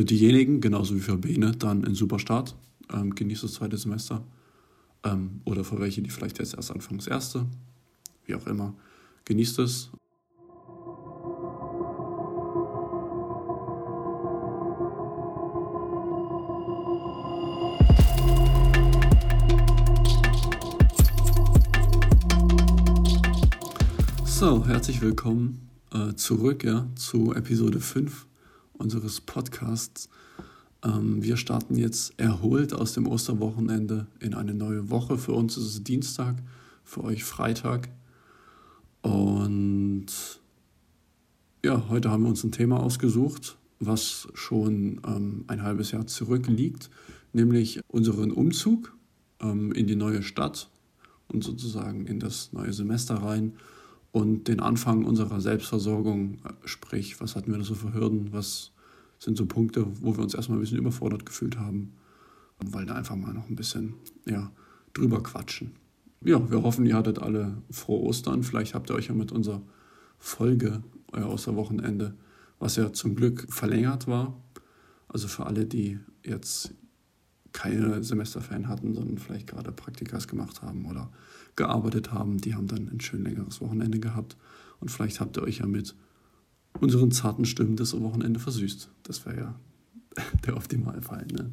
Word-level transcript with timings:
für 0.00 0.06
diejenigen, 0.06 0.62
genauso 0.62 0.96
wie 0.96 1.00
für 1.00 1.18
Bene, 1.18 1.52
dann 1.52 1.84
ein 1.84 1.94
super 1.94 2.18
Start. 2.18 2.56
Ähm, 2.90 3.14
genießt 3.14 3.42
das 3.42 3.52
zweite 3.52 3.76
Semester. 3.76 4.24
Ähm, 5.04 5.42
oder 5.44 5.62
für 5.62 5.78
welche, 5.78 6.00
die 6.00 6.08
vielleicht 6.08 6.38
jetzt 6.38 6.54
erst 6.54 6.70
anfangen, 6.70 6.96
das 6.96 7.06
erste. 7.06 7.44
Wie 8.24 8.34
auch 8.34 8.46
immer. 8.46 8.72
Genießt 9.26 9.58
es. 9.58 9.90
So, 24.24 24.64
herzlich 24.66 25.02
willkommen 25.02 25.68
äh, 25.92 26.14
zurück 26.14 26.64
ja, 26.64 26.88
zu 26.94 27.34
Episode 27.34 27.80
5 27.80 28.29
unseres 28.80 29.20
Podcasts. 29.20 30.08
Ähm, 30.82 31.22
wir 31.22 31.36
starten 31.36 31.76
jetzt 31.76 32.18
erholt 32.18 32.72
aus 32.72 32.94
dem 32.94 33.06
Osterwochenende 33.06 34.06
in 34.18 34.34
eine 34.34 34.54
neue 34.54 34.90
Woche. 34.90 35.18
Für 35.18 35.32
uns 35.32 35.56
ist 35.56 35.64
es 35.64 35.84
Dienstag, 35.84 36.36
für 36.82 37.04
euch 37.04 37.22
Freitag. 37.22 37.90
Und 39.02 40.06
ja, 41.62 41.88
heute 41.88 42.10
haben 42.10 42.22
wir 42.22 42.30
uns 42.30 42.42
ein 42.42 42.52
Thema 42.52 42.80
ausgesucht, 42.80 43.56
was 43.78 44.28
schon 44.34 45.00
ähm, 45.06 45.44
ein 45.46 45.62
halbes 45.62 45.90
Jahr 45.90 46.06
zurückliegt, 46.06 46.90
nämlich 47.32 47.80
unseren 47.88 48.32
Umzug 48.32 48.96
ähm, 49.40 49.72
in 49.72 49.86
die 49.86 49.96
neue 49.96 50.22
Stadt 50.22 50.70
und 51.28 51.44
sozusagen 51.44 52.06
in 52.06 52.18
das 52.18 52.52
neue 52.52 52.72
Semester 52.72 53.16
rein 53.16 53.52
und 54.12 54.48
den 54.48 54.60
Anfang 54.60 55.04
unserer 55.04 55.40
Selbstversorgung, 55.40 56.38
sprich, 56.64 57.20
was 57.20 57.36
hatten 57.36 57.52
wir 57.52 57.58
da 57.58 57.64
so 57.64 57.74
für 57.74 57.92
Hürden, 57.94 58.32
was 58.32 58.72
sind 59.18 59.36
so 59.36 59.46
Punkte, 59.46 59.86
wo 60.00 60.16
wir 60.16 60.22
uns 60.22 60.34
erstmal 60.34 60.58
ein 60.58 60.62
bisschen 60.62 60.78
überfordert 60.78 61.26
gefühlt 61.26 61.58
haben 61.58 61.92
wollen 62.66 62.86
da 62.86 62.94
einfach 62.94 63.16
mal 63.16 63.32
noch 63.32 63.48
ein 63.48 63.56
bisschen 63.56 63.94
ja, 64.26 64.50
drüber 64.92 65.22
quatschen. 65.22 65.72
Ja, 66.22 66.50
wir 66.50 66.62
hoffen, 66.62 66.86
ihr 66.86 66.96
hattet 66.96 67.18
alle 67.18 67.56
frohe 67.70 68.02
Ostern. 68.02 68.42
Vielleicht 68.42 68.74
habt 68.74 68.90
ihr 68.90 68.94
euch 68.94 69.08
ja 69.08 69.14
mit 69.14 69.32
unserer 69.32 69.62
Folge, 70.18 70.82
euer 71.12 71.30
Osterwochenende, 71.30 72.14
was 72.58 72.76
ja 72.76 72.92
zum 72.92 73.16
Glück 73.16 73.46
verlängert 73.48 74.06
war. 74.06 74.38
Also 75.08 75.28
für 75.28 75.46
alle, 75.46 75.64
die 75.64 75.98
jetzt 76.22 76.74
keine 77.52 78.04
Semesterferien 78.04 78.68
hatten, 78.68 78.94
sondern 78.94 79.18
vielleicht 79.18 79.46
gerade 79.46 79.72
Praktikas 79.72 80.28
gemacht 80.28 80.62
haben 80.62 80.84
oder 80.84 81.10
gearbeitet 81.60 82.10
haben, 82.10 82.38
die 82.38 82.54
haben 82.54 82.68
dann 82.68 82.88
ein 82.88 83.00
schön 83.00 83.22
längeres 83.22 83.60
Wochenende 83.60 84.00
gehabt. 84.00 84.38
Und 84.80 84.90
vielleicht 84.90 85.20
habt 85.20 85.36
ihr 85.36 85.42
euch 85.42 85.58
ja 85.58 85.66
mit 85.66 85.94
unseren 86.80 87.10
zarten 87.10 87.44
Stimmen 87.44 87.76
das 87.76 87.98
Wochenende 88.00 88.40
versüßt. 88.40 88.88
Das 89.02 89.26
wäre 89.26 89.36
ja 89.36 89.54
der 90.46 90.56
Optimalfall. 90.56 91.26
Ne? 91.26 91.50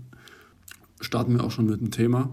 Starten 1.01 1.33
wir 1.33 1.43
auch 1.43 1.51
schon 1.51 1.65
mit 1.65 1.81
dem 1.81 1.91
Thema. 1.91 2.29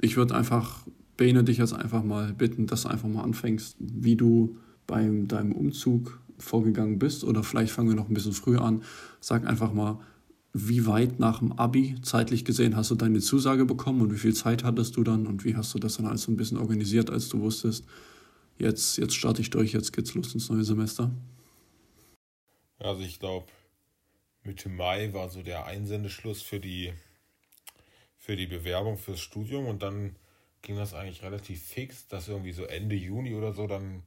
Ich 0.00 0.16
würde 0.16 0.36
einfach, 0.36 0.86
Bene, 1.16 1.42
dich 1.42 1.58
jetzt 1.58 1.72
einfach 1.72 2.04
mal 2.04 2.32
bitten, 2.32 2.68
dass 2.68 2.82
du 2.82 2.88
einfach 2.88 3.08
mal 3.08 3.24
anfängst, 3.24 3.76
wie 3.80 4.14
du 4.14 4.56
bei 4.86 5.04
deinem 5.26 5.50
Umzug 5.50 6.20
vorgegangen 6.38 7.00
bist. 7.00 7.24
Oder 7.24 7.42
vielleicht 7.42 7.72
fangen 7.72 7.88
wir 7.88 7.96
noch 7.96 8.08
ein 8.08 8.14
bisschen 8.14 8.34
früher 8.34 8.62
an. 8.62 8.82
Sag 9.20 9.44
einfach 9.48 9.72
mal, 9.72 9.98
wie 10.66 10.86
weit 10.86 11.20
nach 11.20 11.38
dem 11.38 11.52
Abi 11.52 12.00
zeitlich 12.02 12.44
gesehen 12.44 12.74
hast 12.74 12.90
du 12.90 12.94
deine 12.94 13.20
Zusage 13.20 13.64
bekommen 13.64 14.00
und 14.00 14.12
wie 14.12 14.18
viel 14.18 14.34
Zeit 14.34 14.64
hattest 14.64 14.96
du 14.96 15.04
dann 15.04 15.26
und 15.26 15.44
wie 15.44 15.54
hast 15.54 15.74
du 15.74 15.78
das 15.78 15.96
dann 15.96 16.06
alles 16.06 16.22
so 16.22 16.32
ein 16.32 16.36
bisschen 16.36 16.58
organisiert, 16.58 17.10
als 17.10 17.28
du 17.28 17.40
wusstest, 17.40 17.84
jetzt, 18.58 18.96
jetzt 18.98 19.14
starte 19.14 19.42
ich 19.42 19.50
durch, 19.50 19.72
jetzt 19.72 19.92
geht's 19.92 20.14
los 20.14 20.34
ins 20.34 20.48
neue 20.48 20.64
Semester? 20.64 21.10
Also 22.78 23.02
ich 23.02 23.20
glaube, 23.20 23.46
Mitte 24.42 24.68
Mai 24.68 25.12
war 25.12 25.28
so 25.28 25.42
der 25.42 25.66
Einsendeschluss 25.66 26.42
für 26.42 26.60
die, 26.60 26.92
für 28.16 28.36
die 28.36 28.46
Bewerbung 28.46 28.98
fürs 28.98 29.20
Studium 29.20 29.66
und 29.66 29.82
dann 29.82 30.16
ging 30.62 30.76
das 30.76 30.94
eigentlich 30.94 31.22
relativ 31.22 31.62
fix, 31.62 32.08
dass 32.08 32.28
irgendwie 32.28 32.52
so 32.52 32.64
Ende 32.64 32.96
Juni 32.96 33.34
oder 33.34 33.52
so 33.52 33.66
dann 33.66 34.02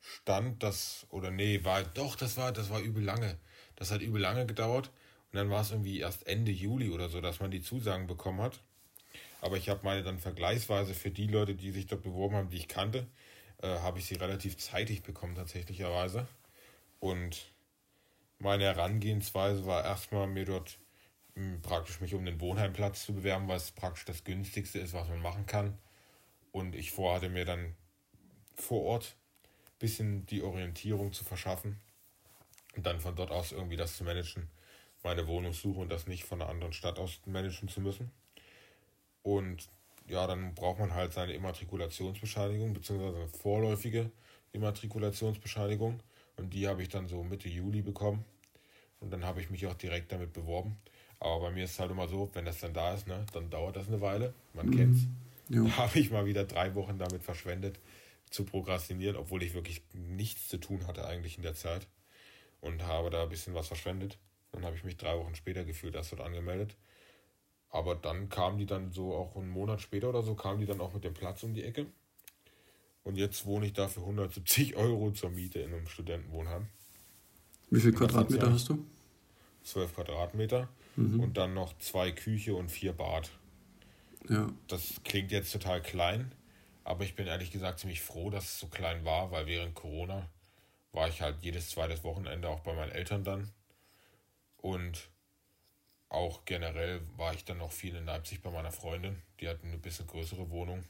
stand, 0.00 0.62
das, 0.62 1.06
oder 1.10 1.30
nee, 1.30 1.62
war 1.62 1.84
doch, 1.84 2.16
das 2.16 2.36
war, 2.36 2.52
das 2.52 2.70
war 2.70 2.80
übel 2.80 3.04
lange. 3.04 3.38
Das 3.76 3.90
hat 3.90 4.02
übel 4.02 4.20
lange 4.20 4.46
gedauert 4.46 4.90
und 5.32 5.38
dann 5.38 5.50
war 5.50 5.62
es 5.62 5.70
irgendwie 5.70 6.00
erst 6.00 6.26
Ende 6.26 6.52
Juli 6.52 6.90
oder 6.90 7.08
so, 7.08 7.22
dass 7.22 7.40
man 7.40 7.50
die 7.50 7.62
Zusagen 7.62 8.06
bekommen 8.06 8.42
hat. 8.42 8.60
Aber 9.40 9.56
ich 9.56 9.70
habe 9.70 9.80
meine 9.82 10.02
dann 10.02 10.18
vergleichsweise 10.18 10.94
für 10.94 11.10
die 11.10 11.26
Leute, 11.26 11.54
die 11.54 11.70
sich 11.70 11.86
dort 11.86 12.02
beworben 12.02 12.36
haben, 12.36 12.50
die 12.50 12.58
ich 12.58 12.68
kannte, 12.68 13.06
äh, 13.62 13.78
habe 13.78 13.98
ich 13.98 14.04
sie 14.04 14.14
relativ 14.14 14.58
zeitig 14.58 15.02
bekommen 15.02 15.34
tatsächlicherweise. 15.34 16.28
Und 17.00 17.50
meine 18.38 18.64
Herangehensweise 18.64 19.64
war 19.64 19.84
erstmal 19.84 20.26
mir 20.26 20.44
dort 20.44 20.78
mh, 21.34 21.54
hm, 21.54 21.62
praktisch 21.62 22.00
mich 22.00 22.14
um 22.14 22.24
den 22.26 22.40
Wohnheimplatz 22.40 23.06
zu 23.06 23.14
bewerben, 23.14 23.48
weil 23.48 23.56
es 23.56 23.70
praktisch 23.70 24.04
das 24.04 24.24
günstigste 24.24 24.80
ist, 24.80 24.92
was 24.92 25.08
man 25.08 25.22
machen 25.22 25.46
kann. 25.46 25.78
Und 26.52 26.74
ich 26.74 26.90
vorhatte 26.90 27.30
mir 27.30 27.46
dann 27.46 27.74
vor 28.54 28.82
Ort 28.82 29.16
ein 29.44 29.78
bisschen 29.78 30.26
die 30.26 30.42
Orientierung 30.42 31.14
zu 31.14 31.24
verschaffen 31.24 31.80
und 32.76 32.84
dann 32.84 33.00
von 33.00 33.16
dort 33.16 33.30
aus 33.30 33.52
irgendwie 33.52 33.76
das 33.76 33.96
zu 33.96 34.04
managen, 34.04 34.50
meine 35.02 35.26
Wohnung 35.26 35.52
suche 35.52 35.80
und 35.80 35.90
das 35.90 36.06
nicht 36.06 36.24
von 36.24 36.40
einer 36.40 36.50
anderen 36.50 36.72
Stadt 36.72 36.98
aus 36.98 37.20
managen 37.26 37.68
zu 37.68 37.80
müssen. 37.80 38.10
Und 39.22 39.68
ja, 40.08 40.26
dann 40.26 40.54
braucht 40.54 40.78
man 40.78 40.94
halt 40.94 41.12
seine 41.12 41.32
Immatrikulationsbescheinigung, 41.32 42.72
beziehungsweise 42.72 43.16
eine 43.16 43.28
vorläufige 43.28 44.10
Immatrikulationsbescheinigung. 44.52 46.00
Und 46.36 46.54
die 46.54 46.66
habe 46.66 46.82
ich 46.82 46.88
dann 46.88 47.08
so 47.08 47.22
Mitte 47.22 47.48
Juli 47.48 47.82
bekommen. 47.82 48.24
Und 49.00 49.12
dann 49.12 49.24
habe 49.24 49.40
ich 49.40 49.50
mich 49.50 49.66
auch 49.66 49.74
direkt 49.74 50.12
damit 50.12 50.32
beworben. 50.32 50.76
Aber 51.18 51.40
bei 51.40 51.50
mir 51.50 51.64
ist 51.64 51.72
es 51.72 51.80
halt 51.80 51.90
immer 51.90 52.08
so, 52.08 52.30
wenn 52.34 52.44
das 52.44 52.58
dann 52.58 52.74
da 52.74 52.94
ist, 52.94 53.06
ne, 53.06 53.24
dann 53.32 53.48
dauert 53.50 53.76
das 53.76 53.88
eine 53.88 54.00
Weile. 54.00 54.34
Man 54.54 54.66
mhm. 54.66 54.76
kennt's. 54.76 55.06
Ja. 55.48 55.62
Da 55.62 55.76
habe 55.76 55.98
ich 55.98 56.10
mal 56.10 56.26
wieder 56.26 56.44
drei 56.44 56.74
Wochen 56.74 56.98
damit 56.98 57.22
verschwendet, 57.22 57.78
zu 58.30 58.44
prokrastinieren, 58.44 59.16
obwohl 59.16 59.42
ich 59.42 59.54
wirklich 59.54 59.82
nichts 59.92 60.48
zu 60.48 60.58
tun 60.58 60.86
hatte 60.86 61.06
eigentlich 61.06 61.36
in 61.36 61.42
der 61.42 61.54
Zeit. 61.54 61.86
Und 62.60 62.82
habe 62.84 63.10
da 63.10 63.24
ein 63.24 63.28
bisschen 63.28 63.54
was 63.54 63.68
verschwendet. 63.68 64.18
Dann 64.52 64.64
habe 64.64 64.76
ich 64.76 64.84
mich 64.84 64.96
drei 64.96 65.18
Wochen 65.18 65.34
später 65.34 65.64
gefühlt 65.64 65.94
erst 65.94 66.12
dort 66.12 66.20
angemeldet. 66.20 66.76
Aber 67.70 67.94
dann 67.94 68.28
kam 68.28 68.58
die 68.58 68.66
dann 68.66 68.92
so 68.92 69.14
auch 69.14 69.34
einen 69.34 69.48
Monat 69.48 69.80
später 69.80 70.10
oder 70.10 70.22
so, 70.22 70.34
kam 70.34 70.60
die 70.60 70.66
dann 70.66 70.80
auch 70.80 70.92
mit 70.92 71.04
dem 71.04 71.14
Platz 71.14 71.42
um 71.42 71.54
die 71.54 71.64
Ecke. 71.64 71.86
Und 73.02 73.16
jetzt 73.16 73.46
wohne 73.46 73.66
ich 73.66 73.72
da 73.72 73.88
für 73.88 74.00
170 74.00 74.76
Euro 74.76 75.10
zur 75.12 75.30
Miete 75.30 75.60
in 75.60 75.72
einem 75.72 75.86
Studentenwohnheim. 75.86 76.66
Wie 77.70 77.80
viel 77.80 77.92
Quadratmeter 77.92 78.52
hast 78.52 78.68
du? 78.68 78.84
12 79.64 79.94
Quadratmeter 79.94 80.68
mhm. 80.96 81.20
und 81.20 81.36
dann 81.36 81.54
noch 81.54 81.76
zwei 81.78 82.12
Küche 82.12 82.54
und 82.54 82.70
vier 82.70 82.92
Bad. 82.92 83.30
Ja. 84.28 84.52
Das 84.68 85.00
klingt 85.04 85.32
jetzt 85.32 85.52
total 85.52 85.80
klein, 85.80 86.32
aber 86.84 87.04
ich 87.04 87.14
bin 87.14 87.26
ehrlich 87.26 87.50
gesagt 87.50 87.78
ziemlich 87.78 88.02
froh, 88.02 88.28
dass 88.28 88.44
es 88.44 88.58
so 88.58 88.66
klein 88.66 89.04
war, 89.04 89.30
weil 89.30 89.46
während 89.46 89.74
Corona 89.74 90.28
war 90.92 91.08
ich 91.08 91.22
halt 91.22 91.36
jedes 91.40 91.70
zweites 91.70 92.04
Wochenende 92.04 92.48
auch 92.48 92.60
bei 92.60 92.74
meinen 92.74 92.92
Eltern 92.92 93.24
dann. 93.24 93.50
Und 94.62 95.10
auch 96.08 96.44
generell 96.44 97.02
war 97.16 97.34
ich 97.34 97.44
dann 97.44 97.58
noch 97.58 97.72
viel 97.72 97.94
in 97.94 98.06
Leipzig 98.06 98.42
bei 98.42 98.50
meiner 98.50 98.72
Freundin. 98.72 99.20
Die 99.40 99.48
hat 99.48 99.62
eine 99.62 99.76
bisschen 99.76 100.06
größere 100.06 100.48
Wohnung. 100.50 100.84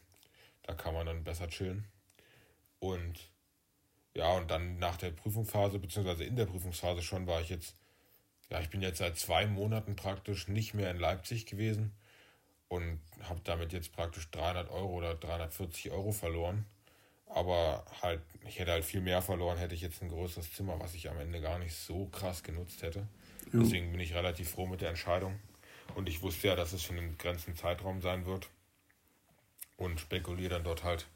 Da 0.63 0.75
kann 0.75 0.95
man 0.95 1.07
dann 1.07 1.25
besser 1.25 1.49
chillen. 1.49 1.89
Und 2.79 3.33
ja, 4.15 4.33
und 4.33 4.51
dann 4.51 4.79
nach 4.79 4.97
der 4.97 5.11
Prüfungsphase, 5.11 5.79
beziehungsweise 5.79 6.25
in 6.25 6.37
der 6.37 6.47
Prüfungsphase 6.47 7.03
schon, 7.03 7.27
war 7.27 7.41
ich 7.41 7.49
jetzt, 7.49 7.77
ja, 8.51 8.61
ich 8.61 8.69
bin 8.69 8.83
jetzt 8.83 8.99
seit 8.99 9.19
zwei 9.19 9.47
Monaten 9.47 9.97
praktisch 9.97 10.49
nicht 10.49 10.75
mehr 10.75 10.91
in 10.91 10.99
Leipzig 10.99 11.47
gewesen 11.47 11.93
und 12.69 13.01
habe 13.23 13.41
damit 13.45 13.73
jetzt 13.73 13.93
praktisch 13.93 14.31
300 14.31 14.71
Euro 14.71 14.99
oder 14.99 15.15
340 15.15 15.93
Euro 15.93 16.13
verloren. 16.13 16.67
Aber 17.27 17.85
halt, 18.03 18.21
ich 18.47 18.59
hätte 18.59 18.73
halt 18.73 18.85
viel 18.85 19.01
mehr 19.01 19.23
verloren, 19.23 19.57
hätte 19.57 19.75
ich 19.75 19.81
jetzt 19.81 20.03
ein 20.03 20.11
größeres 20.11 20.53
Zimmer, 20.53 20.79
was 20.81 20.95
ich 20.95 21.09
am 21.09 21.19
Ende 21.19 21.41
gar 21.41 21.59
nicht 21.59 21.75
so 21.75 22.07
krass 22.07 22.43
genutzt 22.43 22.83
hätte. 22.83 23.07
Ja. 23.53 23.61
Deswegen 23.61 23.91
bin 23.91 24.01
ich 24.01 24.15
relativ 24.15 24.51
froh 24.51 24.67
mit 24.67 24.81
der 24.81 24.91
Entscheidung. 24.91 25.39
Und 25.95 26.09
ich 26.09 26.23
wusste 26.23 26.49
ja, 26.49 26.57
dass 26.57 26.73
es 26.73 26.83
für 26.83 26.93
einen 26.95 27.13
begrenzten 27.13 27.57
Zeitraum 27.57 28.01
sein 28.01 28.27
wird. 28.27 28.49
Und 29.77 30.01
spekuliere 30.01 30.51
dann 30.51 30.65
dort 30.65 30.85
halt 30.85 31.07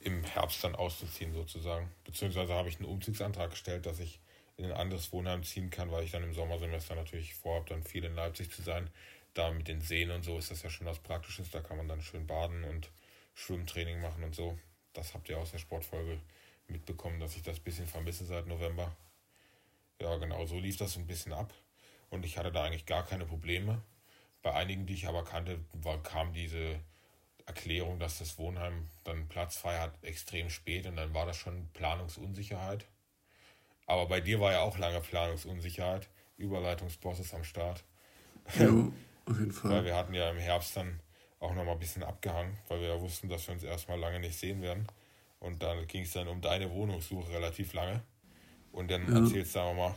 im 0.00 0.22
Herbst 0.24 0.62
dann 0.64 0.74
auszuziehen 0.74 1.32
sozusagen. 1.32 1.90
Beziehungsweise 2.04 2.52
habe 2.52 2.68
ich 2.68 2.76
einen 2.76 2.88
Umzugsantrag 2.88 3.50
gestellt, 3.50 3.86
dass 3.86 4.00
ich 4.00 4.20
in 4.56 4.66
ein 4.66 4.72
anderes 4.72 5.12
Wohnheim 5.12 5.42
ziehen 5.42 5.70
kann, 5.70 5.90
weil 5.90 6.04
ich 6.04 6.12
dann 6.12 6.22
im 6.22 6.34
Sommersemester 6.34 6.94
natürlich 6.94 7.34
vorhabe, 7.34 7.70
dann 7.70 7.82
viel 7.82 8.04
in 8.04 8.14
Leipzig 8.14 8.50
zu 8.50 8.62
sein. 8.62 8.90
Da 9.32 9.50
mit 9.50 9.66
den 9.66 9.80
Seen 9.80 10.10
und 10.10 10.24
so 10.24 10.38
ist 10.38 10.50
das 10.50 10.62
ja 10.62 10.70
schon 10.70 10.86
was 10.86 10.98
Praktisches. 11.00 11.50
Da 11.50 11.60
kann 11.60 11.76
man 11.76 11.88
dann 11.88 12.02
schön 12.02 12.26
baden 12.26 12.64
und 12.64 12.90
Schwimmtraining 13.34 14.00
machen 14.00 14.22
und 14.22 14.34
so. 14.34 14.56
Das 14.92 15.14
habt 15.14 15.28
ihr 15.28 15.38
aus 15.38 15.50
der 15.50 15.58
Sportfolge 15.58 16.20
mitbekommen, 16.68 17.18
dass 17.18 17.36
ich 17.36 17.42
das 17.42 17.58
bisschen 17.58 17.86
vermisse 17.86 18.24
seit 18.24 18.46
November. 18.46 18.94
Ja, 20.04 20.16
genau, 20.16 20.44
so 20.44 20.58
lief 20.58 20.76
das 20.76 20.98
ein 20.98 21.06
bisschen 21.06 21.32
ab. 21.32 21.54
Und 22.10 22.26
ich 22.26 22.36
hatte 22.36 22.52
da 22.52 22.64
eigentlich 22.64 22.84
gar 22.84 23.06
keine 23.06 23.24
Probleme. 23.24 23.80
Bei 24.42 24.52
einigen, 24.52 24.84
die 24.84 24.92
ich 24.92 25.08
aber 25.08 25.24
kannte, 25.24 25.58
war, 25.72 26.02
kam 26.02 26.34
diese 26.34 26.78
Erklärung, 27.46 27.98
dass 27.98 28.18
das 28.18 28.36
Wohnheim 28.36 28.90
dann 29.04 29.28
Platz 29.28 29.56
frei 29.56 29.78
hat, 29.78 29.94
extrem 30.02 30.50
spät 30.50 30.86
und 30.86 30.96
dann 30.96 31.14
war 31.14 31.24
das 31.24 31.38
schon 31.38 31.70
Planungsunsicherheit. 31.72 32.84
Aber 33.86 34.06
bei 34.06 34.20
dir 34.20 34.40
war 34.40 34.52
ja 34.52 34.60
auch 34.60 34.76
lange 34.76 35.00
Planungsunsicherheit. 35.00 36.06
Überleitungsbosses 36.36 37.32
am 37.32 37.44
Start. 37.44 37.82
Ja, 38.58 38.68
auf 39.26 39.38
jeden 39.38 39.52
Fall. 39.52 39.70
Weil 39.70 39.84
wir 39.86 39.96
hatten 39.96 40.12
ja 40.12 40.28
im 40.30 40.36
Herbst 40.36 40.76
dann 40.76 41.00
auch 41.40 41.54
noch 41.54 41.64
mal 41.64 41.72
ein 41.72 41.78
bisschen 41.78 42.02
abgehangen, 42.02 42.58
weil 42.68 42.80
wir 42.80 42.88
ja 42.88 43.00
wussten, 43.00 43.30
dass 43.30 43.46
wir 43.46 43.54
uns 43.54 43.62
erstmal 43.62 43.98
lange 43.98 44.20
nicht 44.20 44.38
sehen 44.38 44.60
werden. 44.60 44.86
Und 45.40 45.62
dann 45.62 45.86
ging 45.86 46.02
es 46.02 46.12
dann 46.12 46.28
um 46.28 46.42
deine 46.42 46.70
Wohnungssuche 46.70 47.32
relativ 47.32 47.72
lange. 47.72 48.02
Und 48.74 48.90
dann 48.90 49.06
ja. 49.06 49.20
erzählst 49.20 49.54
du 49.54 49.60
mal, 49.60 49.94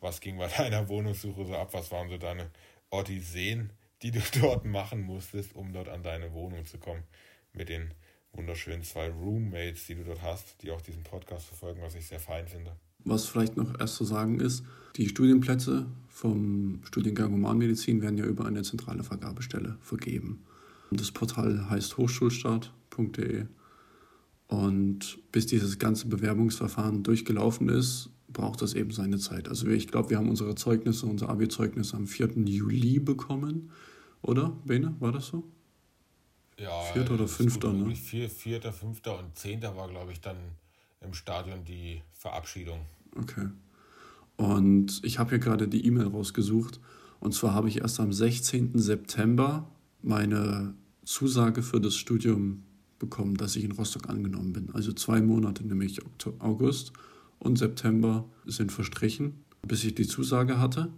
was 0.00 0.20
ging 0.20 0.36
bei 0.36 0.48
deiner 0.58 0.88
Wohnungssuche 0.88 1.46
so 1.46 1.54
ab? 1.54 1.70
Was 1.72 1.90
waren 1.90 2.08
so 2.08 2.18
deine 2.18 2.50
Odysseen, 2.90 3.70
die 4.02 4.10
du 4.10 4.20
dort 4.40 4.64
machen 4.64 5.02
musstest, 5.02 5.54
um 5.54 5.72
dort 5.72 5.88
an 5.88 6.02
deine 6.02 6.32
Wohnung 6.32 6.66
zu 6.66 6.78
kommen? 6.78 7.04
Mit 7.52 7.68
den 7.68 7.94
wunderschönen 8.32 8.82
zwei 8.82 9.08
Roommates, 9.08 9.86
die 9.86 9.94
du 9.94 10.04
dort 10.04 10.22
hast, 10.22 10.62
die 10.62 10.70
auch 10.70 10.82
diesen 10.82 11.02
Podcast 11.02 11.46
verfolgen, 11.46 11.80
was 11.82 11.94
ich 11.94 12.06
sehr 12.06 12.20
fein 12.20 12.46
finde. 12.46 12.72
Was 13.04 13.26
vielleicht 13.26 13.56
noch 13.56 13.78
erst 13.78 13.94
zu 13.94 14.04
sagen 14.04 14.40
ist, 14.40 14.64
die 14.96 15.08
Studienplätze 15.08 15.86
vom 16.08 16.80
Studiengang 16.84 17.32
Humanmedizin 17.32 18.02
werden 18.02 18.18
ja 18.18 18.24
über 18.24 18.44
eine 18.46 18.62
zentrale 18.62 19.04
Vergabestelle 19.04 19.78
vergeben. 19.80 20.44
Das 20.90 21.12
Portal 21.12 21.70
heißt 21.70 21.96
hochschulstart.de 21.96 23.46
und 24.48 25.18
bis 25.32 25.46
dieses 25.46 25.78
ganze 25.78 26.08
Bewerbungsverfahren 26.08 27.02
durchgelaufen 27.02 27.68
ist, 27.68 28.10
braucht 28.28 28.62
das 28.62 28.74
eben 28.74 28.90
seine 28.90 29.18
Zeit. 29.18 29.48
Also 29.48 29.68
ich 29.68 29.88
glaube, 29.88 30.10
wir 30.10 30.18
haben 30.18 30.28
unsere 30.28 30.54
Zeugnisse, 30.54 31.06
unser 31.06 31.28
Abi-Zeugnis 31.28 31.94
am 31.94 32.06
4. 32.06 32.32
Juli 32.44 32.98
bekommen, 32.98 33.70
oder? 34.22 34.56
Bene, 34.64 34.94
war 34.98 35.12
das 35.12 35.26
so? 35.26 35.44
Ja, 36.58 36.80
vierter 36.92 37.14
oder 37.14 37.28
fünfter, 37.28 37.72
ne? 37.72 37.94
Vier, 37.94 38.30
vierter, 38.30 38.72
fünfter 38.72 39.18
und 39.18 39.36
zehnter 39.36 39.76
war, 39.76 39.88
glaube 39.88 40.12
ich, 40.12 40.20
dann 40.20 40.36
im 41.02 41.12
Stadion 41.12 41.64
die 41.64 42.02
Verabschiedung. 42.12 42.80
Okay. 43.14 43.48
Und 44.36 45.00
ich 45.04 45.18
habe 45.18 45.30
hier 45.30 45.38
gerade 45.38 45.68
die 45.68 45.86
E-Mail 45.86 46.08
rausgesucht. 46.08 46.80
Und 47.20 47.32
zwar 47.32 47.54
habe 47.54 47.68
ich 47.68 47.80
erst 47.80 48.00
am 48.00 48.12
16. 48.12 48.78
September 48.78 49.68
meine 50.02 50.74
Zusage 51.04 51.62
für 51.62 51.80
das 51.80 51.94
Studium 51.94 52.62
bekommen, 52.98 53.36
dass 53.36 53.56
ich 53.56 53.64
in 53.64 53.72
Rostock 53.72 54.08
angenommen 54.08 54.52
bin. 54.52 54.70
Also 54.72 54.92
zwei 54.92 55.20
Monate, 55.20 55.66
nämlich 55.66 56.00
August 56.38 56.92
und 57.38 57.58
September 57.58 58.24
sind 58.44 58.72
verstrichen, 58.72 59.44
bis 59.66 59.84
ich 59.84 59.94
die 59.94 60.06
Zusage 60.06 60.58
hatte. 60.58 60.90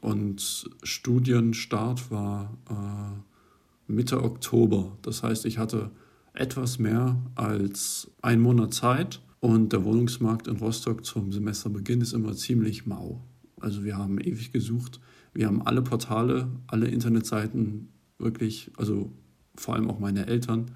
Und 0.00 0.68
Studienstart 0.82 2.10
war 2.10 2.56
äh, 2.70 3.92
Mitte 3.92 4.22
Oktober. 4.22 4.96
Das 5.02 5.22
heißt, 5.22 5.46
ich 5.46 5.58
hatte 5.58 5.90
etwas 6.34 6.78
mehr 6.78 7.16
als 7.34 8.10
einen 8.20 8.42
Monat 8.42 8.74
Zeit 8.74 9.22
und 9.40 9.72
der 9.72 9.84
Wohnungsmarkt 9.84 10.48
in 10.48 10.56
Rostock 10.56 11.04
zum 11.04 11.32
Semesterbeginn 11.32 12.00
ist 12.00 12.12
immer 12.12 12.34
ziemlich 12.34 12.86
mau. 12.86 13.24
Also 13.60 13.84
wir 13.84 13.96
haben 13.96 14.18
ewig 14.20 14.52
gesucht. 14.52 15.00
Wir 15.32 15.46
haben 15.46 15.62
alle 15.62 15.82
Portale, 15.82 16.48
alle 16.66 16.88
Internetseiten 16.88 17.88
wirklich, 18.18 18.70
also 18.76 19.12
vor 19.56 19.74
allem 19.74 19.90
auch 19.90 19.98
meine 19.98 20.26
Eltern, 20.26 20.70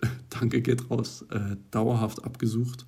danke 0.30 0.62
geht 0.62 0.90
raus, 0.90 1.24
äh, 1.30 1.56
dauerhaft 1.70 2.24
abgesucht 2.24 2.86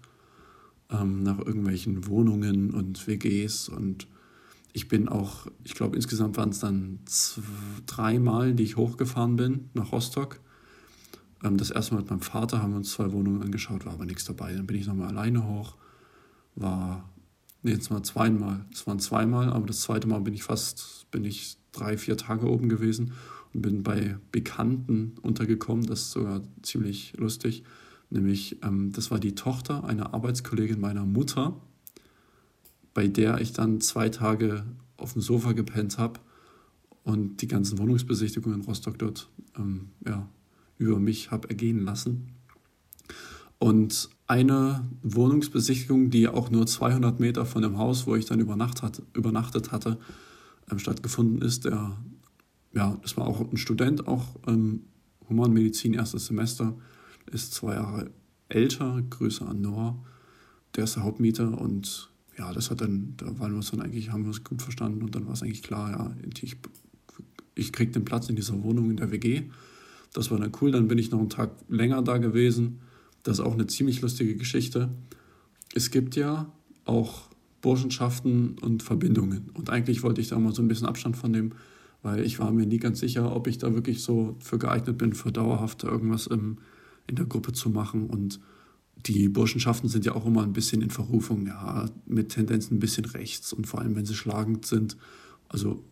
ähm, 0.90 1.22
nach 1.22 1.38
irgendwelchen 1.38 2.06
Wohnungen 2.06 2.70
und 2.70 3.06
WGs 3.06 3.68
und 3.68 4.06
ich 4.72 4.88
bin 4.88 5.08
auch, 5.08 5.46
ich 5.64 5.74
glaube 5.74 5.96
insgesamt 5.96 6.36
waren 6.36 6.50
es 6.50 6.60
dann 6.60 6.98
dreimal, 7.86 8.52
die 8.52 8.64
ich 8.64 8.76
hochgefahren 8.76 9.36
bin 9.36 9.70
nach 9.72 9.90
Rostock. 9.90 10.38
Ähm, 11.42 11.56
das 11.56 11.70
erste 11.70 11.94
Mal 11.94 12.02
mit 12.02 12.10
meinem 12.10 12.20
Vater 12.20 12.60
haben 12.60 12.72
wir 12.72 12.76
uns 12.76 12.92
zwei 12.92 13.10
Wohnungen 13.12 13.42
angeschaut, 13.42 13.86
war 13.86 13.94
aber 13.94 14.04
nichts 14.04 14.26
dabei. 14.26 14.52
Dann 14.52 14.66
bin 14.66 14.76
ich 14.76 14.86
nochmal 14.86 15.08
alleine 15.08 15.48
hoch, 15.48 15.76
war, 16.56 17.08
nee, 17.62 17.70
jetzt 17.70 17.90
mal 17.90 18.02
zweimal, 18.02 18.66
es 18.70 18.86
waren 18.86 18.98
zweimal, 18.98 19.50
aber 19.50 19.66
das 19.66 19.80
zweite 19.80 20.08
Mal 20.08 20.20
bin 20.20 20.34
ich 20.34 20.42
fast, 20.42 21.10
bin 21.10 21.24
ich 21.24 21.56
drei, 21.72 21.96
vier 21.96 22.18
Tage 22.18 22.46
oben 22.46 22.68
gewesen 22.68 23.12
und 23.54 23.62
bin 23.62 23.82
bei 23.82 24.18
Bekannten 24.30 25.14
untergekommen, 25.22 25.86
das 25.86 26.00
ist 26.02 26.10
sogar 26.12 26.42
ziemlich 26.60 27.14
lustig. 27.16 27.64
Nämlich, 28.10 28.62
ähm, 28.62 28.92
das 28.92 29.10
war 29.10 29.18
die 29.18 29.34
Tochter 29.34 29.84
einer 29.84 30.14
Arbeitskollegin 30.14 30.80
meiner 30.80 31.04
Mutter, 31.04 31.60
bei 32.94 33.08
der 33.08 33.40
ich 33.40 33.52
dann 33.52 33.80
zwei 33.80 34.08
Tage 34.08 34.64
auf 34.96 35.12
dem 35.12 35.22
Sofa 35.22 35.52
gepennt 35.52 35.98
habe 35.98 36.20
und 37.02 37.42
die 37.42 37.48
ganzen 37.48 37.78
Wohnungsbesichtigungen 37.78 38.60
in 38.60 38.66
Rostock 38.66 38.98
dort 38.98 39.28
ähm, 39.56 39.90
ja, 40.06 40.28
über 40.78 40.98
mich 40.98 41.30
habe 41.30 41.48
ergehen 41.48 41.84
lassen. 41.84 42.32
Und 43.58 44.10
eine 44.26 44.84
Wohnungsbesichtigung, 45.02 46.10
die 46.10 46.28
auch 46.28 46.50
nur 46.50 46.66
200 46.66 47.20
Meter 47.20 47.46
von 47.46 47.62
dem 47.62 47.78
Haus, 47.78 48.06
wo 48.06 48.16
ich 48.16 48.26
dann 48.26 48.40
übernacht 48.40 48.82
hat, 48.82 49.02
übernachtet 49.14 49.72
hatte, 49.72 49.98
ähm, 50.70 50.78
stattgefunden 50.78 51.42
ist. 51.42 51.64
Der, 51.64 51.96
ja, 52.74 52.96
das 53.02 53.16
war 53.16 53.26
auch 53.26 53.40
ein 53.40 53.56
Student, 53.56 54.08
auch 54.08 54.36
ähm, 54.46 54.82
Humanmedizin, 55.28 55.94
erstes 55.94 56.26
Semester, 56.26 56.76
ist 57.32 57.54
zwei 57.54 57.74
Jahre 57.74 58.10
älter, 58.48 59.02
Grüße 59.10 59.44
an 59.44 59.60
Noah. 59.60 59.98
Der 60.74 60.84
ist 60.84 60.96
der 60.96 61.04
Hauptmieter 61.04 61.58
und 61.60 62.10
ja, 62.38 62.52
das 62.52 62.70
hat 62.70 62.80
dann, 62.80 63.14
da 63.16 63.26
waren 63.38 63.52
wir 63.52 63.56
uns 63.56 63.70
dann 63.70 63.80
eigentlich, 63.80 64.10
haben 64.12 64.22
wir 64.22 64.28
uns 64.28 64.44
gut 64.44 64.60
verstanden 64.62 65.02
und 65.02 65.14
dann 65.14 65.26
war 65.26 65.32
es 65.32 65.42
eigentlich 65.42 65.62
klar, 65.62 65.90
ja, 65.90 66.16
ich, 66.42 66.56
ich 67.54 67.72
krieg 67.72 67.92
den 67.92 68.04
Platz 68.04 68.28
in 68.28 68.36
dieser 68.36 68.62
Wohnung 68.62 68.90
in 68.90 68.96
der 68.96 69.10
WG. 69.10 69.44
Das 70.12 70.30
war 70.30 70.38
dann 70.38 70.52
cool, 70.60 70.70
dann 70.70 70.88
bin 70.88 70.98
ich 70.98 71.10
noch 71.10 71.18
einen 71.18 71.30
Tag 71.30 71.50
länger 71.68 72.02
da 72.02 72.18
gewesen. 72.18 72.80
Das 73.22 73.38
ist 73.38 73.44
auch 73.44 73.54
eine 73.54 73.66
ziemlich 73.66 74.02
lustige 74.02 74.36
Geschichte. 74.36 74.90
Es 75.74 75.90
gibt 75.90 76.16
ja 76.16 76.52
auch 76.84 77.28
Burschenschaften 77.60 78.58
und 78.60 78.82
Verbindungen. 78.82 79.50
Und 79.54 79.70
eigentlich 79.70 80.02
wollte 80.02 80.20
ich 80.20 80.28
da 80.28 80.38
mal 80.38 80.54
so 80.54 80.62
ein 80.62 80.68
bisschen 80.68 80.86
Abstand 80.86 81.16
von 81.16 81.30
nehmen, 81.32 81.54
weil 82.02 82.24
ich 82.24 82.38
war 82.38 82.52
mir 82.52 82.66
nie 82.66 82.78
ganz 82.78 83.00
sicher, 83.00 83.34
ob 83.34 83.46
ich 83.46 83.58
da 83.58 83.74
wirklich 83.74 84.02
so 84.02 84.36
für 84.38 84.58
geeignet 84.58 84.98
bin, 84.98 85.14
für 85.14 85.32
dauerhaft 85.32 85.82
irgendwas 85.82 86.26
im, 86.28 86.58
in 87.06 87.16
der 87.16 87.26
Gruppe 87.26 87.52
zu 87.52 87.70
machen. 87.70 88.06
Und 88.08 88.40
die 89.06 89.28
Burschenschaften 89.28 89.88
sind 89.88 90.04
ja 90.04 90.14
auch 90.14 90.26
immer 90.26 90.42
ein 90.42 90.52
bisschen 90.52 90.82
in 90.82 90.90
Verrufung, 90.90 91.46
ja, 91.46 91.88
mit 92.06 92.30
Tendenzen 92.30 92.76
ein 92.76 92.80
bisschen 92.80 93.04
rechts. 93.04 93.52
Und 93.52 93.66
vor 93.66 93.80
allem, 93.80 93.96
wenn 93.96 94.06
sie 94.06 94.14
schlagend 94.14 94.66
sind, 94.66 94.96
also 95.48 95.84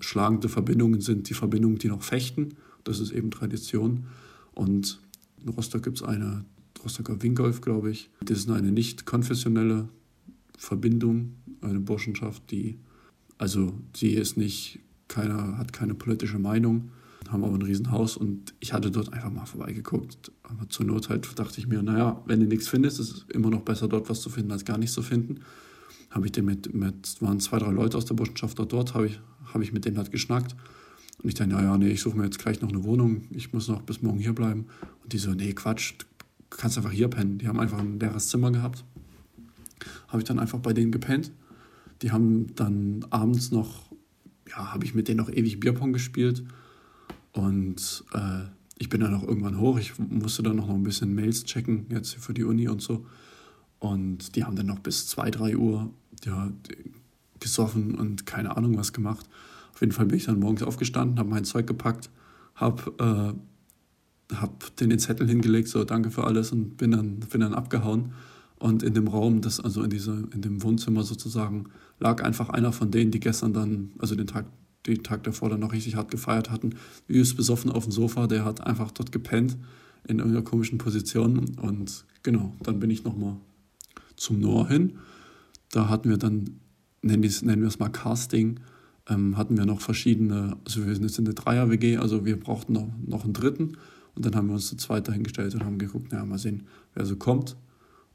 schlagende 0.00 0.48
Verbindungen 0.48 1.00
sind 1.00 1.28
die 1.30 1.34
Verbindungen, 1.34 1.78
die 1.78 1.88
noch 1.88 2.02
fechten. 2.02 2.54
Das 2.84 3.00
ist 3.00 3.12
eben 3.12 3.30
Tradition. 3.30 4.04
Und 4.52 5.00
in 5.42 5.48
Rostock 5.50 5.82
gibt 5.82 5.98
es 5.98 6.02
eine 6.02 6.44
Rostocker 6.84 7.22
Wingolf, 7.22 7.60
glaube 7.60 7.90
ich. 7.90 8.10
Das 8.24 8.38
ist 8.38 8.50
eine 8.50 8.72
nicht 8.72 9.06
konfessionelle 9.06 9.88
Verbindung, 10.56 11.34
eine 11.60 11.80
Burschenschaft, 11.80 12.50
die, 12.50 12.78
also 13.38 13.72
sie 13.94 14.12
ist 14.14 14.36
nicht, 14.36 14.80
keiner 15.06 15.56
hat 15.58 15.72
keine 15.72 15.94
politische 15.94 16.38
Meinung, 16.38 16.90
haben 17.30 17.44
aber 17.44 17.54
ein 17.54 17.62
Riesenhaus 17.62 18.16
und 18.16 18.54
ich 18.60 18.72
hatte 18.72 18.90
dort 18.90 19.12
einfach 19.12 19.30
mal 19.30 19.46
vorbeigeguckt. 19.46 20.32
Aber 20.42 20.68
zur 20.68 20.86
Not 20.86 21.08
halt 21.08 21.38
dachte 21.38 21.58
ich 21.58 21.66
mir, 21.66 21.82
naja, 21.82 22.22
wenn 22.26 22.40
du 22.40 22.46
nichts 22.46 22.68
findest, 22.68 23.00
ist 23.00 23.10
es 23.10 23.26
immer 23.32 23.50
noch 23.50 23.62
besser, 23.62 23.88
dort 23.88 24.08
was 24.08 24.20
zu 24.20 24.30
finden, 24.30 24.52
als 24.52 24.64
gar 24.64 24.78
nichts 24.78 24.94
zu 24.94 25.02
finden. 25.02 25.40
Habe 26.10 26.26
ich 26.26 26.32
den 26.32 26.46
mit, 26.46 26.74
mit, 26.74 27.20
waren 27.20 27.38
zwei, 27.40 27.58
drei 27.58 27.70
Leute 27.70 27.96
aus 27.96 28.06
der 28.06 28.14
Burschenschaft 28.14 28.58
dort, 28.58 28.72
dort 28.72 28.94
habe 28.94 29.06
ich, 29.06 29.20
habe 29.52 29.62
ich 29.62 29.72
mit 29.72 29.84
denen 29.84 29.98
halt 29.98 30.10
geschnackt. 30.10 30.56
Und 31.22 31.28
ich 31.28 31.34
dachte, 31.34 31.50
ja, 31.50 31.62
ja, 31.62 31.76
nee, 31.76 31.90
ich 31.90 32.00
suche 32.00 32.16
mir 32.16 32.24
jetzt 32.24 32.38
gleich 32.38 32.60
noch 32.60 32.68
eine 32.68 32.84
Wohnung, 32.84 33.22
ich 33.30 33.52
muss 33.52 33.68
noch 33.68 33.82
bis 33.82 34.02
morgen 34.02 34.18
hier 34.18 34.34
bleiben. 34.34 34.66
Und 35.02 35.12
die 35.12 35.18
so, 35.18 35.32
nee, 35.32 35.52
Quatsch, 35.52 35.94
du 35.98 36.06
kannst 36.56 36.78
einfach 36.78 36.92
hier 36.92 37.08
pennen. 37.08 37.38
Die 37.38 37.48
haben 37.48 37.60
einfach 37.60 37.78
ein 37.78 37.98
leeres 37.98 38.28
Zimmer 38.28 38.50
gehabt. 38.52 38.84
Habe 40.06 40.18
ich 40.18 40.24
dann 40.24 40.38
einfach 40.38 40.60
bei 40.60 40.72
denen 40.72 40.92
gepennt. 40.92 41.32
Die 42.02 42.12
haben 42.12 42.54
dann 42.54 43.04
abends 43.10 43.50
noch, 43.50 43.90
ja, 44.48 44.72
habe 44.72 44.84
ich 44.84 44.94
mit 44.94 45.08
denen 45.08 45.18
noch 45.18 45.28
ewig 45.28 45.60
Bierpong 45.60 45.92
gespielt. 45.92 46.44
Und 47.38 48.04
äh, 48.14 48.48
ich 48.78 48.88
bin 48.88 49.00
dann 49.00 49.14
auch 49.14 49.22
irgendwann 49.22 49.60
hoch. 49.60 49.78
Ich 49.78 49.96
musste 49.96 50.42
dann 50.42 50.56
noch 50.56 50.68
ein 50.68 50.82
bisschen 50.82 51.14
Mails 51.14 51.44
checken, 51.44 51.86
jetzt 51.88 52.16
für 52.16 52.34
die 52.34 52.42
Uni 52.42 52.66
und 52.66 52.82
so. 52.82 53.06
Und 53.78 54.34
die 54.34 54.42
haben 54.42 54.56
dann 54.56 54.66
noch 54.66 54.80
bis 54.80 55.06
2, 55.06 55.30
3 55.30 55.56
Uhr 55.56 55.88
ja, 56.24 56.50
gesoffen 57.38 57.94
und 57.94 58.26
keine 58.26 58.56
Ahnung 58.56 58.76
was 58.76 58.92
gemacht. 58.92 59.24
Auf 59.72 59.80
jeden 59.80 59.92
Fall 59.92 60.06
bin 60.06 60.16
ich 60.16 60.24
dann 60.24 60.40
morgens 60.40 60.64
aufgestanden, 60.64 61.20
habe 61.20 61.28
mein 61.28 61.44
Zeug 61.44 61.68
gepackt, 61.68 62.10
habe 62.56 63.36
äh, 64.30 64.34
hab 64.34 64.76
den, 64.76 64.98
Zettel 64.98 65.28
hingelegt, 65.28 65.68
so 65.68 65.84
danke 65.84 66.10
für 66.10 66.24
alles 66.24 66.50
und 66.50 66.76
bin 66.76 66.90
dann, 66.90 67.20
bin 67.20 67.40
dann 67.40 67.54
abgehauen. 67.54 68.14
Und 68.58 68.82
in 68.82 68.94
dem 68.94 69.06
Raum, 69.06 69.42
das, 69.42 69.60
also 69.60 69.84
in, 69.84 69.90
diese, 69.90 70.24
in 70.34 70.42
dem 70.42 70.60
Wohnzimmer 70.64 71.04
sozusagen, 71.04 71.66
lag 72.00 72.24
einfach 72.24 72.48
einer 72.48 72.72
von 72.72 72.90
denen, 72.90 73.12
die 73.12 73.20
gestern 73.20 73.52
dann, 73.52 73.92
also 74.00 74.16
den 74.16 74.26
Tag, 74.26 74.46
den 74.86 75.02
Tag 75.02 75.24
davor 75.24 75.50
dann 75.50 75.60
noch 75.60 75.72
richtig 75.72 75.96
hart 75.96 76.10
gefeiert 76.10 76.50
hatten, 76.50 76.74
übelst 77.06 77.36
besoffen 77.36 77.70
auf 77.70 77.84
dem 77.84 77.92
Sofa, 77.92 78.26
der 78.26 78.44
hat 78.44 78.66
einfach 78.66 78.90
dort 78.90 79.12
gepennt 79.12 79.56
in 80.06 80.18
irgendeiner 80.18 80.44
komischen 80.44 80.78
Position. 80.78 81.56
Und 81.60 82.04
genau, 82.22 82.54
dann 82.62 82.80
bin 82.80 82.90
ich 82.90 83.04
nochmal 83.04 83.36
zum 84.16 84.40
Noah 84.40 84.68
hin. 84.68 84.98
Da 85.70 85.88
hatten 85.88 86.08
wir 86.08 86.16
dann, 86.16 86.60
nennen, 87.02 87.30
nennen 87.42 87.62
wir 87.62 87.68
es 87.68 87.78
mal 87.78 87.90
Casting, 87.90 88.60
ähm, 89.08 89.36
hatten 89.36 89.56
wir 89.56 89.66
noch 89.66 89.80
verschiedene, 89.80 90.56
also 90.64 90.86
wir 90.86 90.94
sind 90.94 91.04
jetzt 91.04 91.18
in 91.18 91.24
der 91.24 91.34
Dreier-WG, 91.34 91.98
also 91.98 92.24
wir 92.24 92.38
brauchten 92.38 92.72
noch, 92.72 92.88
noch 93.06 93.24
einen 93.24 93.32
dritten. 93.32 93.76
Und 94.14 94.24
dann 94.24 94.34
haben 94.34 94.48
wir 94.48 94.54
uns 94.54 94.68
zu 94.68 94.76
zweit 94.76 95.06
dahingestellt 95.06 95.54
und 95.54 95.64
haben 95.64 95.78
geguckt, 95.78 96.12
naja, 96.12 96.24
mal 96.24 96.38
sehen, 96.38 96.66
wer 96.94 97.06
so 97.06 97.16
kommt. 97.16 97.56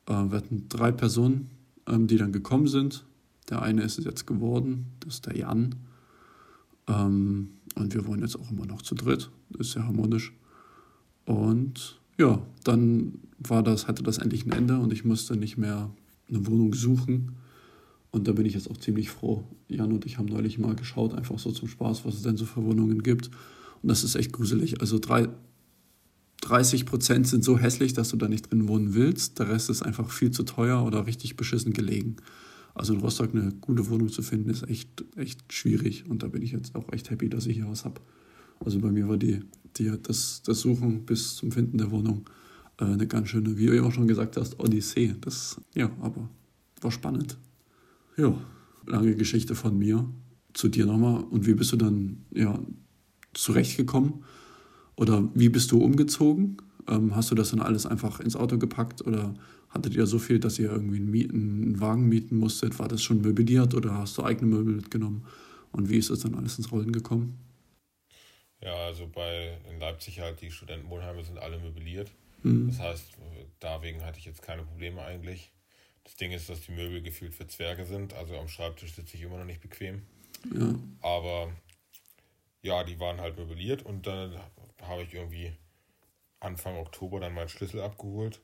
Äh, 0.08 0.12
wir 0.12 0.38
hatten 0.38 0.68
drei 0.70 0.92
Personen, 0.92 1.50
ähm, 1.88 2.08
die 2.08 2.18
dann 2.18 2.32
gekommen 2.32 2.68
sind. 2.68 3.06
Der 3.50 3.62
eine 3.62 3.84
ist 3.84 4.00
es 4.00 4.06
jetzt 4.06 4.26
geworden, 4.26 4.88
das 5.00 5.16
ist 5.16 5.26
der 5.26 5.38
Jan. 5.38 5.76
Ähm, 6.88 7.50
und 7.76 7.94
wir 7.94 8.06
wohnen 8.06 8.22
jetzt 8.22 8.40
auch 8.40 8.52
immer 8.52 8.66
noch 8.66 8.82
zu 8.82 8.96
dritt. 8.96 9.30
Das 9.50 9.68
ist 9.68 9.74
sehr 9.74 9.86
harmonisch. 9.86 10.34
Und 11.26 12.00
ja, 12.18 12.42
dann 12.64 13.20
war 13.40 13.64
das, 13.64 13.88
hatte 13.88 14.04
das 14.04 14.18
endlich 14.18 14.46
ein 14.46 14.52
Ende 14.52 14.78
und 14.78 14.94
ich 14.94 15.06
musste 15.06 15.36
nicht 15.36 15.58
mehr 15.58 15.90
eine 16.30 16.46
Wohnung 16.46 16.74
suchen. 16.74 17.34
Und 18.12 18.28
da 18.28 18.32
bin 18.34 18.46
ich 18.46 18.54
jetzt 18.54 18.70
auch 18.70 18.78
ziemlich 18.78 19.10
froh. 19.10 19.44
Jan 19.68 19.92
und 19.92 20.06
ich 20.06 20.18
haben 20.18 20.28
neulich 20.28 20.60
mal 20.60 20.76
geschaut, 20.76 21.16
einfach 21.16 21.40
so 21.40 21.52
zum 21.52 21.68
Spaß, 21.68 22.06
was 22.06 22.16
es 22.16 22.22
denn 22.22 22.38
so 22.38 22.46
für 22.46 22.64
Wohnungen 22.64 23.02
gibt. 23.02 23.28
Und 23.82 23.90
das 23.90 24.04
ist 24.04 24.16
echt 24.16 24.32
gruselig. 24.32 24.82
Also 24.82 25.00
drei, 25.00 25.30
30 26.42 26.86
Prozent 26.86 27.28
sind 27.28 27.44
so 27.44 27.58
hässlich, 27.58 27.94
dass 27.94 28.10
du 28.10 28.18
da 28.18 28.28
nicht 28.28 28.52
drin 28.52 28.68
wohnen 28.68 28.94
willst. 28.94 29.40
Der 29.40 29.50
Rest 29.50 29.70
ist 29.70 29.82
einfach 29.82 30.12
viel 30.12 30.30
zu 30.30 30.44
teuer 30.44 30.84
oder 30.86 31.08
richtig 31.08 31.38
beschissen 31.38 31.74
gelegen. 31.74 32.18
Also 32.74 32.94
in 32.94 33.02
Rostock 33.02 33.34
eine 33.34 33.52
gute 33.62 33.88
Wohnung 33.90 34.10
zu 34.10 34.22
finden, 34.24 34.50
ist 34.50 34.68
echt, 34.68 35.04
echt 35.16 35.54
schwierig. 35.54 36.06
Und 36.10 36.24
da 36.24 36.28
bin 36.28 36.42
ich 36.42 36.52
jetzt 36.52 36.76
auch 36.76 36.92
echt 36.92 37.12
happy, 37.12 37.30
dass 37.30 37.46
ich 37.46 37.58
hier 37.58 37.70
was 37.70 37.86
habe. 37.86 38.02
Also 38.60 38.80
bei 38.80 38.92
mir 38.92 39.08
war 39.08 39.18
die, 39.18 39.42
die, 39.78 39.92
das, 40.02 40.42
das 40.44 40.62
Suchen 40.62 41.06
bis 41.06 41.36
zum 41.36 41.52
Finden 41.52 41.78
der 41.78 41.92
Wohnung 41.92 42.30
äh, 42.80 42.86
eine 42.86 43.08
ganz 43.08 43.30
schöne, 43.30 43.58
wie 43.58 43.68
du 43.68 43.86
auch 43.86 43.92
schon 43.92 44.08
gesagt 44.08 44.38
hast, 44.38 44.60
Odyssee. 44.60 45.16
Das, 45.22 45.62
ja, 45.76 45.92
aber 46.02 46.30
war 46.82 46.92
spannend. 46.92 47.38
Ja, 48.18 48.36
lange 48.88 49.16
Geschichte 49.16 49.56
von 49.56 49.78
mir. 49.78 50.06
Zu 50.54 50.70
dir 50.70 50.86
nochmal. 50.86 51.24
Und 51.24 51.48
wie 51.48 51.56
bist 51.56 51.72
du 51.72 51.78
dann 51.78 52.26
ja, 52.32 52.60
zurechtgekommen? 53.34 54.24
Oder 54.96 55.30
wie 55.34 55.50
bist 55.50 55.72
du 55.72 55.80
umgezogen? 55.80 56.58
Ähm, 56.88 57.16
hast 57.16 57.32
du 57.32 57.36
das 57.36 57.52
dann 57.52 57.60
alles 57.60 57.86
einfach 57.86 58.20
ins 58.20 58.36
Auto 58.36 58.58
gepackt 58.58 59.06
oder 59.06 59.34
hattet 59.74 59.96
ihr 59.96 60.06
so 60.06 60.20
viel, 60.20 60.40
dass 60.40 60.60
ihr 60.60 60.72
irgendwie 60.72 60.98
einen, 60.98 61.12
Mieten, 61.12 61.64
einen 61.64 61.82
Wagen 61.82 62.08
mieten 62.08 62.38
musstet? 62.38 62.78
War 62.80 62.88
das 62.88 63.02
schon 63.02 63.22
möbliert 63.22 63.74
oder 63.74 63.98
hast 63.98 64.18
du 64.18 64.24
eigene 64.24 64.56
Möbel 64.56 64.76
mitgenommen? 64.76 65.26
Und 65.72 65.90
wie 65.90 65.98
ist 65.98 66.12
das 66.12 66.20
dann 66.20 66.36
alles 66.36 66.58
ins 66.58 66.72
Rollen 66.72 66.92
gekommen? 66.92 67.40
Ja, 68.62 68.76
also 68.86 69.08
bei 69.08 69.58
in 69.70 69.80
Leipzig 69.80 70.20
halt 70.20 70.40
die 70.42 70.52
Studentenwohnheime 70.52 71.24
sind 71.24 71.40
alle 71.40 71.60
möbliert. 71.60 72.12
Mhm. 72.44 72.68
Das 72.68 72.80
heißt, 72.80 73.06
deswegen 73.62 74.04
hatte 74.04 74.20
ich 74.20 74.26
jetzt 74.26 74.44
keine 74.44 74.64
Probleme 74.64 75.02
eigentlich. 75.02 75.52
Das 76.04 76.16
Ding 76.16 76.32
ist, 76.32 76.50
dass 76.50 76.62
die 76.62 76.74
Möbel 76.74 77.02
gefühlt 77.02 77.34
für 77.34 77.48
Zwerge 77.48 77.86
sind. 77.86 78.14
Also 78.14 78.38
am 78.38 78.48
Schreibtisch 78.48 78.94
sitze 78.94 79.18
ich 79.18 79.24
immer 79.24 79.38
noch 79.38 79.46
nicht 79.46 79.62
bequem. 79.62 80.04
Ja. 80.54 80.76
Aber 81.02 81.52
ja, 82.62 82.84
die 82.84 83.00
waren 83.00 83.20
halt 83.20 83.38
möbliert 83.38 83.84
und 83.84 84.06
dann 84.06 84.38
habe 84.82 85.04
ich 85.04 85.14
irgendwie 85.14 85.54
Anfang 86.40 86.76
Oktober 86.76 87.20
dann 87.20 87.34
meinen 87.34 87.50
Schlüssel 87.50 87.82
abgeholt 87.82 88.42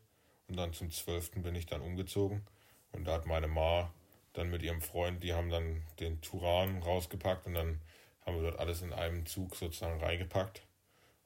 und 0.50 0.58
dann 0.58 0.74
zum 0.74 0.92
12. 0.92 1.42
bin 1.44 1.56
ich 1.56 1.66
dann 1.66 1.82
umgezogen 1.82 2.46
und 2.92 3.06
da 3.06 3.14
hat 3.14 3.26
meine 3.26 3.48
Ma 3.48 3.94
dann 4.34 4.50
mit 4.50 4.62
ihrem 4.62 4.82
Freund, 4.82 5.24
die 5.24 5.34
haben 5.34 5.50
dann 5.50 5.84
den 6.00 6.22
Turan 6.22 6.82
rausgepackt 6.82 7.48
und 7.48 7.54
dann 7.54 7.82
haben 8.26 8.36
wir 8.36 8.44
dort 8.44 8.60
alles 8.60 8.82
in 8.82 8.94
einem 8.94 9.26
Zug 9.26 9.56
sozusagen 9.56 10.00
reingepackt 10.00 10.64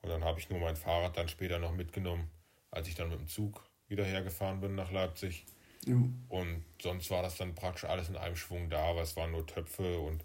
und 0.01 0.09
dann 0.09 0.23
habe 0.23 0.39
ich 0.39 0.49
nur 0.49 0.59
mein 0.59 0.75
Fahrrad 0.75 1.17
dann 1.17 1.27
später 1.27 1.59
noch 1.59 1.73
mitgenommen, 1.73 2.29
als 2.71 2.87
ich 2.87 2.95
dann 2.95 3.09
mit 3.09 3.19
dem 3.19 3.27
Zug 3.27 3.63
wieder 3.87 4.05
hergefahren 4.05 4.59
bin 4.59 4.75
nach 4.75 4.91
Leipzig. 4.91 5.45
Ja. 5.85 5.95
Und 6.29 6.63
sonst 6.81 7.11
war 7.11 7.21
das 7.21 7.37
dann 7.37 7.55
praktisch 7.55 7.85
alles 7.85 8.09
in 8.09 8.17
einem 8.17 8.35
Schwung 8.35 8.69
da, 8.69 8.83
aber 8.85 9.01
es 9.01 9.15
waren 9.15 9.31
nur 9.31 9.45
Töpfe 9.45 9.99
und 9.99 10.23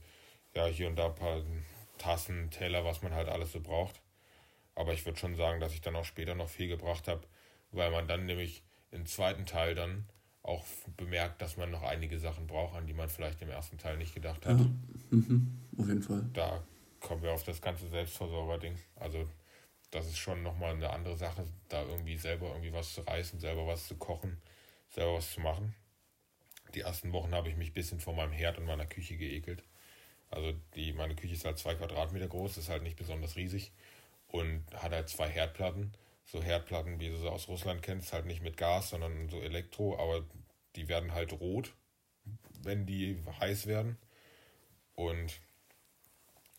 ja, 0.55 0.67
hier 0.67 0.89
und 0.89 0.97
da 0.97 1.07
ein 1.07 1.15
paar 1.15 1.43
Tassen, 1.99 2.51
Teller, 2.51 2.85
was 2.85 3.03
man 3.03 3.13
halt 3.13 3.29
alles 3.29 3.53
so 3.53 3.61
braucht. 3.61 4.01
Aber 4.75 4.93
ich 4.93 5.05
würde 5.05 5.19
schon 5.19 5.37
sagen, 5.37 5.61
dass 5.61 5.75
ich 5.75 5.81
dann 5.81 5.97
auch 5.97 6.05
später 6.05 6.35
noch 6.35 6.49
viel 6.49 6.69
gebracht 6.69 7.09
habe, 7.09 7.27
weil 7.73 7.91
man 7.91 8.07
dann 8.07 8.27
nämlich 8.27 8.63
im 8.91 9.07
zweiten 9.07 9.47
Teil 9.47 9.75
dann 9.75 10.07
auch 10.43 10.65
bemerkt, 10.97 11.43
dass 11.43 11.57
man 11.57 11.71
noch 11.71 11.83
einige 11.83 12.19
Sachen 12.19 12.47
braucht, 12.47 12.75
an 12.75 12.87
die 12.87 12.95
man 12.95 13.09
vielleicht 13.09 13.43
im 13.43 13.51
ersten 13.51 13.77
Teil 13.79 13.99
nicht 13.99 14.15
gedacht 14.15 14.47
hat. 14.47 14.59
Ja, 14.59 14.67
mhm. 15.11 15.59
auf 15.77 15.89
jeden 15.89 16.03
Fall. 16.03 16.25
Da 16.33 16.63
kommen 17.01 17.23
wir 17.23 17.33
auf 17.33 17.45
das 17.45 17.61
ganze 17.61 17.89
Selbstversorger-Ding. 17.89 18.77
Also 18.97 19.29
das 19.91 20.07
ist 20.07 20.19
schon 20.19 20.43
nochmal 20.43 20.75
eine 20.75 20.91
andere 20.91 21.17
Sache, 21.17 21.45
da 21.69 21.83
irgendwie 21.83 22.17
selber 22.17 22.49
irgendwie 22.49 22.73
was 22.73 22.95
zu 22.95 23.03
reißen, 23.03 23.41
selber 23.41 23.67
was 23.67 23.87
zu 23.87 23.97
kochen, 23.97 24.39
selber 24.91 25.15
was 25.15 25.33
zu 25.33 25.41
machen. 25.41 25.75
Die 26.75 26.81
ersten 26.81 27.13
Wochen 27.13 27.33
habe 27.33 27.49
ich 27.49 27.57
mich 27.57 27.71
ein 27.71 27.75
bisschen 27.75 28.01
vor 28.01 28.15
meinem 28.15 28.33
Herd 28.33 28.59
und 28.59 28.67
meiner 28.67 28.87
Küche 28.87 29.17
geekelt. 29.17 29.65
Also 30.31 30.53
die, 30.75 30.93
meine 30.93 31.15
Küche 31.15 31.35
ist 31.35 31.45
halt 31.47 31.59
zwei 31.59 31.75
Quadratmeter 31.75 32.29
groß, 32.29 32.59
ist 32.59 32.69
halt 32.69 32.83
nicht 32.83 32.97
besonders 32.97 33.37
riesig 33.37 33.73
und 34.29 34.63
hat 34.75 34.93
halt 34.93 35.09
zwei 35.09 35.29
Herdplatten. 35.29 35.93
So 36.31 36.43
Herdplatten, 36.43 37.01
wie 37.01 37.09
du 37.09 37.19
sie 37.19 37.31
aus 37.31 37.49
Russland 37.49 37.83
kennst, 37.83 38.13
halt 38.13 38.27
nicht 38.27 38.43
mit 38.43 38.57
Gas, 38.59 38.91
sondern 38.91 39.31
so 39.31 39.41
Elektro, 39.41 39.99
aber 39.99 40.25
die 40.77 40.89
werden 40.89 41.13
halt 41.13 41.33
rot, 41.33 41.73
wenn 42.63 42.85
die 42.85 43.19
heiß 43.41 43.67
werden. 43.67 43.97
Und 44.95 45.41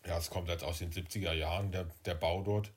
ja, 0.04 0.18
es 0.18 0.30
kommt 0.30 0.48
halt 0.48 0.64
aus 0.64 0.78
den 0.78 0.90
70er 0.92 1.32
Jahren, 1.32 1.70
der, 1.72 1.84
der 2.04 2.14
Bau 2.14 2.42
dort. 2.42 2.72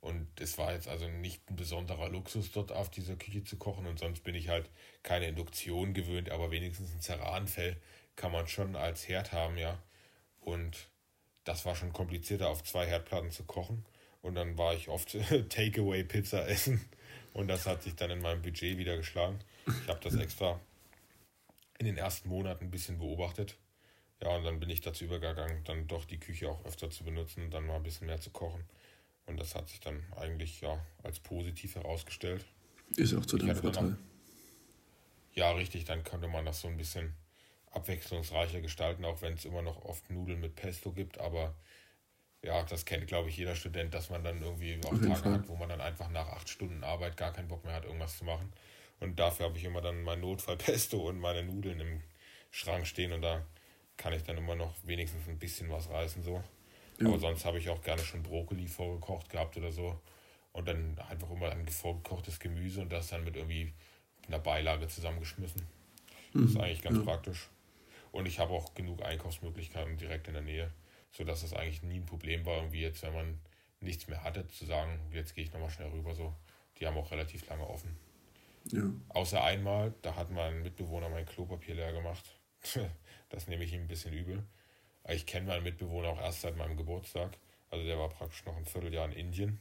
Und 0.00 0.28
es 0.40 0.56
war 0.58 0.72
jetzt 0.72 0.88
also 0.88 1.08
nicht 1.08 1.50
ein 1.50 1.56
besonderer 1.56 2.08
Luxus, 2.08 2.52
dort 2.52 2.72
auf 2.72 2.88
dieser 2.88 3.16
Küche 3.16 3.44
zu 3.44 3.56
kochen. 3.56 3.86
Und 3.86 3.98
sonst 3.98 4.22
bin 4.22 4.34
ich 4.34 4.48
halt 4.48 4.70
keine 5.02 5.26
Induktion 5.26 5.92
gewöhnt, 5.92 6.30
aber 6.30 6.50
wenigstens 6.50 6.92
ein 6.94 7.00
Ceranfell 7.00 7.76
kann 8.16 8.32
man 8.32 8.46
schon 8.46 8.76
als 8.76 9.08
Herd 9.08 9.32
haben, 9.32 9.58
ja. 9.58 9.82
Und 10.40 10.88
das 11.44 11.66
war 11.66 11.74
schon 11.74 11.92
komplizierter, 11.92 12.48
auf 12.48 12.62
zwei 12.62 12.86
Herdplatten 12.86 13.30
zu 13.32 13.44
kochen. 13.44 13.84
Und 14.28 14.34
dann 14.34 14.58
war 14.58 14.74
ich 14.74 14.88
oft 14.88 15.16
Takeaway-Pizza 15.48 16.46
essen. 16.46 16.84
Und 17.32 17.48
das 17.48 17.66
hat 17.66 17.82
sich 17.82 17.94
dann 17.94 18.10
in 18.10 18.20
meinem 18.20 18.42
Budget 18.42 18.76
wieder 18.76 18.96
geschlagen. 18.96 19.38
Ich 19.66 19.88
habe 19.88 20.00
das 20.02 20.14
extra 20.16 20.60
in 21.78 21.86
den 21.86 21.96
ersten 21.96 22.28
Monaten 22.28 22.66
ein 22.66 22.70
bisschen 22.70 22.98
beobachtet. 22.98 23.56
Ja, 24.22 24.36
und 24.36 24.44
dann 24.44 24.60
bin 24.60 24.68
ich 24.68 24.80
dazu 24.80 25.04
übergegangen, 25.04 25.62
dann 25.64 25.86
doch 25.86 26.04
die 26.04 26.18
Küche 26.18 26.50
auch 26.50 26.64
öfter 26.64 26.90
zu 26.90 27.04
benutzen 27.04 27.44
und 27.44 27.50
dann 27.52 27.66
mal 27.66 27.76
ein 27.76 27.82
bisschen 27.82 28.06
mehr 28.06 28.20
zu 28.20 28.30
kochen. 28.30 28.64
Und 29.26 29.38
das 29.38 29.54
hat 29.54 29.68
sich 29.68 29.80
dann 29.80 30.02
eigentlich 30.16 30.60
ja 30.60 30.84
als 31.02 31.20
positiv 31.20 31.76
herausgestellt. 31.76 32.44
Ist 32.96 33.14
auch 33.14 33.24
zu 33.24 33.38
deinem 33.38 33.56
Vorteil. 33.56 33.96
Ja, 35.34 35.52
richtig, 35.52 35.84
dann 35.84 36.02
könnte 36.02 36.28
man 36.28 36.44
das 36.44 36.60
so 36.60 36.68
ein 36.68 36.76
bisschen 36.76 37.14
abwechslungsreicher 37.70 38.60
gestalten, 38.60 39.04
auch 39.04 39.22
wenn 39.22 39.34
es 39.34 39.44
immer 39.44 39.62
noch 39.62 39.84
oft 39.84 40.10
Nudeln 40.10 40.40
mit 40.40 40.56
Pesto 40.56 40.92
gibt. 40.92 41.18
Aber 41.18 41.54
ja, 42.42 42.62
das 42.62 42.84
kennt, 42.84 43.06
glaube 43.06 43.28
ich, 43.28 43.36
jeder 43.36 43.54
Student, 43.54 43.92
dass 43.94 44.10
man 44.10 44.22
dann 44.22 44.40
irgendwie 44.42 44.78
auch 44.84 44.90
Tage 44.90 45.16
Fall. 45.16 45.32
hat, 45.32 45.48
wo 45.48 45.56
man 45.56 45.68
dann 45.68 45.80
einfach 45.80 46.08
nach 46.10 46.28
acht 46.28 46.48
Stunden 46.48 46.84
Arbeit 46.84 47.16
gar 47.16 47.32
keinen 47.32 47.48
Bock 47.48 47.64
mehr 47.64 47.74
hat, 47.74 47.84
irgendwas 47.84 48.18
zu 48.18 48.24
machen. 48.24 48.52
Und 49.00 49.18
dafür 49.18 49.46
habe 49.46 49.58
ich 49.58 49.64
immer 49.64 49.80
dann 49.80 50.02
mein 50.02 50.20
Notfallpesto 50.20 50.98
und 51.08 51.18
meine 51.18 51.42
Nudeln 51.42 51.80
im 51.80 52.02
Schrank 52.50 52.86
stehen 52.86 53.12
und 53.12 53.22
da 53.22 53.44
kann 53.96 54.12
ich 54.12 54.22
dann 54.22 54.38
immer 54.38 54.54
noch 54.54 54.74
wenigstens 54.84 55.28
ein 55.28 55.38
bisschen 55.38 55.70
was 55.70 55.90
reißen 55.90 56.22
so. 56.22 56.42
Ja. 57.00 57.08
Aber 57.08 57.18
sonst 57.18 57.44
habe 57.44 57.58
ich 57.58 57.68
auch 57.68 57.82
gerne 57.82 58.02
schon 58.02 58.22
Brokkoli 58.22 58.66
vorgekocht 58.66 59.28
gehabt 59.28 59.56
oder 59.56 59.72
so. 59.72 60.00
Und 60.52 60.66
dann 60.66 60.98
einfach 61.08 61.30
immer 61.30 61.50
ein 61.50 61.68
vorgekochtes 61.68 62.40
Gemüse 62.40 62.80
und 62.80 62.90
das 62.90 63.08
dann 63.08 63.24
mit 63.24 63.36
irgendwie 63.36 63.72
einer 64.26 64.38
Beilage 64.38 64.88
zusammengeschmissen. 64.88 65.66
Mhm. 66.32 66.42
Das 66.42 66.50
ist 66.50 66.56
eigentlich 66.56 66.82
ganz 66.82 66.98
ja. 66.98 67.04
praktisch. 67.04 67.48
Und 68.12 68.26
ich 68.26 68.38
habe 68.38 68.52
auch 68.52 68.74
genug 68.74 69.02
Einkaufsmöglichkeiten 69.02 69.96
direkt 69.96 70.28
in 70.28 70.34
der 70.34 70.42
Nähe, 70.42 70.70
sodass 71.18 71.42
es 71.42 71.52
eigentlich 71.52 71.82
nie 71.82 71.96
ein 71.96 72.06
Problem 72.06 72.46
war, 72.46 72.58
irgendwie 72.58 72.80
jetzt, 72.80 73.02
wenn 73.02 73.12
man 73.12 73.40
nichts 73.80 74.06
mehr 74.06 74.22
hatte, 74.22 74.46
zu 74.46 74.64
sagen, 74.64 75.00
jetzt 75.12 75.34
gehe 75.34 75.44
ich 75.44 75.52
nochmal 75.52 75.70
schnell 75.70 75.88
rüber. 75.88 76.14
So. 76.14 76.32
Die 76.78 76.86
haben 76.86 76.96
auch 76.96 77.10
relativ 77.10 77.46
lange 77.48 77.68
offen. 77.68 77.96
Ja. 78.70 78.84
Außer 79.08 79.42
einmal, 79.42 79.92
da 80.02 80.14
hat 80.14 80.30
mein 80.30 80.62
Mitbewohner 80.62 81.08
mein 81.08 81.26
Klopapier 81.26 81.74
leer 81.74 81.92
gemacht. 81.92 82.24
das 83.30 83.48
nehme 83.48 83.64
ich 83.64 83.72
ihm 83.72 83.82
ein 83.82 83.88
bisschen 83.88 84.14
übel. 84.14 84.44
Ich 85.08 85.26
kenne 85.26 85.48
meinen 85.48 85.64
Mitbewohner 85.64 86.08
auch 86.08 86.20
erst 86.20 86.42
seit 86.42 86.56
meinem 86.56 86.76
Geburtstag. 86.76 87.36
Also 87.70 87.84
der 87.84 87.98
war 87.98 88.08
praktisch 88.10 88.44
noch 88.44 88.56
ein 88.56 88.64
Vierteljahr 88.64 89.06
in 89.06 89.12
Indien. 89.12 89.60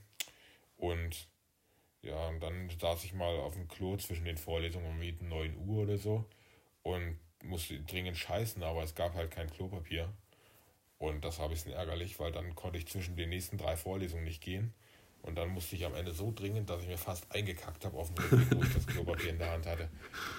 Und 0.78 1.28
ja, 2.04 2.28
und 2.28 2.40
dann 2.40 2.70
saß 2.70 3.04
ich 3.04 3.14
mal 3.14 3.36
auf 3.40 3.56
dem 3.56 3.68
Klo 3.68 3.98
zwischen 3.98 4.26
den 4.26 4.38
Vorlesungen 4.38 4.92
um 4.92 5.28
9 5.30 5.58
Uhr 5.58 5.84
oder 5.84 5.98
so. 5.98 6.26
Und 6.84 7.18
musste 7.44 7.80
dringend 7.82 8.18
scheißen, 8.18 8.62
aber 8.62 8.84
es 8.84 8.94
gab 8.94 9.16
halt 9.16 9.32
kein 9.32 9.50
Klopapier. 9.50 10.14
Und 11.00 11.24
das 11.24 11.38
war 11.40 11.46
ein 11.46 11.52
bisschen 11.52 11.74
ärgerlich, 11.74 12.20
weil 12.20 12.32
dann 12.32 12.56
konnte 12.56 12.78
ich 12.78 12.88
zwischen 12.88 13.16
den 13.16 13.30
nächsten 13.30 13.58
drei 13.58 13.78
Vorlesungen 13.78 14.24
nicht 14.24 14.42
gehen. 14.42 14.74
Und 15.22 15.36
dann 15.36 15.50
musste 15.50 15.76
ich 15.76 15.86
am 15.86 15.94
Ende 15.94 16.14
so 16.14 16.32
dringend, 16.34 16.70
dass 16.70 16.82
ich 16.82 16.88
mir 16.88 16.98
fast 16.98 17.30
eingekackt 17.32 17.84
habe 17.86 17.98
auf 17.98 18.14
dem 18.14 18.24
Rücken, 18.24 18.58
wo 18.58 18.64
ich 18.64 18.74
das 18.74 18.88
Klopapier 18.88 19.32
in 19.32 19.38
der 19.38 19.52
Hand 19.52 19.66
hatte. 19.66 19.90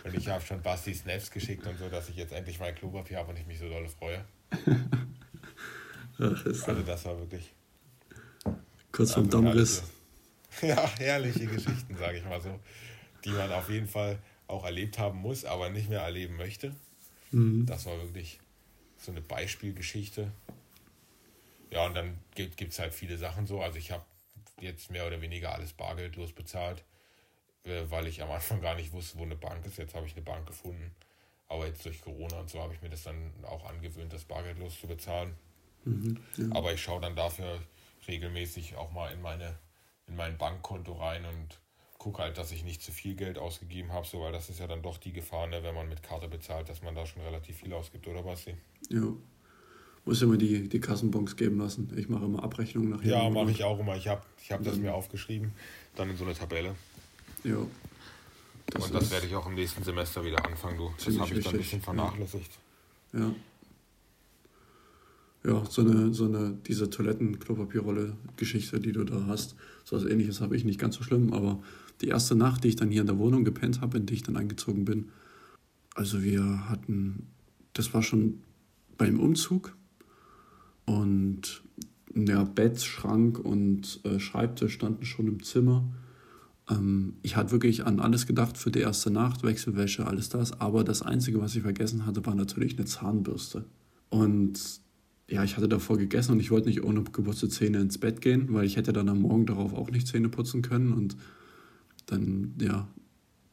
Und 0.04 0.14
ich 0.14 0.28
habe 0.28 0.44
schon 0.44 0.62
Basti 0.62 0.94
Snaps 0.94 1.30
geschickt 1.30 1.66
und 1.66 1.78
so, 1.78 1.88
dass 1.88 2.08
ich 2.08 2.16
jetzt 2.16 2.32
endlich 2.32 2.58
mein 2.58 2.74
Klopapier 2.74 3.18
habe 3.18 3.30
und 3.30 3.36
ich 3.38 3.46
mich 3.46 3.58
so 3.58 3.68
doll 3.68 3.88
freue. 3.88 4.24
Ach, 6.20 6.46
also 6.46 6.82
das 6.82 7.04
war 7.04 7.18
wirklich... 7.18 7.52
Kurz 8.90 9.12
vom 9.12 9.28
Dammriss. 9.28 9.82
Ja, 10.62 10.90
herrliche 10.98 11.46
Geschichten, 11.46 11.96
sage 11.96 12.18
ich 12.18 12.24
mal 12.24 12.40
so, 12.40 12.58
die 13.24 13.30
man 13.30 13.52
auf 13.52 13.70
jeden 13.70 13.86
Fall 13.86 14.18
auch 14.48 14.64
erlebt 14.64 14.98
haben 14.98 15.20
muss, 15.20 15.44
aber 15.44 15.70
nicht 15.70 15.88
mehr 15.88 16.00
erleben 16.00 16.36
möchte. 16.36 16.74
Mhm. 17.30 17.64
Das 17.66 17.86
war 17.86 17.96
wirklich 17.98 18.40
so 18.98 19.10
eine 19.10 19.20
Beispielgeschichte. 19.20 20.30
Ja, 21.70 21.86
und 21.86 21.94
dann 21.94 22.18
gibt 22.34 22.60
es 22.60 22.78
halt 22.78 22.94
viele 22.94 23.18
Sachen 23.18 23.46
so. 23.46 23.60
Also 23.60 23.78
ich 23.78 23.90
habe 23.90 24.04
jetzt 24.60 24.90
mehr 24.90 25.06
oder 25.06 25.20
weniger 25.20 25.52
alles 25.52 25.72
bargeldlos 25.72 26.32
bezahlt, 26.32 26.82
äh, 27.64 27.82
weil 27.88 28.06
ich 28.06 28.22
am 28.22 28.30
Anfang 28.30 28.60
gar 28.60 28.74
nicht 28.74 28.92
wusste, 28.92 29.18
wo 29.18 29.22
eine 29.22 29.36
Bank 29.36 29.64
ist. 29.66 29.78
Jetzt 29.78 29.94
habe 29.94 30.06
ich 30.06 30.12
eine 30.12 30.22
Bank 30.22 30.46
gefunden. 30.46 30.94
Aber 31.48 31.66
jetzt 31.66 31.84
durch 31.84 32.00
Corona 32.02 32.40
und 32.40 32.50
so 32.50 32.60
habe 32.60 32.74
ich 32.74 32.82
mir 32.82 32.90
das 32.90 33.04
dann 33.04 33.32
auch 33.44 33.64
angewöhnt, 33.64 34.12
das 34.12 34.24
bargeldlos 34.24 34.80
zu 34.80 34.86
bezahlen. 34.86 35.34
Mhm, 35.84 36.18
ja. 36.36 36.44
Aber 36.50 36.72
ich 36.72 36.82
schaue 36.82 37.00
dann 37.00 37.16
dafür 37.16 37.62
regelmäßig 38.06 38.76
auch 38.76 38.90
mal 38.92 39.12
in 39.12 39.22
meine 39.22 39.58
in 40.08 40.16
mein 40.16 40.36
Bankkonto 40.38 40.92
rein 40.94 41.24
und 41.24 41.58
gucke 41.98 42.22
halt, 42.22 42.38
dass 42.38 42.52
ich 42.52 42.64
nicht 42.64 42.80
zu 42.80 42.92
viel 42.92 43.14
Geld 43.14 43.38
ausgegeben 43.38 43.92
habe, 43.92 44.06
so 44.06 44.20
weil 44.20 44.32
das 44.32 44.48
ist 44.48 44.60
ja 44.60 44.66
dann 44.66 44.82
doch 44.82 44.98
die 44.98 45.12
Gefahr, 45.12 45.48
ne, 45.48 45.62
wenn 45.62 45.74
man 45.74 45.88
mit 45.88 46.02
Karte 46.02 46.28
bezahlt, 46.28 46.68
dass 46.68 46.82
man 46.82 46.94
da 46.94 47.04
schon 47.04 47.22
relativ 47.22 47.56
viel 47.56 47.72
ausgibt, 47.72 48.06
oder 48.06 48.24
was? 48.24 48.46
Ja. 48.88 49.12
Muss 50.04 50.22
immer 50.22 50.36
die, 50.38 50.68
die 50.68 50.80
Kassenbons 50.80 51.36
geben 51.36 51.58
lassen. 51.58 51.92
Ich 51.96 52.08
mache 52.08 52.24
immer 52.24 52.42
Abrechnungen 52.42 52.90
nachher. 52.90 53.10
Ja, 53.10 53.28
mache 53.28 53.50
ich 53.50 53.64
auch 53.64 53.78
immer. 53.78 53.96
Ich 53.96 54.08
habe 54.08 54.22
ich 54.42 54.50
hab 54.52 54.62
das 54.62 54.76
mir 54.76 54.94
aufgeschrieben, 54.94 55.52
dann 55.96 56.08
in 56.08 56.16
so 56.16 56.24
eine 56.24 56.34
Tabelle. 56.34 56.76
Ja. 57.44 57.58
Das 58.66 58.86
und 58.86 58.94
das 58.94 59.10
werde 59.10 59.26
ich 59.26 59.34
auch 59.34 59.46
im 59.46 59.54
nächsten 59.54 59.82
Semester 59.82 60.24
wieder 60.24 60.46
anfangen, 60.46 60.78
du. 60.78 60.92
Das 61.04 61.18
habe 61.18 61.34
ich 61.34 61.44
dann 61.44 61.54
ein 61.54 61.58
bisschen 61.58 61.82
vernachlässigt. 61.82 62.52
Ja. 63.12 63.34
Ja, 65.44 65.64
so 65.64 65.82
eine, 65.82 66.12
so 66.12 66.24
eine, 66.24 66.58
diese 66.66 66.90
Toiletten-Klopapierrolle-Geschichte, 66.90 68.80
die 68.80 68.92
du 68.92 69.04
da 69.04 69.26
hast, 69.26 69.56
so 69.84 69.96
was 69.96 70.04
ähnliches 70.04 70.40
habe 70.40 70.56
ich 70.56 70.64
nicht 70.64 70.80
ganz 70.80 70.96
so 70.96 71.02
schlimm, 71.02 71.32
aber 71.32 71.62
die 72.00 72.08
erste 72.08 72.34
Nacht, 72.34 72.64
die 72.64 72.68
ich 72.68 72.76
dann 72.76 72.90
hier 72.90 73.00
in 73.00 73.06
der 73.06 73.18
Wohnung 73.18 73.44
gepennt 73.44 73.80
habe, 73.80 73.98
in 73.98 74.06
die 74.06 74.14
ich 74.14 74.22
dann 74.22 74.36
eingezogen 74.36 74.84
bin, 74.84 75.10
also 75.94 76.22
wir 76.22 76.68
hatten, 76.68 77.26
das 77.72 77.92
war 77.92 78.02
schon 78.02 78.38
beim 78.96 79.18
Umzug 79.18 79.76
und 80.84 81.62
ja, 82.14 82.44
Bett, 82.44 82.80
Schrank 82.80 83.38
und 83.38 84.00
äh, 84.04 84.18
Schreibtisch 84.20 84.74
standen 84.74 85.04
schon 85.04 85.26
im 85.26 85.42
Zimmer. 85.42 85.84
Ähm, 86.70 87.14
ich 87.22 87.36
hatte 87.36 87.50
wirklich 87.50 87.84
an 87.84 88.00
alles 88.00 88.26
gedacht 88.26 88.56
für 88.56 88.70
die 88.70 88.78
erste 88.78 89.10
Nacht, 89.10 89.42
Wechselwäsche, 89.42 90.06
alles 90.06 90.28
das, 90.28 90.60
aber 90.60 90.84
das 90.84 91.02
Einzige, 91.02 91.40
was 91.40 91.56
ich 91.56 91.62
vergessen 91.62 92.06
hatte, 92.06 92.24
war 92.26 92.34
natürlich 92.34 92.76
eine 92.76 92.86
Zahnbürste. 92.86 93.64
Und 94.08 94.80
ja, 95.28 95.44
ich 95.44 95.56
hatte 95.56 95.68
davor 95.68 95.98
gegessen 95.98 96.32
und 96.32 96.40
ich 96.40 96.50
wollte 96.50 96.68
nicht 96.68 96.82
ohne 96.82 97.02
geputzte 97.02 97.48
Zähne 97.48 97.80
ins 97.80 97.98
Bett 97.98 98.20
gehen, 98.20 98.52
weil 98.54 98.64
ich 98.64 98.76
hätte 98.76 98.92
dann 98.92 99.08
am 99.08 99.20
Morgen 99.20 99.46
darauf 99.46 99.74
auch 99.74 99.90
nicht 99.90 100.06
Zähne 100.06 100.28
putzen 100.28 100.62
können 100.62 100.92
und 100.92 101.16
dann, 102.08 102.54
ja, 102.60 102.88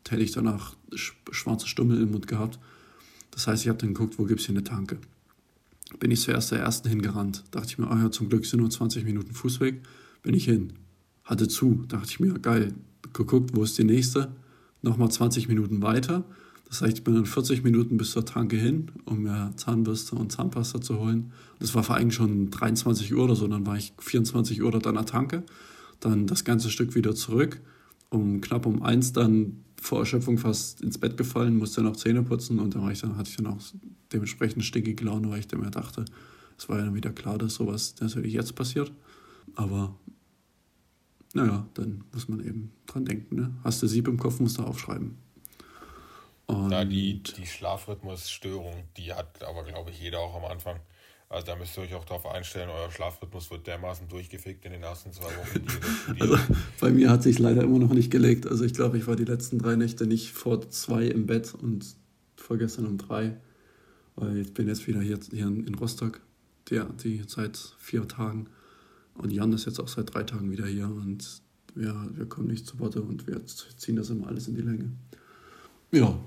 hätte 0.09 0.23
ich 0.23 0.31
danach 0.31 0.75
schwarze 0.93 1.67
Stummel 1.67 2.01
im 2.01 2.11
Mund 2.11 2.27
gehabt. 2.27 2.59
Das 3.31 3.47
heißt, 3.47 3.63
ich 3.63 3.69
habe 3.69 3.79
dann 3.79 3.93
geguckt, 3.93 4.17
wo 4.17 4.23
gibt 4.23 4.39
es 4.39 4.45
hier 4.45 4.55
eine 4.55 4.63
Tanke. 4.63 4.97
Bin 5.99 6.11
ich 6.11 6.21
zuerst 6.21 6.51
der 6.51 6.59
ersten 6.59 6.89
hingerannt. 6.89 7.43
Dachte 7.51 7.67
ich 7.67 7.77
mir, 7.77 7.89
ah 7.89 8.01
ja, 8.01 8.11
zum 8.11 8.29
Glück 8.29 8.45
sind 8.45 8.61
nur 8.61 8.69
20 8.69 9.03
Minuten 9.03 9.33
Fußweg. 9.33 9.81
Bin 10.23 10.33
ich 10.33 10.45
hin. 10.45 10.73
Hatte 11.23 11.47
zu. 11.47 11.85
Dachte 11.87 12.07
ich 12.09 12.19
mir, 12.19 12.33
geil. 12.39 12.73
Geguckt, 13.13 13.51
wo 13.55 13.63
ist 13.63 13.77
die 13.77 13.83
nächste? 13.83 14.31
Nochmal 14.81 15.11
20 15.11 15.47
Minuten 15.47 15.81
weiter. 15.81 16.23
Das 16.67 16.81
heißt, 16.81 16.97
ich 16.97 17.03
bin 17.03 17.13
dann 17.13 17.25
40 17.25 17.63
Minuten 17.63 17.97
bis 17.97 18.11
zur 18.11 18.25
Tanke 18.25 18.57
hin, 18.57 18.91
um 19.05 19.23
mir 19.23 19.53
Zahnbürste 19.55 20.15
und 20.15 20.31
Zahnpasta 20.31 20.81
zu 20.81 20.99
holen. 20.99 21.31
Das 21.59 21.75
war 21.75 21.89
eigentlich 21.91 22.15
schon 22.15 22.49
23 22.49 23.13
Uhr 23.13 23.23
oder 23.23 23.35
so. 23.35 23.47
Dann 23.47 23.65
war 23.65 23.77
ich 23.77 23.93
24 23.99 24.61
Uhr 24.61 24.71
dort 24.71 24.87
an 24.87 24.95
der 24.95 25.05
Tanke. 25.05 25.43
Dann 25.99 26.25
das 26.25 26.43
ganze 26.43 26.69
Stück 26.69 26.95
wieder 26.95 27.15
zurück. 27.15 27.61
Um 28.15 28.41
knapp 28.41 28.65
um 28.65 28.81
eins 28.83 29.13
dann 29.13 29.63
vor 29.81 29.99
Erschöpfung 29.99 30.37
fast 30.37 30.81
ins 30.81 30.97
Bett 30.97 31.17
gefallen, 31.17 31.57
musste 31.57 31.81
noch 31.81 31.95
Zähne 31.95 32.23
putzen 32.23 32.59
und 32.59 32.75
dann, 32.75 32.83
war 32.83 32.91
ich 32.91 33.01
dann 33.01 33.17
hatte 33.17 33.29
ich 33.29 33.37
dann 33.37 33.47
auch 33.47 33.59
dementsprechend 34.11 34.63
stinkige 34.63 35.03
Laune, 35.05 35.29
weil 35.29 35.39
ich 35.39 35.47
dann 35.47 35.59
mir 35.59 35.71
dachte, 35.71 36.05
es 36.57 36.69
war 36.69 36.79
ja 36.79 36.85
dann 36.85 36.95
wieder 36.95 37.11
klar, 37.11 37.37
dass 37.37 37.55
sowas 37.55 37.95
natürlich 37.99 38.33
jetzt 38.33 38.55
passiert. 38.55 38.91
Aber 39.55 39.95
naja, 41.33 41.67
dann 41.73 42.03
muss 42.13 42.27
man 42.27 42.39
eben 42.39 42.71
dran 42.87 43.05
denken. 43.05 43.35
Ne? 43.35 43.53
Hast 43.63 43.83
du 43.83 43.87
Sieb 43.87 44.07
im 44.07 44.17
Kopf, 44.17 44.39
musst 44.39 44.57
du 44.57 44.63
aufschreiben. 44.63 45.17
Und 46.47 46.71
ja, 46.71 46.85
die, 46.85 47.21
die 47.21 47.45
Schlafrhythmusstörung, 47.45 48.83
die 48.97 49.13
hat 49.13 49.43
aber, 49.43 49.63
glaube 49.63 49.91
ich, 49.91 49.99
jeder 49.99 50.19
auch 50.19 50.35
am 50.35 50.45
Anfang. 50.45 50.79
Also 51.27 51.47
da 51.47 51.55
müsst 51.55 51.77
ihr 51.77 51.83
euch 51.83 51.93
auch 51.95 52.05
darauf 52.05 52.25
einstellen, 52.27 52.69
euer 52.69 52.91
Schlafrhythmus 52.91 53.49
wird 53.49 53.65
dermaßen 53.65 54.07
durchgefickt 54.07 54.63
in 54.65 54.73
den 54.73 54.83
ersten 54.83 55.11
zwei 55.11 55.25
Wochen. 55.25 55.65
also 56.19 56.37
bei 56.79 56.91
mir 56.91 57.09
hat 57.09 57.23
sich 57.23 57.39
leider 57.39 57.63
immer 57.63 57.79
noch 57.79 57.93
nicht 57.93 58.11
gelegt. 58.11 58.45
Also 58.45 58.63
ich 58.63 58.73
glaube, 58.73 58.97
ich 58.97 59.07
war 59.07 59.15
die 59.15 59.25
letzten 59.25 59.57
drei 59.57 59.75
Nächte 59.75 60.05
nicht 60.05 60.31
vor 60.31 60.69
zwei 60.69 61.05
im 61.05 61.25
Bett 61.25 61.53
und 61.55 61.95
vorgestern 62.35 62.85
um 62.85 62.97
drei. 62.97 63.35
Weil 64.15 64.37
ich 64.37 64.53
bin 64.53 64.67
jetzt 64.67 64.87
wieder 64.87 65.01
hier, 65.01 65.19
hier 65.31 65.47
in 65.47 65.75
Rostock, 65.75 66.21
der, 66.69 66.85
die 66.85 67.23
seit 67.27 67.57
vier 67.79 68.07
Tagen. 68.07 68.47
Und 69.15 69.31
Jan 69.31 69.51
ist 69.53 69.65
jetzt 69.65 69.79
auch 69.79 69.87
seit 69.87 70.13
drei 70.13 70.23
Tagen 70.23 70.51
wieder 70.51 70.67
hier 70.67 70.85
und 70.85 71.41
wir, 71.73 71.93
wir 72.13 72.25
kommen 72.27 72.47
nicht 72.47 72.65
zu 72.65 72.79
Worte 72.79 73.01
und 73.01 73.27
wir 73.27 73.45
ziehen 73.45 73.95
das 73.95 74.09
immer 74.09 74.27
alles 74.27 74.47
in 74.47 74.55
die 74.55 74.61
Länge. 74.61 74.91
Ja, 75.91 76.17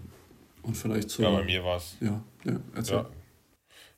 und 0.63 0.77
vielleicht 0.77 1.11
so. 1.11 1.23
Ja, 1.23 1.31
bei 1.31 1.45
mir 1.45 1.65
war 1.65 1.77
es. 1.79 1.97
Ja, 2.01 2.23
ja, 2.45 2.61
erzähl. 2.75 2.97
Ja, 2.97 3.11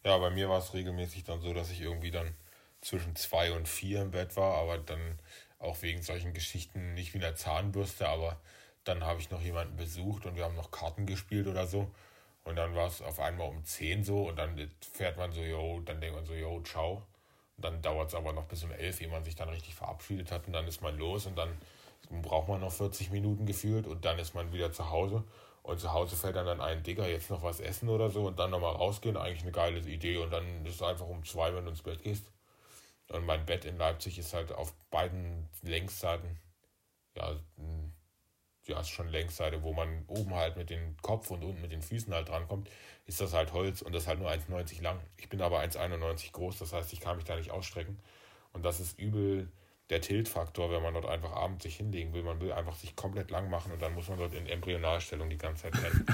ja 0.05 0.17
bei 0.19 0.31
mir 0.31 0.49
war 0.49 0.59
es 0.59 0.75
regelmäßig 0.75 1.25
dann 1.25 1.41
so, 1.41 1.53
dass 1.53 1.71
ich 1.71 1.81
irgendwie 1.81 2.11
dann 2.11 2.35
zwischen 2.81 3.15
zwei 3.17 3.53
und 3.53 3.69
vier 3.69 4.03
im 4.03 4.11
Bett 4.11 4.37
war, 4.37 4.57
aber 4.57 4.79
dann 4.79 5.19
auch 5.59 5.83
wegen 5.83 6.03
solchen 6.03 6.33
Geschichten 6.33 6.95
nicht 6.95 7.15
wie 7.15 7.19
eine 7.19 7.35
Zahnbürste, 7.35 8.09
aber 8.09 8.41
dann 8.85 9.05
habe 9.05 9.21
ich 9.21 9.31
noch 9.31 9.43
jemanden 9.43 9.77
besucht 9.77 10.25
und 10.27 10.37
wir 10.37 10.45
haben 10.45 10.57
noch 10.57 10.71
Karten 10.71 11.07
gespielt 11.07 11.47
oder 11.47 11.67
so. 11.67 11.91
Und 12.45 12.57
dann 12.57 12.75
war 12.75 12.87
es 12.87 13.03
auf 13.03 13.21
einmal 13.21 13.49
um 13.49 13.63
10 13.65 14.03
so 14.03 14.29
und 14.29 14.37
dann 14.37 14.71
fährt 14.95 15.19
man 15.19 15.33
so, 15.33 15.43
yo, 15.43 15.81
dann 15.85 16.01
denkt 16.01 16.17
man 16.17 16.25
so, 16.25 16.33
yo, 16.33 16.63
ciao. 16.63 17.03
Und 17.57 17.65
dann 17.65 17.83
dauert 17.83 18.09
es 18.09 18.15
aber 18.15 18.33
noch 18.33 18.47
bis 18.47 18.65
um 18.65 18.73
11, 18.73 19.03
ehe 19.03 19.09
man 19.09 19.25
sich 19.25 19.37
dann 19.37 19.51
richtig 19.51 19.75
verabschiedet 19.75 20.33
hat 20.33 20.47
und 20.47 20.55
dann 20.55 20.67
ist 20.67 20.81
man 20.81 20.97
los 20.97 21.27
und 21.27 21.37
dann 21.37 21.51
braucht 22.23 22.49
man 22.49 22.61
noch 22.61 22.73
40 22.73 23.11
Minuten 23.11 23.45
gefühlt 23.45 23.87
und 23.87 24.05
dann 24.07 24.19
ist 24.19 24.35
man 24.35 24.53
wieder 24.53 24.73
zu 24.73 24.91
Hause. 24.91 25.23
Und 25.63 25.79
zu 25.79 25.93
Hause 25.93 26.17
fällt 26.17 26.37
dann, 26.37 26.47
dann 26.47 26.61
ein, 26.61 26.83
Digga, 26.83 27.07
jetzt 27.07 27.31
noch 27.31 27.43
was 27.43 27.61
essen 27.61 27.89
oder 27.89 28.09
so 28.11 28.27
und 28.27 28.39
dann 28.39 28.51
nochmal 28.51 28.75
rausgehen, 28.75 29.17
eigentlich 29.17 29.43
eine 29.43 29.53
geile 29.53 29.81
Idee. 29.81 30.17
Und 30.17 30.31
dann 30.31 30.65
ist 30.65 30.77
es 30.77 30.83
einfach 30.83 31.07
um 31.07 31.25
zwei, 31.25 31.55
wenn 31.55 31.65
du 31.65 31.71
ins 31.71 31.83
Bett 31.83 32.03
gehst. 32.03 32.31
Und 33.09 33.27
mein 33.27 33.45
Bett 33.45 33.65
in 33.65 33.77
Leipzig 33.77 34.19
ist 34.19 34.35
halt 34.35 34.53
auf 34.53 34.73
beiden 34.91 35.49
Längsseiten, 35.63 36.39
ja, 37.17 37.35
ja, 38.67 38.81
ist 38.81 38.91
schon 38.91 39.09
Längsseite, 39.09 39.63
wo 39.63 39.73
man 39.73 40.05
oben 40.07 40.35
halt 40.35 40.57
mit 40.57 40.71
dem 40.71 40.97
Kopf 41.03 41.31
und 41.31 41.43
unten 41.43 41.61
mit 41.61 41.73
den 41.73 41.83
Füßen 41.83 42.15
halt 42.15 42.29
drankommt, 42.29 42.71
ist 43.07 43.21
das 43.21 43.33
halt 43.33 43.53
Holz 43.53 43.83
und 43.83 43.93
das 43.93 44.07
halt 44.07 44.21
nur 44.21 44.31
1,90 44.31 44.81
lang. 44.83 45.01
Ich 45.17 45.29
bin 45.29 45.43
aber 45.43 45.61
1,91 45.61 46.33
groß, 46.33 46.59
das 46.59 46.73
heißt, 46.73 46.93
ich 46.93 47.01
kann 47.01 47.17
mich 47.17 47.25
da 47.25 47.37
nicht 47.37 47.51
ausstrecken. 47.51 47.99
Und 48.53 48.65
das 48.65 48.81
ist 48.81 48.99
übel 48.99 49.51
der 49.91 50.01
Tiltfaktor, 50.01 50.71
wenn 50.71 50.83
man 50.83 50.95
dort 50.95 51.07
einfach 51.07 51.33
abends 51.33 51.65
sich 51.65 51.77
hinlegen 51.77 52.13
will. 52.13 52.23
Man 52.23 52.41
will 52.41 52.53
einfach 52.53 52.77
sich 52.77 52.95
komplett 52.97 53.31
lang 53.31 53.51
machen 53.51 53.73
und 53.73 53.83
dann 53.83 53.95
muss 53.95 54.09
man 54.09 54.19
dort 54.19 54.35
in 54.35 54.47
Embryonalstellung 54.47 55.29
die 55.29 55.39
ganze 55.39 55.65
Zeit 55.65 55.73
pennen. 55.73 56.07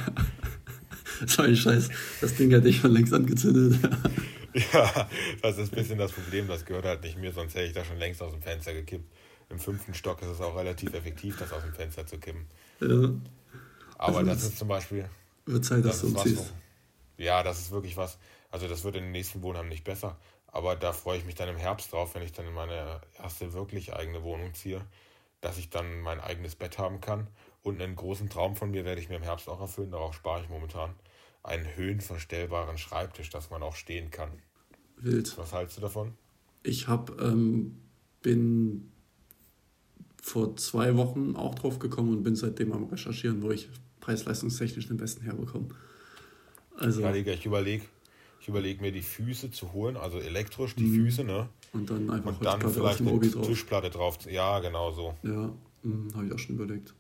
so 1.27 1.43
ein 1.43 1.55
Scheiß, 1.55 1.91
das 2.21 2.35
Ding 2.35 2.51
hätte 2.51 2.69
ich 2.69 2.79
schon 2.79 2.93
längst 2.93 3.13
angezündet. 3.13 3.79
ja, 4.73 5.09
das 5.43 5.59
ist 5.59 5.73
ein 5.73 5.77
bisschen 5.77 5.99
das 5.99 6.13
Problem, 6.13 6.49
das 6.49 6.65
gehört 6.65 6.87
halt 6.87 7.03
nicht 7.03 7.19
mir, 7.19 7.33
sonst 7.33 7.55
hätte 7.55 7.67
ich 7.67 7.73
da 7.73 7.85
schon 7.85 7.99
längst 7.99 8.23
aus 8.23 8.33
dem 8.33 8.43
Fenster 8.43 8.73
gekippt. 8.73 9.11
Im 9.49 9.59
fünften 9.59 9.95
Stock 9.95 10.21
ist 10.23 10.29
es 10.29 10.41
auch 10.41 10.57
relativ 10.57 10.93
effektiv, 10.95 11.39
das 11.39 11.53
aus 11.53 11.63
dem 11.63 11.73
Fenster 11.73 12.07
zu 12.07 12.19
kippen. 12.19 12.47
Ja. 12.81 13.11
Aber 13.99 14.19
also 14.19 14.31
das 14.31 14.43
ist 14.43 14.59
zum 14.59 14.69
Beispiel. 14.69 15.09
Wird 15.45 15.65
Zeit, 15.65 15.85
dass 15.85 16.01
das 16.01 16.11
du 16.13 16.19
umziehst. 16.19 16.53
Ja, 17.19 17.43
das 17.43 17.61
ist 17.61 17.71
wirklich 17.71 17.97
was. 17.97 18.19
Also, 18.51 18.69
das 18.69 18.85
wird 18.85 18.97
in 18.97 19.05
den 19.05 19.13
nächsten 19.13 19.43
Wohnheim 19.43 19.69
nicht 19.69 19.85
besser. 19.85 20.19
Aber 20.57 20.75
da 20.75 20.95
freue 20.95 21.19
ich 21.19 21.27
mich 21.27 21.35
dann 21.35 21.51
im 21.51 21.59
Herbst 21.59 21.93
drauf, 21.93 22.15
wenn 22.15 22.23
ich 22.23 22.33
dann 22.33 22.47
in 22.47 22.55
meine 22.55 23.03
erste 23.23 23.53
wirklich 23.53 23.93
eigene 23.93 24.23
Wohnung 24.23 24.55
ziehe, 24.55 24.81
dass 25.43 25.59
ich 25.59 25.69
dann 25.69 26.01
mein 26.01 26.19
eigenes 26.19 26.57
Bett 26.57 26.79
haben 26.79 27.03
kann. 27.03 27.27
Und 27.63 27.83
einen 27.83 27.95
großen 27.95 28.31
Traum 28.31 28.57
von 28.57 28.71
mir 28.71 28.87
werde 28.87 29.03
ich 29.03 29.11
mir 29.11 29.17
im 29.17 29.23
Herbst 29.23 29.51
auch 29.51 29.61
erfüllen, 29.61 29.91
darauf 29.91 30.15
spare 30.15 30.43
ich 30.43 30.49
momentan. 30.49 30.95
Einen 31.43 31.77
höhenverstellbaren 31.77 32.79
Schreibtisch, 32.79 33.29
dass 33.29 33.51
man 33.51 33.63
auch 33.63 33.77
stehen 33.77 34.11
kann. 34.11 34.31
Wild. 34.97 35.37
Was 35.37 35.53
hältst 35.53 35.77
du 35.77 35.83
davon? 35.83 36.17
Ich 36.63 36.89
habe 36.89 37.13
ähm, 37.23 37.83
bin 38.23 38.91
vor 40.23 40.57
zwei 40.57 40.97
Wochen 40.97 41.37
auch 41.37 41.55
drauf 41.55 41.79
gekommen 41.79 42.17
und 42.17 42.23
bin 42.23 42.35
seitdem 42.35 42.73
am 42.73 42.85
Recherchieren, 42.85 43.43
wo 43.43 43.51
ich 43.51 43.69
preis-leistungstechnisch 44.01 44.89
den 44.89 44.97
besten 44.97 45.23
herbekomme. 45.23 45.69
Also, 46.79 47.03
ja, 47.03 47.15
ich 47.15 47.45
überlege, 47.45 47.85
ich 48.47 48.51
überlege 48.51 48.81
mir 48.81 48.93
die 48.93 49.03
Füße 49.03 49.51
zu 49.51 49.73
holen, 49.73 49.97
also 49.97 50.21
elektrisch 50.21 50.77
die 50.77 50.85
mhm. 50.85 50.95
Füße, 50.95 51.25
ne? 51.25 51.49
Und 51.73 51.91
dann 51.91 52.09
einfach 52.09 52.31
und 52.31 52.45
dann 52.45 52.61
vielleicht 52.61 53.01
eine 53.01 53.19
drauf. 53.19 53.45
Tischplatte 53.45 53.91
drauf. 53.91 54.19
Ja, 54.31 54.61
genau 54.61 54.93
so. 54.93 55.17
Ja, 55.25 55.53
hm, 55.83 56.15
habe 56.15 56.27
ich 56.27 56.33
auch 56.33 56.39
schon 56.39 56.55
überlegt. 56.55 56.95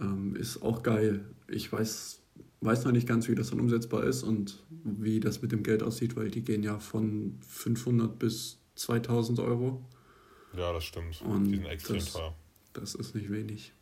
Ähm, 0.00 0.34
ist 0.34 0.62
auch 0.62 0.82
geil. 0.82 1.26
Ich 1.48 1.70
weiß, 1.70 2.22
weiß 2.62 2.86
noch 2.86 2.92
nicht 2.92 3.06
ganz, 3.06 3.28
wie 3.28 3.34
das 3.34 3.50
dann 3.50 3.60
umsetzbar 3.60 4.04
ist 4.04 4.22
und 4.22 4.64
wie 4.70 5.20
das 5.20 5.42
mit 5.42 5.52
dem 5.52 5.62
Geld 5.62 5.82
aussieht, 5.82 6.16
weil 6.16 6.30
die 6.30 6.40
gehen 6.40 6.62
ja 6.62 6.78
von 6.78 7.38
500 7.46 8.18
bis 8.18 8.58
2000 8.76 9.38
Euro. 9.40 9.84
Ja, 10.56 10.72
das 10.72 10.84
stimmt. 10.84 11.20
Und 11.20 11.44
die 11.44 11.56
sind 11.56 11.66
extrem 11.66 11.96
das, 11.98 12.12
teuer. 12.14 12.34
Das 12.72 12.94
ist 12.94 13.14
nicht 13.14 13.30
wenig. 13.30 13.74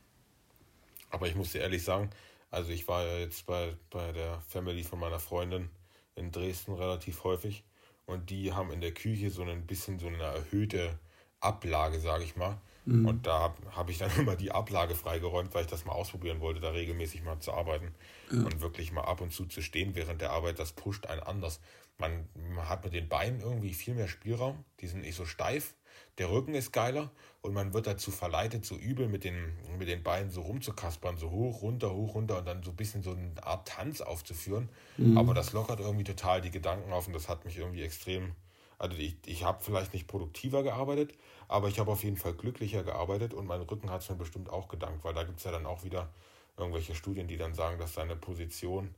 Aber 1.11 1.29
ich 1.29 1.37
muss 1.37 1.53
dir 1.53 1.61
ehrlich 1.61 1.85
sagen, 1.85 2.11
also 2.51 2.73
ich 2.73 2.89
war 2.89 3.05
ja 3.07 3.19
jetzt 3.19 3.47
bei, 3.47 3.77
bei 3.89 4.11
der 4.11 4.41
Family 4.49 4.83
von 4.83 4.99
meiner 4.99 5.21
Freundin 5.21 5.71
in 6.17 6.31
Dresden 6.31 6.75
relativ 6.75 7.25
häufig. 7.25 7.65
Und 8.07 8.31
die 8.31 8.53
haben 8.53 8.71
in 8.71 8.81
der 8.81 8.93
Küche 8.93 9.31
so 9.31 9.43
ein 9.43 9.67
bisschen 9.67 9.99
so 9.99 10.09
eine 10.09 10.23
erhöhte 10.23 10.99
Ablage, 11.41 12.01
sage 12.01 12.25
ich 12.25 12.37
mal. 12.37 12.59
Mhm. 12.87 13.07
Und 13.07 13.27
da 13.27 13.39
habe 13.41 13.57
hab 13.75 13.89
ich 13.89 13.99
dann 13.99 14.11
immer 14.19 14.37
die 14.37 14.53
Ablage 14.53 14.95
freigeräumt, 14.95 15.55
weil 15.55 15.65
ich 15.65 15.71
das 15.71 15.85
mal 15.85 15.93
ausprobieren 15.93 16.41
wollte, 16.41 16.61
da 16.61 16.71
regelmäßig 16.71 17.23
mal 17.23 17.39
zu 17.41 17.53
arbeiten 17.53 17.95
ja. 18.31 18.39
und 18.39 18.61
wirklich 18.61 18.93
mal 18.93 19.03
ab 19.03 19.21
und 19.21 19.33
zu 19.33 19.47
zu 19.47 19.63
stehen 19.63 19.95
während 19.95 20.21
der 20.21 20.31
Arbeit. 20.31 20.59
Das 20.59 20.73
pusht 20.73 21.07
einen 21.07 21.23
anders. 21.23 21.61
Man, 21.99 22.29
man 22.55 22.69
hat 22.69 22.85
mit 22.85 22.93
den 22.93 23.09
Beinen 23.09 23.41
irgendwie 23.41 23.73
viel 23.73 23.95
mehr 23.95 24.09
Spielraum, 24.09 24.65
die 24.81 24.89
sind 24.89 25.03
nicht 25.03 25.15
so 25.15 25.25
steif. 25.25 25.75
Der 26.19 26.31
Rücken 26.31 26.55
ist 26.55 26.73
geiler 26.73 27.11
und 27.43 27.53
man 27.53 27.75
wird 27.75 27.87
dazu 27.87 28.11
verleitet, 28.11 28.65
so 28.65 28.77
übel 28.77 29.09
mit 29.09 29.25
den, 29.25 29.53
mit 29.79 29.89
den 29.89 30.03
Beinen 30.03 30.31
so 30.31 30.43
rumzukaspern, 30.43 31.17
so 31.17 31.31
hoch, 31.31 31.63
runter, 31.63 31.93
hoch, 31.93 32.15
runter 32.15 32.39
und 32.39 32.47
dann 32.47 32.63
so 32.63 32.71
ein 32.71 32.77
bisschen 32.77 33.03
so 33.03 33.13
eine 33.13 33.33
Art 33.43 33.67
Tanz 33.67 34.01
aufzuführen. 34.01 34.69
Mhm. 34.97 35.19
Aber 35.19 35.35
das 35.35 35.53
lockert 35.53 35.81
irgendwie 35.81 36.05
total 36.05 36.41
die 36.41 36.51
Gedanken 36.51 36.93
auf 36.93 37.07
und 37.07 37.13
das 37.15 37.29
hat 37.29 37.45
mich 37.45 37.59
irgendwie 37.59 37.83
extrem 37.83 38.33
also 38.79 38.97
ich, 38.97 39.17
ich 39.27 39.45
habe 39.45 39.63
vielleicht 39.63 39.95
nicht 39.95 40.07
produktiver 40.07 40.63
gearbeitet, 40.63 41.15
aber 41.49 41.69
ich 41.69 41.79
habe 41.79 41.91
auf 41.91 42.05
jeden 42.05 42.17
Fall 42.17 42.35
glücklicher 42.35 42.83
gearbeitet 42.83 43.33
und 43.35 43.47
mein 43.47 43.61
Rücken 43.63 43.91
hat 43.91 44.03
es 44.03 44.11
mir 44.11 44.17
bestimmt 44.17 44.51
auch 44.51 44.69
gedankt, 44.69 45.05
weil 45.05 45.15
da 45.15 45.23
gibt 45.23 45.39
es 45.39 45.45
ja 45.45 45.53
dann 45.53 45.67
auch 45.67 45.85
wieder 45.85 46.11
irgendwelche 46.57 46.95
Studien, 46.95 47.29
die 47.29 47.37
dann 47.37 47.55
sagen, 47.55 47.79
dass 47.79 47.95
deine 47.95 48.17
Position, 48.17 48.95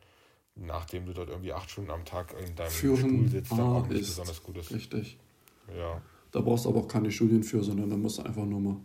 nachdem 0.55 1.07
du 1.07 1.13
dort 1.13 1.29
irgendwie 1.29 1.53
acht 1.53 1.71
Stunden 1.71 1.91
am 1.91 2.05
Tag 2.05 2.35
in 2.39 2.55
deinem 2.55 2.71
Führen, 2.71 2.99
Stuhl 2.99 3.29
sitzt, 3.29 3.53
dann 3.53 3.61
auch 3.61 3.87
nicht 3.87 4.01
besonders 4.01 4.43
gut 4.43 4.57
ist. 4.59 4.73
Richtig. 4.73 5.19
Ja. 5.77 6.01
Da 6.37 6.43
brauchst 6.43 6.67
du 6.67 6.69
aber 6.69 6.81
auch 6.81 6.89
keine 6.89 7.11
Studien 7.11 7.43
für, 7.43 7.65
sondern 7.65 7.89
da 7.89 7.97
musst 7.97 8.19
du 8.19 8.23
einfach 8.23 8.45
nur 8.45 8.61
mal 8.61 8.77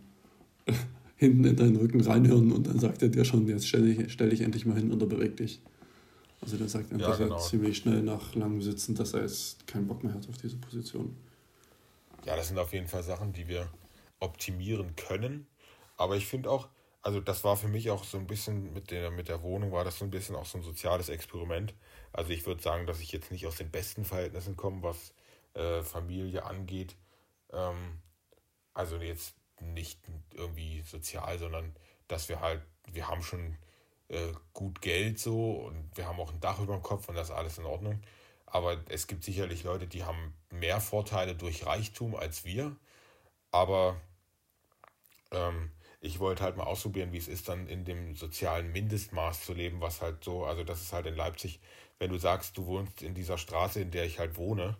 hinten 1.17 1.43
in 1.43 1.57
deinen 1.57 1.75
Rücken 1.75 1.99
reinhören 1.99 2.49
und 2.49 2.65
dann 2.65 2.79
sagt 2.79 3.01
er 3.01 3.09
dir 3.09 3.25
schon, 3.25 3.45
jetzt 3.45 3.67
stell 3.67 3.93
dich, 3.93 4.09
stell 4.09 4.29
dich 4.29 4.39
endlich 4.39 4.65
mal 4.65 4.77
hin 4.77 4.89
und 4.89 4.99
beweg 5.09 5.35
dich. 5.35 5.59
Also 6.39 6.55
der 6.55 6.69
sagt 6.69 6.93
einfach 6.93 7.19
ja, 7.19 7.25
genau. 7.25 7.37
ziemlich 7.39 7.75
schnell 7.75 8.03
nach 8.03 8.35
langem 8.35 8.61
Sitzen, 8.61 8.95
dass 8.95 9.13
er 9.13 9.23
jetzt 9.23 9.67
keinen 9.67 9.85
Bock 9.85 10.01
mehr 10.01 10.13
hat 10.13 10.29
auf 10.29 10.37
diese 10.37 10.55
Position. 10.55 11.13
Ja, 12.25 12.37
das 12.37 12.47
sind 12.47 12.57
auf 12.57 12.71
jeden 12.71 12.87
Fall 12.87 13.03
Sachen, 13.03 13.33
die 13.33 13.49
wir 13.49 13.67
optimieren 14.21 14.95
können. 14.95 15.45
Aber 15.97 16.15
ich 16.15 16.27
finde 16.27 16.49
auch, 16.49 16.69
also 17.01 17.19
das 17.19 17.43
war 17.43 17.57
für 17.57 17.67
mich 17.67 17.91
auch 17.91 18.05
so 18.05 18.17
ein 18.17 18.27
bisschen 18.27 18.71
mit 18.71 18.91
der, 18.91 19.11
mit 19.11 19.27
der 19.27 19.43
Wohnung, 19.43 19.73
war 19.73 19.83
das 19.83 19.99
so 19.99 20.05
ein 20.05 20.09
bisschen 20.09 20.37
auch 20.37 20.45
so 20.45 20.57
ein 20.57 20.63
soziales 20.63 21.09
Experiment. 21.09 21.73
Also 22.13 22.31
ich 22.31 22.45
würde 22.45 22.63
sagen, 22.63 22.87
dass 22.87 23.01
ich 23.01 23.11
jetzt 23.11 23.29
nicht 23.29 23.45
aus 23.45 23.57
den 23.57 23.69
besten 23.69 24.05
Verhältnissen 24.05 24.55
komme, 24.55 24.83
was 24.83 25.13
äh, 25.53 25.83
Familie 25.83 26.45
angeht. 26.45 26.95
Ähm, 27.53 27.99
also 28.73 28.97
jetzt 28.97 29.35
nicht 29.59 29.99
irgendwie 30.33 30.81
sozial, 30.81 31.37
sondern 31.37 31.75
dass 32.07 32.29
wir 32.29 32.41
halt, 32.41 32.61
wir 32.91 33.07
haben 33.07 33.23
schon 33.23 33.57
äh, 34.09 34.33
gut 34.53 34.81
Geld 34.81 35.19
so 35.19 35.51
und 35.51 35.91
wir 35.95 36.07
haben 36.07 36.19
auch 36.19 36.33
ein 36.33 36.39
Dach 36.39 36.59
über 36.59 36.73
dem 36.73 36.83
Kopf 36.83 37.07
und 37.09 37.15
das 37.15 37.29
ist 37.29 37.35
alles 37.35 37.57
in 37.57 37.65
Ordnung. 37.65 38.01
Aber 38.45 38.77
es 38.89 39.07
gibt 39.07 39.23
sicherlich 39.23 39.63
Leute, 39.63 39.87
die 39.87 40.03
haben 40.03 40.33
mehr 40.49 40.81
Vorteile 40.81 41.35
durch 41.35 41.65
Reichtum 41.65 42.15
als 42.15 42.43
wir. 42.43 42.75
Aber 43.51 43.99
ähm, 45.31 45.71
ich 46.01 46.19
wollte 46.19 46.43
halt 46.43 46.57
mal 46.57 46.65
ausprobieren, 46.65 47.13
wie 47.13 47.17
es 47.17 47.27
ist, 47.27 47.47
dann 47.47 47.67
in 47.67 47.85
dem 47.85 48.15
sozialen 48.15 48.71
Mindestmaß 48.71 49.45
zu 49.45 49.53
leben, 49.53 49.81
was 49.81 50.01
halt 50.01 50.23
so, 50.23 50.45
also 50.45 50.63
das 50.63 50.81
ist 50.81 50.93
halt 50.93 51.05
in 51.05 51.15
Leipzig, 51.15 51.59
wenn 51.99 52.11
du 52.11 52.17
sagst, 52.17 52.57
du 52.57 52.65
wohnst 52.65 53.01
in 53.03 53.13
dieser 53.13 53.37
Straße, 53.37 53.79
in 53.79 53.91
der 53.91 54.05
ich 54.05 54.19
halt 54.19 54.35
wohne, 54.35 54.77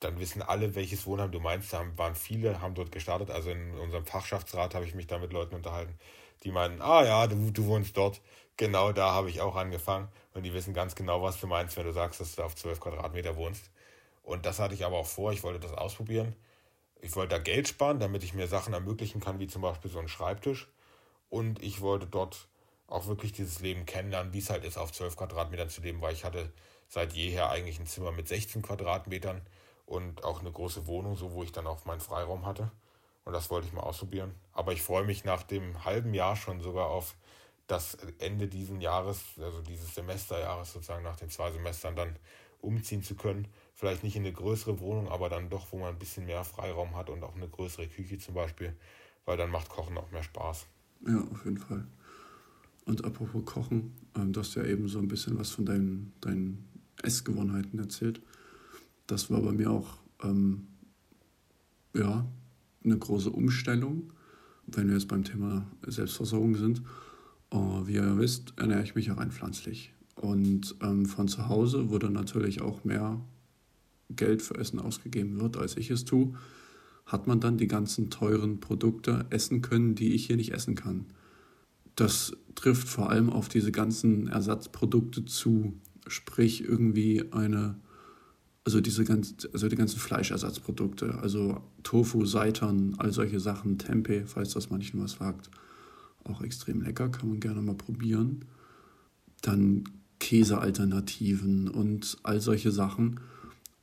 dann 0.00 0.18
wissen 0.18 0.42
alle, 0.42 0.74
welches 0.74 1.06
Wohnheim 1.06 1.32
du 1.32 1.40
meinst. 1.40 1.72
Da 1.72 1.84
waren 1.96 2.14
viele, 2.14 2.60
haben 2.60 2.74
dort 2.74 2.92
gestartet. 2.92 3.30
Also 3.30 3.50
in 3.50 3.76
unserem 3.78 4.04
Fachschaftsrat 4.04 4.74
habe 4.74 4.84
ich 4.84 4.94
mich 4.94 5.06
da 5.06 5.18
mit 5.18 5.32
Leuten 5.32 5.54
unterhalten, 5.54 5.98
die 6.44 6.52
meinen, 6.52 6.80
ah 6.80 7.04
ja, 7.04 7.26
du, 7.26 7.50
du 7.50 7.66
wohnst 7.66 7.96
dort. 7.96 8.20
Genau 8.56 8.92
da 8.92 9.12
habe 9.12 9.30
ich 9.30 9.40
auch 9.40 9.56
angefangen. 9.56 10.08
Und 10.34 10.44
die 10.44 10.52
wissen 10.52 10.74
ganz 10.74 10.94
genau, 10.94 11.22
was 11.22 11.40
du 11.40 11.46
meinst, 11.46 11.76
wenn 11.76 11.86
du 11.86 11.92
sagst, 11.92 12.20
dass 12.20 12.36
du 12.36 12.42
auf 12.42 12.54
12 12.54 12.80
Quadratmeter 12.80 13.36
wohnst. 13.36 13.70
Und 14.22 14.46
das 14.46 14.58
hatte 14.58 14.74
ich 14.74 14.84
aber 14.84 14.98
auch 14.98 15.06
vor. 15.06 15.32
Ich 15.32 15.42
wollte 15.42 15.60
das 15.60 15.72
ausprobieren. 15.72 16.36
Ich 17.00 17.14
wollte 17.16 17.36
da 17.36 17.38
Geld 17.38 17.68
sparen, 17.68 18.00
damit 18.00 18.24
ich 18.24 18.34
mir 18.34 18.46
Sachen 18.48 18.74
ermöglichen 18.74 19.20
kann, 19.20 19.38
wie 19.38 19.46
zum 19.46 19.62
Beispiel 19.62 19.90
so 19.90 19.98
ein 19.98 20.08
Schreibtisch. 20.08 20.68
Und 21.28 21.62
ich 21.62 21.80
wollte 21.80 22.06
dort 22.06 22.48
auch 22.86 23.06
wirklich 23.06 23.32
dieses 23.32 23.60
Leben 23.60 23.86
kennenlernen, 23.86 24.32
wie 24.32 24.38
es 24.38 24.50
halt 24.50 24.64
ist, 24.64 24.78
auf 24.78 24.92
12 24.92 25.16
Quadratmetern 25.16 25.68
zu 25.68 25.80
leben, 25.82 26.00
weil 26.00 26.14
ich 26.14 26.24
hatte 26.24 26.52
seit 26.88 27.12
jeher 27.12 27.50
eigentlich 27.50 27.78
ein 27.78 27.86
Zimmer 27.86 28.12
mit 28.12 28.28
16 28.28 28.62
Quadratmetern 28.62 29.42
und 29.88 30.22
auch 30.22 30.40
eine 30.40 30.52
große 30.52 30.86
Wohnung, 30.86 31.16
so 31.16 31.32
wo 31.32 31.42
ich 31.42 31.52
dann 31.52 31.66
auch 31.66 31.84
meinen 31.86 32.00
Freiraum 32.00 32.44
hatte. 32.44 32.70
Und 33.24 33.32
das 33.32 33.50
wollte 33.50 33.66
ich 33.66 33.72
mal 33.72 33.82
ausprobieren. 33.82 34.34
Aber 34.52 34.72
ich 34.72 34.82
freue 34.82 35.04
mich 35.04 35.24
nach 35.24 35.42
dem 35.42 35.84
halben 35.84 36.14
Jahr 36.14 36.36
schon 36.36 36.60
sogar 36.60 36.86
auf 36.86 37.14
das 37.66 37.96
Ende 38.18 38.48
dieses 38.48 38.80
Jahres, 38.82 39.22
also 39.40 39.60
dieses 39.62 39.94
Semesterjahres 39.94 40.72
sozusagen 40.72 41.04
nach 41.04 41.16
den 41.16 41.30
zwei 41.30 41.50
Semestern 41.50 41.96
dann 41.96 42.16
umziehen 42.60 43.02
zu 43.02 43.14
können. 43.14 43.48
Vielleicht 43.74 44.02
nicht 44.02 44.16
in 44.16 44.24
eine 44.24 44.32
größere 44.32 44.80
Wohnung, 44.80 45.08
aber 45.08 45.28
dann 45.28 45.48
doch, 45.48 45.66
wo 45.72 45.78
man 45.78 45.94
ein 45.94 45.98
bisschen 45.98 46.26
mehr 46.26 46.44
Freiraum 46.44 46.96
hat 46.96 47.08
und 47.08 47.22
auch 47.22 47.34
eine 47.34 47.48
größere 47.48 47.88
Küche 47.88 48.18
zum 48.18 48.34
Beispiel, 48.34 48.76
weil 49.24 49.36
dann 49.36 49.50
macht 49.50 49.68
Kochen 49.68 49.96
auch 49.96 50.10
mehr 50.10 50.22
Spaß. 50.22 50.66
Ja, 51.06 51.20
auf 51.30 51.44
jeden 51.44 51.58
Fall. 51.58 51.86
Und 52.84 53.04
apropos 53.04 53.44
Kochen, 53.44 53.94
ähm, 54.16 54.32
du 54.32 54.40
hast 54.40 54.54
ja 54.54 54.64
eben 54.64 54.88
so 54.88 54.98
ein 54.98 55.08
bisschen 55.08 55.38
was 55.38 55.50
von 55.50 55.64
deinen, 55.64 56.12
deinen 56.20 56.68
Essgewohnheiten 57.02 57.78
erzählt. 57.78 58.20
Das 59.08 59.30
war 59.30 59.40
bei 59.40 59.52
mir 59.52 59.70
auch 59.70 59.98
ähm, 60.22 60.68
ja, 61.94 62.30
eine 62.84 62.98
große 62.98 63.30
Umstellung, 63.30 64.12
wenn 64.66 64.86
wir 64.86 64.94
jetzt 64.94 65.08
beim 65.08 65.24
Thema 65.24 65.66
Selbstversorgung 65.84 66.54
sind. 66.54 66.82
Uh, 67.52 67.86
wie 67.86 67.94
ihr 67.94 68.18
wisst, 68.18 68.52
ernähre 68.56 68.82
ich 68.82 68.94
mich 68.94 69.06
ja 69.06 69.14
rein 69.14 69.32
pflanzlich. 69.32 69.94
Und 70.14 70.76
ähm, 70.82 71.06
von 71.06 71.26
zu 71.26 71.48
Hause, 71.48 71.90
wo 71.90 71.96
dann 71.96 72.12
natürlich 72.12 72.60
auch 72.60 72.84
mehr 72.84 73.18
Geld 74.10 74.42
für 74.42 74.56
Essen 74.56 74.78
ausgegeben 74.78 75.40
wird, 75.40 75.56
als 75.56 75.78
ich 75.78 75.90
es 75.90 76.04
tue, 76.04 76.34
hat 77.06 77.26
man 77.26 77.40
dann 77.40 77.56
die 77.56 77.66
ganzen 77.66 78.10
teuren 78.10 78.60
Produkte 78.60 79.24
essen 79.30 79.62
können, 79.62 79.94
die 79.94 80.12
ich 80.12 80.26
hier 80.26 80.36
nicht 80.36 80.52
essen 80.52 80.74
kann. 80.74 81.06
Das 81.96 82.36
trifft 82.54 82.88
vor 82.88 83.08
allem 83.08 83.30
auf 83.30 83.48
diese 83.48 83.72
ganzen 83.72 84.28
Ersatzprodukte 84.28 85.24
zu, 85.24 85.72
sprich 86.06 86.62
irgendwie 86.62 87.32
eine 87.32 87.76
also 88.68 88.82
diese 88.82 89.06
ganz, 89.06 89.48
also 89.50 89.66
die 89.66 89.76
ganzen 89.76 89.98
Fleischersatzprodukte, 89.98 91.14
also 91.22 91.62
Tofu, 91.84 92.26
Seitan, 92.26 92.96
all 92.98 93.14
solche 93.14 93.40
Sachen, 93.40 93.78
Tempeh, 93.78 94.26
falls 94.26 94.52
das 94.52 94.68
manchen 94.68 95.02
was 95.02 95.12
sagt, 95.12 95.48
auch 96.24 96.42
extrem 96.42 96.82
lecker, 96.82 97.08
kann 97.08 97.30
man 97.30 97.40
gerne 97.40 97.62
mal 97.62 97.76
probieren. 97.76 98.44
Dann 99.40 99.84
Käsealternativen 100.18 101.68
und 101.68 102.18
all 102.24 102.42
solche 102.42 102.70
Sachen. 102.70 103.20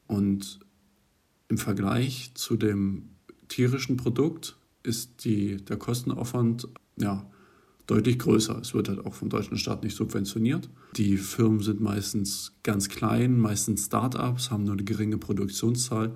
Und 0.05 0.59
im 1.47 1.57
Vergleich 1.57 2.33
zu 2.35 2.55
dem 2.55 3.09
tierischen 3.47 3.97
Produkt 3.97 4.55
ist 4.83 5.25
die, 5.25 5.57
der 5.57 5.77
Kostenaufwand 5.77 6.67
ja, 6.95 7.25
deutlich 7.87 8.19
größer. 8.19 8.59
Es 8.61 8.73
wird 8.73 8.89
halt 8.89 9.05
auch 9.05 9.13
vom 9.13 9.29
deutschen 9.29 9.57
Staat 9.57 9.83
nicht 9.83 9.95
subventioniert. 9.95 10.69
Die 10.95 11.17
Firmen 11.17 11.61
sind 11.61 11.81
meistens 11.81 12.53
ganz 12.63 12.89
klein, 12.89 13.39
meistens 13.39 13.85
Start-ups, 13.85 14.51
haben 14.51 14.63
nur 14.63 14.73
eine 14.73 14.83
geringe 14.83 15.17
Produktionszahl. 15.17 16.15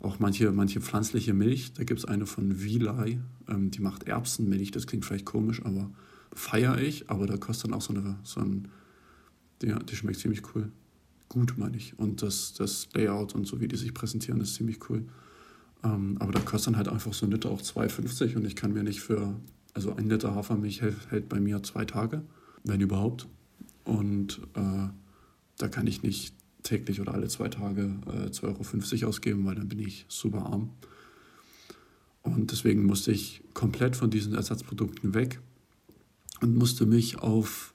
Auch 0.00 0.20
manche, 0.20 0.52
manche 0.52 0.80
pflanzliche 0.80 1.34
Milch, 1.34 1.72
da 1.72 1.82
gibt 1.82 1.98
es 1.98 2.04
eine 2.04 2.26
von 2.26 2.62
Vilay, 2.62 3.18
ähm, 3.48 3.72
die 3.72 3.80
macht 3.80 4.04
Erbsenmilch, 4.04 4.70
das 4.70 4.86
klingt 4.86 5.04
vielleicht 5.04 5.24
komisch, 5.24 5.64
aber 5.64 5.90
feiere 6.32 6.78
ich, 6.80 7.10
aber 7.10 7.26
da 7.26 7.36
kostet 7.36 7.70
dann 7.70 7.76
auch 7.76 7.82
so, 7.82 7.92
eine, 7.94 8.16
so 8.22 8.40
ein, 8.40 8.68
ja, 9.60 9.76
die 9.80 9.96
schmeckt 9.96 10.20
ziemlich 10.20 10.42
cool. 10.54 10.70
Gut, 11.28 11.54
meine 11.58 11.76
ich. 11.76 11.98
Und 11.98 12.22
das, 12.22 12.54
das 12.54 12.88
Layout 12.94 13.34
und 13.34 13.46
so, 13.46 13.60
wie 13.60 13.66
die 13.66 13.76
sich 13.76 13.92
präsentieren, 13.92 14.40
ist 14.40 14.54
ziemlich 14.54 14.88
cool. 14.88 15.04
Ähm, 15.82 16.16
aber 16.20 16.32
da 16.32 16.40
kostet 16.40 16.68
dann 16.68 16.76
halt 16.76 16.88
einfach 16.88 17.12
so 17.12 17.26
ein 17.26 17.32
Liter 17.32 17.50
auch 17.50 17.60
2,50 17.60 18.36
und 18.36 18.44
ich 18.46 18.54
kann 18.56 18.72
mir 18.72 18.84
nicht 18.84 19.00
für 19.00 19.34
also 19.74 19.94
ein 19.94 20.08
Liter 20.08 20.34
Hafermilch 20.34 20.82
hält, 20.82 21.10
hält 21.10 21.28
bei 21.28 21.40
mir 21.40 21.62
zwei 21.62 21.84
Tage, 21.84 22.22
wenn 22.64 22.80
überhaupt. 22.80 23.26
Und 23.84 24.40
äh, 24.54 24.88
da 25.56 25.68
kann 25.68 25.86
ich 25.86 26.02
nicht 26.02 26.34
täglich 26.62 27.00
oder 27.00 27.14
alle 27.14 27.28
zwei 27.28 27.48
Tage 27.48 27.94
äh, 28.06 28.28
2,50 28.30 29.00
Euro 29.00 29.08
ausgeben, 29.08 29.44
weil 29.46 29.54
dann 29.54 29.68
bin 29.68 29.78
ich 29.78 30.04
super 30.08 30.46
arm. 30.46 30.70
Und 32.22 32.52
deswegen 32.52 32.84
musste 32.84 33.12
ich 33.12 33.42
komplett 33.54 33.96
von 33.96 34.10
diesen 34.10 34.34
Ersatzprodukten 34.34 35.14
weg 35.14 35.40
und 36.40 36.56
musste 36.56 36.86
mich 36.86 37.18
auf 37.18 37.74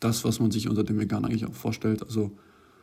das, 0.00 0.24
was 0.24 0.40
man 0.40 0.50
sich 0.50 0.68
unter 0.68 0.84
dem 0.84 0.98
Vegan 0.98 1.24
eigentlich 1.24 1.46
auch 1.46 1.54
vorstellt, 1.54 2.02
also 2.02 2.36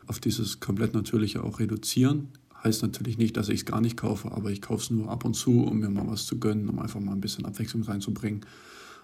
auf 0.07 0.19
dieses 0.19 0.59
komplett 0.59 0.93
Natürliche 0.93 1.43
auch 1.43 1.59
reduzieren. 1.59 2.29
Heißt 2.63 2.81
natürlich 2.81 3.17
nicht, 3.17 3.37
dass 3.37 3.49
ich 3.49 3.61
es 3.61 3.65
gar 3.65 3.79
nicht 3.79 3.95
kaufe, 3.95 4.31
aber 4.31 4.51
ich 4.51 4.61
kaufe 4.61 4.83
es 4.83 4.89
nur 4.89 5.09
ab 5.09 5.23
und 5.23 5.33
zu, 5.33 5.63
um 5.63 5.79
mir 5.79 5.89
mal 5.89 6.07
was 6.07 6.25
zu 6.25 6.39
gönnen, 6.39 6.67
um 6.67 6.79
einfach 6.79 6.99
mal 6.99 7.13
ein 7.13 7.21
bisschen 7.21 7.45
Abwechslung 7.45 7.83
reinzubringen. 7.83 8.41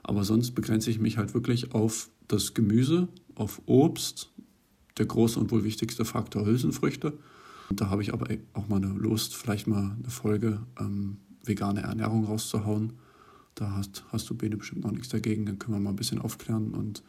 Aber 0.03 0.23
sonst 0.23 0.51
begrenze 0.51 0.89
ich 0.89 0.99
mich 0.99 1.17
halt 1.17 1.33
wirklich 1.33 1.73
auf 1.73 2.09
das 2.27 2.53
Gemüse, 2.53 3.07
auf 3.35 3.61
Obst, 3.65 4.29
der 4.97 5.05
große 5.05 5.39
und 5.39 5.51
wohl 5.51 5.63
wichtigste 5.63 6.05
Faktor 6.05 6.45
Hülsenfrüchte. 6.45 7.13
Und 7.69 7.81
da 7.81 7.89
habe 7.89 8.01
ich 8.01 8.13
aber 8.13 8.27
auch 8.53 8.67
mal 8.67 8.77
eine 8.77 8.87
Lust, 8.87 9.35
vielleicht 9.35 9.67
mal 9.67 9.95
eine 9.97 10.09
Folge 10.09 10.59
ähm, 10.79 11.17
vegane 11.43 11.81
Ernährung 11.81 12.25
rauszuhauen. 12.25 12.93
Da 13.55 13.71
hast, 13.71 14.03
hast 14.09 14.29
du 14.29 14.35
Bene 14.35 14.57
bestimmt 14.57 14.83
noch 14.83 14.91
nichts 14.91 15.09
dagegen. 15.09 15.45
Dann 15.45 15.59
können 15.59 15.77
wir 15.77 15.81
mal 15.81 15.91
ein 15.91 15.95
bisschen 15.95 16.19
aufklären 16.19 16.73
und 16.73 17.03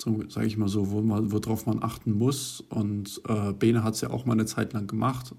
so, 0.00 0.22
sage 0.28 0.46
ich 0.46 0.56
mal 0.56 0.68
so, 0.68 0.90
worauf 0.90 1.66
man 1.66 1.82
achten 1.82 2.12
muss. 2.12 2.60
Und 2.68 3.20
äh, 3.28 3.52
Bene 3.52 3.82
hat 3.82 3.94
es 3.94 4.00
ja 4.00 4.10
auch 4.10 4.24
mal 4.24 4.32
eine 4.32 4.46
Zeit 4.46 4.72
lang 4.72 4.86
gemacht 4.86 5.34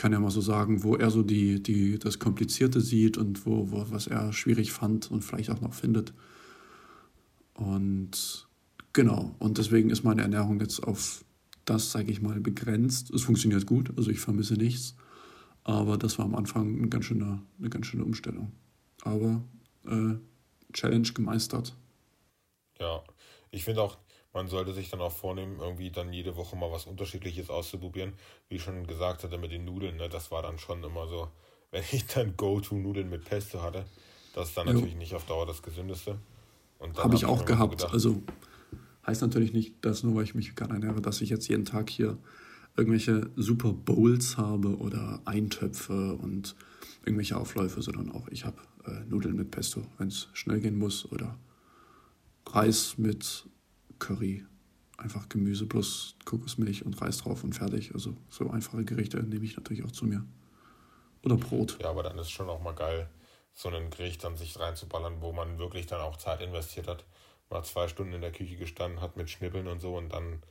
kann 0.00 0.12
ja 0.12 0.18
mal 0.18 0.30
so 0.30 0.40
sagen, 0.40 0.82
wo 0.82 0.96
er 0.96 1.10
so 1.10 1.22
die, 1.22 1.62
die, 1.62 1.98
das 1.98 2.18
Komplizierte 2.18 2.80
sieht 2.80 3.18
und 3.18 3.44
wo, 3.44 3.70
wo, 3.70 3.84
was 3.90 4.06
er 4.06 4.32
schwierig 4.32 4.72
fand 4.72 5.10
und 5.10 5.22
vielleicht 5.22 5.50
auch 5.50 5.60
noch 5.60 5.74
findet. 5.74 6.14
Und 7.52 8.48
genau, 8.94 9.34
und 9.38 9.58
deswegen 9.58 9.90
ist 9.90 10.02
meine 10.02 10.22
Ernährung 10.22 10.58
jetzt 10.58 10.82
auf 10.82 11.22
das, 11.66 11.92
sage 11.92 12.10
ich 12.10 12.22
mal, 12.22 12.40
begrenzt. 12.40 13.10
Es 13.10 13.24
funktioniert 13.24 13.66
gut, 13.66 13.92
also 13.98 14.10
ich 14.10 14.20
vermisse 14.20 14.54
nichts. 14.54 14.96
Aber 15.64 15.98
das 15.98 16.18
war 16.18 16.24
am 16.24 16.34
Anfang 16.34 16.78
eine 16.78 16.88
ganz 16.88 17.04
schöne, 17.04 17.42
eine 17.58 17.68
ganz 17.68 17.84
schöne 17.84 18.06
Umstellung. 18.06 18.52
Aber 19.02 19.44
äh, 19.84 20.14
Challenge 20.72 21.08
gemeistert. 21.12 21.76
Ja, 22.78 23.04
ich 23.50 23.64
finde 23.64 23.82
auch, 23.82 23.98
man 24.32 24.48
sollte 24.48 24.72
sich 24.72 24.90
dann 24.90 25.00
auch 25.00 25.12
vornehmen, 25.12 25.58
irgendwie 25.60 25.90
dann 25.90 26.12
jede 26.12 26.36
Woche 26.36 26.56
mal 26.56 26.70
was 26.70 26.86
Unterschiedliches 26.86 27.50
auszuprobieren. 27.50 28.12
Wie 28.48 28.56
ich 28.56 28.62
schon 28.62 28.86
gesagt 28.86 29.24
hatte 29.24 29.38
mit 29.38 29.50
den 29.50 29.64
Nudeln, 29.64 29.96
ne, 29.96 30.08
das 30.08 30.30
war 30.30 30.42
dann 30.42 30.58
schon 30.58 30.82
immer 30.84 31.08
so, 31.08 31.28
wenn 31.70 31.84
ich 31.90 32.06
dann 32.06 32.36
Go-To-Nudeln 32.36 33.08
mit 33.08 33.24
Pesto 33.24 33.62
hatte, 33.62 33.84
das 34.34 34.48
ist 34.48 34.56
dann 34.56 34.66
jo. 34.66 34.74
natürlich 34.74 34.96
nicht 34.96 35.14
auf 35.14 35.24
Dauer 35.26 35.46
das 35.46 35.62
Gesündeste. 35.62 36.18
Habe 36.96 37.14
ich 37.14 37.26
auch 37.26 37.44
gehabt. 37.44 37.78
Gedacht, 37.78 37.92
also 37.92 38.22
heißt 39.06 39.22
natürlich 39.22 39.52
nicht, 39.52 39.84
dass 39.84 40.02
nur 40.02 40.14
weil 40.14 40.24
ich 40.24 40.34
mich 40.34 40.50
vegan 40.50 40.70
ernähre, 40.70 41.02
dass 41.02 41.20
ich 41.20 41.28
jetzt 41.28 41.48
jeden 41.48 41.64
Tag 41.64 41.90
hier 41.90 42.16
irgendwelche 42.76 43.30
Super 43.36 43.72
Bowls 43.72 44.36
habe 44.36 44.78
oder 44.78 45.20
Eintöpfe 45.24 46.14
und 46.14 46.54
irgendwelche 47.04 47.36
Aufläufe, 47.36 47.82
sondern 47.82 48.12
auch 48.12 48.28
ich 48.28 48.44
habe 48.44 48.56
äh, 48.86 49.04
Nudeln 49.08 49.36
mit 49.36 49.50
Pesto, 49.50 49.82
wenn 49.98 50.08
es 50.08 50.28
schnell 50.32 50.60
gehen 50.60 50.78
muss 50.78 51.10
oder 51.10 51.36
Reis 52.46 52.96
mit 52.96 53.44
Curry. 54.00 54.44
Einfach 54.98 55.28
Gemüse 55.28 55.66
plus 55.66 56.16
Kokosmilch 56.24 56.84
und 56.84 57.00
Reis 57.00 57.18
drauf 57.18 57.44
und 57.44 57.54
fertig. 57.54 57.94
Also 57.94 58.16
so 58.28 58.50
einfache 58.50 58.84
Gerichte 58.84 59.22
nehme 59.22 59.44
ich 59.44 59.56
natürlich 59.56 59.84
auch 59.84 59.92
zu 59.92 60.04
mir. 60.04 60.26
Oder 61.24 61.36
Brot. 61.36 61.78
Ja, 61.80 61.90
aber 61.90 62.02
dann 62.02 62.18
ist 62.18 62.30
schon 62.30 62.48
auch 62.48 62.60
mal 62.60 62.74
geil, 62.74 63.08
so 63.54 63.68
ein 63.68 63.90
Gericht 63.90 64.24
an 64.24 64.36
sich 64.36 64.58
reinzuballern, 64.58 65.20
wo 65.20 65.32
man 65.32 65.58
wirklich 65.58 65.86
dann 65.86 66.00
auch 66.00 66.16
Zeit 66.16 66.40
investiert 66.40 66.88
hat. 66.88 67.04
Mal 67.50 67.62
zwei 67.64 67.88
Stunden 67.88 68.12
in 68.12 68.20
der 68.20 68.32
Küche 68.32 68.56
gestanden 68.56 69.00
hat 69.00 69.16
mit 69.16 69.28
Schnippeln 69.30 69.66
und 69.68 69.80
so 69.80 69.96
und 69.96 70.10
dann, 70.10 70.42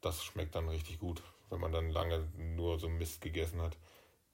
das 0.00 0.24
schmeckt 0.24 0.54
dann 0.54 0.68
richtig 0.68 0.98
gut, 0.98 1.22
wenn 1.50 1.60
man 1.60 1.72
dann 1.72 1.90
lange 1.90 2.26
nur 2.36 2.78
so 2.78 2.88
Mist 2.88 3.20
gegessen 3.20 3.60
hat. 3.60 3.76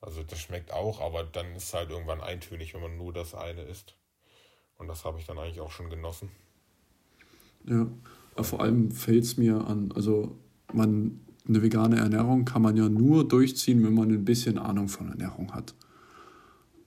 Also 0.00 0.22
das 0.22 0.38
schmeckt 0.38 0.72
auch, 0.72 1.00
aber 1.00 1.24
dann 1.24 1.54
ist 1.54 1.64
es 1.64 1.74
halt 1.74 1.90
irgendwann 1.90 2.20
eintönig, 2.20 2.74
wenn 2.74 2.82
man 2.82 2.96
nur 2.96 3.12
das 3.12 3.34
eine 3.34 3.62
isst. 3.62 3.96
Und 4.76 4.88
das 4.88 5.04
habe 5.04 5.18
ich 5.18 5.26
dann 5.26 5.38
eigentlich 5.38 5.60
auch 5.60 5.70
schon 5.70 5.90
genossen. 5.90 6.30
Ja, 7.64 7.86
vor 8.40 8.62
allem 8.62 8.90
fällt 8.90 9.24
es 9.24 9.36
mir 9.36 9.66
an, 9.66 9.92
also 9.94 10.38
man, 10.72 11.20
eine 11.46 11.62
vegane 11.62 11.96
Ernährung 11.96 12.44
kann 12.44 12.62
man 12.62 12.76
ja 12.76 12.88
nur 12.88 13.26
durchziehen, 13.26 13.84
wenn 13.84 13.94
man 13.94 14.10
ein 14.10 14.24
bisschen 14.24 14.58
Ahnung 14.58 14.88
von 14.88 15.08
Ernährung 15.08 15.52
hat. 15.52 15.74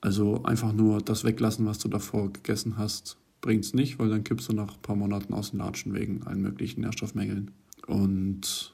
Also 0.01 0.43
einfach 0.43 0.73
nur 0.73 1.01
das 1.01 1.23
weglassen, 1.23 1.65
was 1.65 1.79
du 1.79 1.87
davor 1.87 2.31
gegessen 2.31 2.77
hast, 2.77 3.17
bringt 3.41 3.65
es 3.65 3.73
nicht, 3.73 3.99
weil 3.99 4.09
dann 4.09 4.23
kippst 4.23 4.49
du 4.49 4.53
nach 4.53 4.75
ein 4.75 4.81
paar 4.81 4.95
Monaten 4.95 5.33
aus 5.33 5.51
den 5.51 5.59
Latschen 5.59 5.93
wegen 5.93 6.23
allen 6.23 6.41
möglichen 6.41 6.81
Nährstoffmängeln. 6.81 7.51
Und 7.87 8.73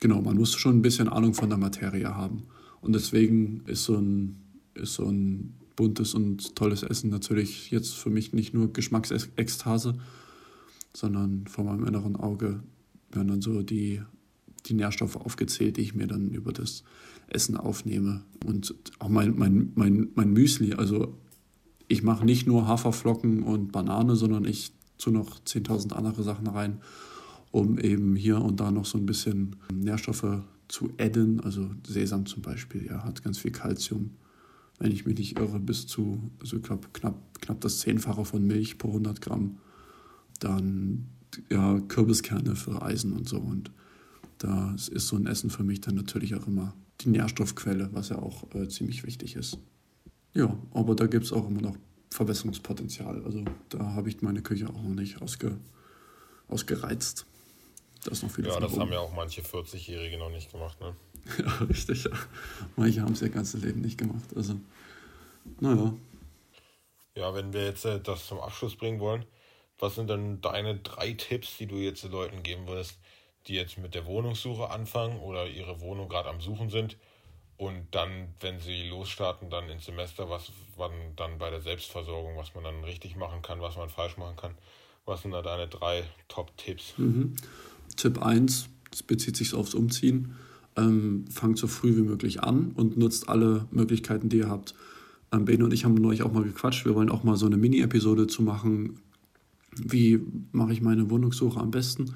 genau, 0.00 0.20
man 0.20 0.36
muss 0.36 0.54
schon 0.54 0.78
ein 0.78 0.82
bisschen 0.82 1.08
Ahnung 1.08 1.34
von 1.34 1.48
der 1.48 1.58
Materie 1.58 2.14
haben. 2.14 2.44
Und 2.80 2.94
deswegen 2.94 3.62
ist 3.66 3.84
so 3.84 3.96
ein, 3.96 4.36
ist 4.74 4.94
so 4.94 5.06
ein 5.06 5.54
buntes 5.76 6.14
und 6.14 6.54
tolles 6.56 6.82
Essen 6.82 7.10
natürlich 7.10 7.70
jetzt 7.70 7.94
für 7.94 8.10
mich 8.10 8.32
nicht 8.32 8.54
nur 8.54 8.72
Geschmacksekstase, 8.72 9.98
sondern 10.96 11.46
vor 11.46 11.64
meinem 11.64 11.86
inneren 11.86 12.16
Auge 12.16 12.62
werden 13.10 13.28
dann 13.28 13.42
so 13.42 13.62
die, 13.62 14.02
die 14.66 14.74
Nährstoffe 14.74 15.16
aufgezählt, 15.16 15.76
die 15.76 15.82
ich 15.82 15.94
mir 15.94 16.06
dann 16.06 16.30
über 16.30 16.52
das 16.52 16.84
Essen 17.28 17.56
aufnehme. 17.56 18.22
Und 18.44 18.74
auch 18.98 19.08
mein, 19.08 19.36
mein, 19.36 19.72
mein, 19.74 20.08
mein 20.14 20.32
Müsli, 20.32 20.74
also 20.74 21.18
ich 21.88 22.02
mache 22.02 22.24
nicht 22.24 22.46
nur 22.46 22.66
Haferflocken 22.66 23.42
und 23.42 23.72
Banane, 23.72 24.16
sondern 24.16 24.44
ich 24.44 24.72
tue 24.98 25.12
noch 25.12 25.40
10.000 25.40 25.92
andere 25.92 26.22
Sachen 26.22 26.46
rein, 26.46 26.78
um 27.50 27.78
eben 27.78 28.16
hier 28.16 28.40
und 28.40 28.60
da 28.60 28.70
noch 28.70 28.86
so 28.86 28.98
ein 28.98 29.06
bisschen 29.06 29.56
Nährstoffe 29.72 30.42
zu 30.68 30.90
adden. 30.98 31.40
Also 31.40 31.70
Sesam 31.86 32.26
zum 32.26 32.42
Beispiel, 32.42 32.86
ja, 32.86 33.04
hat 33.04 33.22
ganz 33.22 33.38
viel 33.38 33.52
Kalzium. 33.52 34.10
Wenn 34.78 34.92
ich 34.92 35.06
mich 35.06 35.18
nicht 35.18 35.38
irre, 35.38 35.60
bis 35.60 35.86
zu, 35.86 36.30
also 36.40 36.56
ich 36.56 36.62
glaube, 36.62 36.88
knapp, 36.92 37.40
knapp 37.40 37.60
das 37.60 37.80
Zehnfache 37.80 38.24
von 38.24 38.44
Milch 38.44 38.78
pro 38.78 38.88
100 38.88 39.20
Gramm 39.20 39.58
dann 40.40 41.08
ja, 41.50 41.80
Kürbiskerne 41.88 42.56
für 42.56 42.82
Eisen 42.82 43.12
und 43.12 43.28
so. 43.28 43.38
Und 43.38 43.70
da 44.38 44.74
ist 44.74 45.08
so 45.08 45.16
ein 45.16 45.26
Essen 45.26 45.50
für 45.50 45.64
mich 45.64 45.80
dann 45.80 45.94
natürlich 45.94 46.34
auch 46.34 46.46
immer 46.46 46.74
die 47.00 47.08
Nährstoffquelle, 47.08 47.90
was 47.92 48.10
ja 48.10 48.18
auch 48.18 48.54
äh, 48.54 48.68
ziemlich 48.68 49.04
wichtig 49.04 49.36
ist. 49.36 49.58
Ja, 50.32 50.56
aber 50.72 50.94
da 50.94 51.06
gibt 51.06 51.24
es 51.24 51.32
auch 51.32 51.48
immer 51.48 51.60
noch 51.60 51.76
Verbesserungspotenzial. 52.10 53.24
Also 53.24 53.44
da 53.68 53.78
habe 53.94 54.08
ich 54.08 54.22
meine 54.22 54.42
Küche 54.42 54.68
auch 54.68 54.82
noch 54.82 54.94
nicht 54.94 55.20
ausge, 55.22 55.56
ausgereizt. 56.48 57.26
Da 58.04 58.10
ist 58.10 58.22
noch 58.22 58.30
viel 58.30 58.46
Ja, 58.46 58.60
das 58.60 58.78
haben 58.78 58.92
ja 58.92 59.00
auch 59.00 59.14
manche 59.14 59.40
40-Jährige 59.40 60.18
noch 60.18 60.30
nicht 60.30 60.52
gemacht, 60.52 60.78
ne? 60.80 60.94
ja, 61.38 61.50
richtig. 61.64 62.04
Ja. 62.04 62.10
Manche 62.76 63.00
haben 63.00 63.14
es 63.14 63.22
ihr 63.22 63.30
ganzes 63.30 63.62
Leben 63.62 63.80
nicht 63.80 63.96
gemacht. 63.96 64.36
Also, 64.36 64.60
naja. 65.60 65.94
Ja, 67.16 67.34
wenn 67.34 67.52
wir 67.52 67.64
jetzt 67.64 67.84
äh, 67.84 68.00
das 68.00 68.26
zum 68.26 68.40
Abschluss 68.40 68.76
bringen 68.76 69.00
wollen, 69.00 69.24
was 69.78 69.94
sind 69.94 70.08
denn 70.08 70.40
deine 70.40 70.76
drei 70.76 71.12
Tipps, 71.12 71.56
die 71.58 71.66
du 71.66 71.76
jetzt 71.76 72.04
den 72.04 72.12
Leuten 72.12 72.42
geben 72.42 72.66
würdest, 72.66 72.98
die 73.46 73.54
jetzt 73.54 73.78
mit 73.78 73.94
der 73.94 74.06
Wohnungssuche 74.06 74.70
anfangen 74.70 75.18
oder 75.20 75.46
ihre 75.46 75.80
Wohnung 75.80 76.08
gerade 76.08 76.28
am 76.28 76.40
Suchen 76.40 76.70
sind 76.70 76.96
und 77.56 77.86
dann, 77.92 78.28
wenn 78.40 78.58
sie 78.58 78.88
losstarten, 78.88 79.48
dann 79.48 79.68
ins 79.68 79.86
Semester, 79.86 80.28
was 80.28 80.50
man 80.76 80.90
dann 81.16 81.38
bei 81.38 81.50
der 81.50 81.60
Selbstversorgung, 81.60 82.36
was 82.36 82.54
man 82.54 82.64
dann 82.64 82.82
richtig 82.84 83.16
machen 83.16 83.42
kann, 83.42 83.60
was 83.60 83.76
man 83.76 83.88
falsch 83.88 84.16
machen 84.16 84.36
kann? 84.36 84.52
Was 85.04 85.22
sind 85.22 85.32
da 85.32 85.42
deine 85.42 85.68
drei 85.68 86.02
Top-Tipps? 86.28 86.94
Mhm. 86.96 87.36
Tipp 87.96 88.20
1, 88.22 88.68
das 88.90 89.02
bezieht 89.02 89.36
sich 89.36 89.54
aufs 89.54 89.74
Umziehen. 89.74 90.34
Ähm, 90.76 91.26
fangt 91.30 91.58
so 91.58 91.68
früh 91.68 91.96
wie 91.96 92.02
möglich 92.02 92.42
an 92.42 92.72
und 92.74 92.96
nutzt 92.96 93.28
alle 93.28 93.68
Möglichkeiten, 93.70 94.28
die 94.28 94.38
ihr 94.38 94.48
habt. 94.48 94.74
Ähm, 95.30 95.44
Bene 95.44 95.64
und 95.64 95.72
ich 95.72 95.84
haben 95.84 95.94
neulich 95.94 96.22
auch 96.22 96.32
mal 96.32 96.42
gequatscht. 96.42 96.84
Wir 96.84 96.96
wollen 96.96 97.10
auch 97.10 97.22
mal 97.22 97.36
so 97.36 97.46
eine 97.46 97.56
Mini-Episode 97.56 98.26
zu 98.26 98.42
machen, 98.42 99.00
wie 99.82 100.20
mache 100.52 100.72
ich 100.72 100.82
meine 100.82 101.10
Wohnungssuche 101.10 101.60
am 101.60 101.70
besten? 101.70 102.14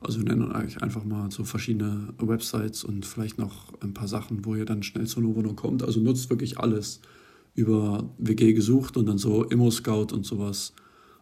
Also 0.00 0.18
wir 0.18 0.24
nennen 0.24 0.50
euch 0.50 0.82
einfach 0.82 1.04
mal 1.04 1.30
so 1.30 1.44
verschiedene 1.44 2.08
Websites 2.18 2.82
und 2.82 3.06
vielleicht 3.06 3.38
noch 3.38 3.72
ein 3.80 3.94
paar 3.94 4.08
Sachen, 4.08 4.44
wo 4.44 4.54
ihr 4.54 4.64
dann 4.64 4.82
schnell 4.82 5.06
zu 5.06 5.20
einer 5.20 5.34
Wohnung 5.34 5.54
kommt. 5.54 5.82
Also 5.82 6.00
nutzt 6.00 6.28
wirklich 6.28 6.58
alles 6.58 7.00
über 7.54 8.10
WG 8.18 8.52
gesucht 8.52 8.96
und 8.96 9.06
dann 9.06 9.18
so 9.18 9.44
Immo-Scout 9.44 10.12
und 10.12 10.26
sowas. 10.26 10.72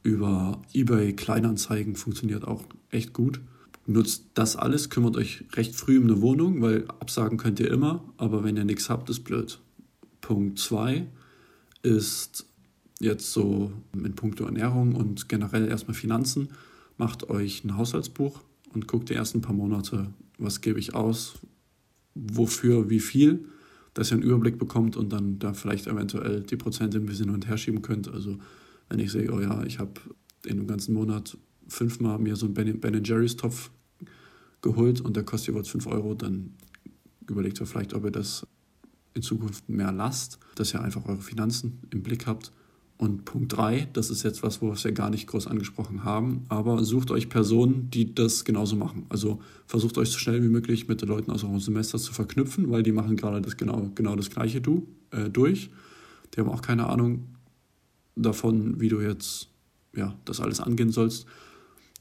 Über 0.02 0.62
eBay 0.72 1.12
Kleinanzeigen 1.12 1.94
funktioniert 1.94 2.46
auch 2.46 2.64
echt 2.90 3.12
gut. 3.12 3.40
Nutzt 3.86 4.26
das 4.34 4.56
alles, 4.56 4.88
kümmert 4.88 5.16
euch 5.16 5.44
recht 5.54 5.74
früh 5.74 5.98
um 5.98 6.04
eine 6.04 6.22
Wohnung, 6.22 6.62
weil 6.62 6.84
absagen 7.00 7.38
könnt 7.38 7.60
ihr 7.60 7.70
immer, 7.70 8.04
aber 8.16 8.44
wenn 8.44 8.56
ihr 8.56 8.64
nichts 8.64 8.88
habt, 8.88 9.10
ist 9.10 9.24
blöd. 9.24 9.58
Punkt 10.20 10.58
2 10.58 11.06
ist 11.82 12.46
jetzt 13.00 13.32
so 13.32 13.72
in 13.94 14.14
puncto 14.14 14.44
Ernährung 14.44 14.94
und 14.94 15.28
generell 15.28 15.66
erstmal 15.66 15.94
Finanzen, 15.94 16.50
macht 16.98 17.28
euch 17.30 17.64
ein 17.64 17.76
Haushaltsbuch 17.76 18.40
und 18.72 18.86
guckt 18.86 19.08
die 19.08 19.14
ersten 19.14 19.40
paar 19.40 19.54
Monate, 19.54 20.12
was 20.38 20.60
gebe 20.60 20.78
ich 20.78 20.94
aus, 20.94 21.40
wofür, 22.14 22.90
wie 22.90 23.00
viel, 23.00 23.46
dass 23.94 24.12
ihr 24.12 24.14
einen 24.14 24.22
Überblick 24.22 24.58
bekommt 24.58 24.96
und 24.96 25.12
dann 25.12 25.38
da 25.38 25.54
vielleicht 25.54 25.86
eventuell 25.86 26.42
die 26.42 26.56
Prozente 26.56 26.98
ein 26.98 27.06
bisschen 27.06 27.26
hin 27.26 27.34
und 27.34 27.48
her 27.48 27.56
schieben 27.56 27.82
könnt. 27.82 28.08
Also 28.08 28.38
wenn 28.88 28.98
ich 28.98 29.10
sehe, 29.10 29.32
oh 29.32 29.40
ja, 29.40 29.64
ich 29.64 29.78
habe 29.78 29.92
in 30.44 30.58
dem 30.58 30.66
ganzen 30.66 30.94
Monat 30.94 31.36
fünfmal 31.68 32.18
mir 32.18 32.36
so 32.36 32.46
einen 32.46 32.54
Ben 32.54 33.04
Jerry's 33.04 33.36
Topf 33.36 33.70
geholt 34.60 35.00
und 35.00 35.16
der 35.16 35.24
kostet 35.24 35.54
jeweils 35.54 35.68
5 35.68 35.86
Euro, 35.86 36.14
dann 36.14 36.54
überlegt 37.26 37.60
ihr 37.60 37.66
vielleicht, 37.66 37.94
ob 37.94 38.04
ihr 38.04 38.10
das 38.10 38.46
in 39.14 39.22
Zukunft 39.22 39.68
mehr 39.68 39.90
lasst, 39.90 40.38
dass 40.54 40.74
ihr 40.74 40.82
einfach 40.82 41.06
eure 41.06 41.22
Finanzen 41.22 41.80
im 41.90 42.02
Blick 42.02 42.26
habt 42.26 42.52
und 43.00 43.24
Punkt 43.24 43.56
3, 43.56 43.88
das 43.94 44.10
ist 44.10 44.24
jetzt 44.24 44.42
was, 44.42 44.60
wo 44.60 44.66
wir 44.66 44.74
es 44.74 44.82
ja 44.82 44.90
gar 44.90 45.08
nicht 45.08 45.26
groß 45.26 45.46
angesprochen 45.46 46.04
haben, 46.04 46.44
aber 46.50 46.84
sucht 46.84 47.10
euch 47.10 47.30
Personen, 47.30 47.90
die 47.90 48.14
das 48.14 48.44
genauso 48.44 48.76
machen. 48.76 49.06
Also 49.08 49.40
versucht 49.66 49.96
euch 49.96 50.10
so 50.10 50.18
schnell 50.18 50.42
wie 50.42 50.50
möglich 50.50 50.86
mit 50.86 51.00
den 51.00 51.08
Leuten 51.08 51.30
aus 51.30 51.42
eurem 51.42 51.60
Semester 51.60 51.98
zu 51.98 52.12
verknüpfen, 52.12 52.70
weil 52.70 52.82
die 52.82 52.92
machen 52.92 53.16
gerade 53.16 53.40
das 53.40 53.56
genau, 53.56 53.90
genau 53.94 54.16
das 54.16 54.28
gleiche 54.28 54.60
du, 54.60 54.86
äh, 55.12 55.30
durch. 55.30 55.70
Die 56.34 56.40
haben 56.40 56.50
auch 56.50 56.60
keine 56.60 56.90
Ahnung 56.90 57.24
davon, 58.16 58.82
wie 58.82 58.90
du 58.90 59.00
jetzt 59.00 59.48
ja, 59.96 60.14
das 60.26 60.40
alles 60.40 60.60
angehen 60.60 60.92
sollst. 60.92 61.24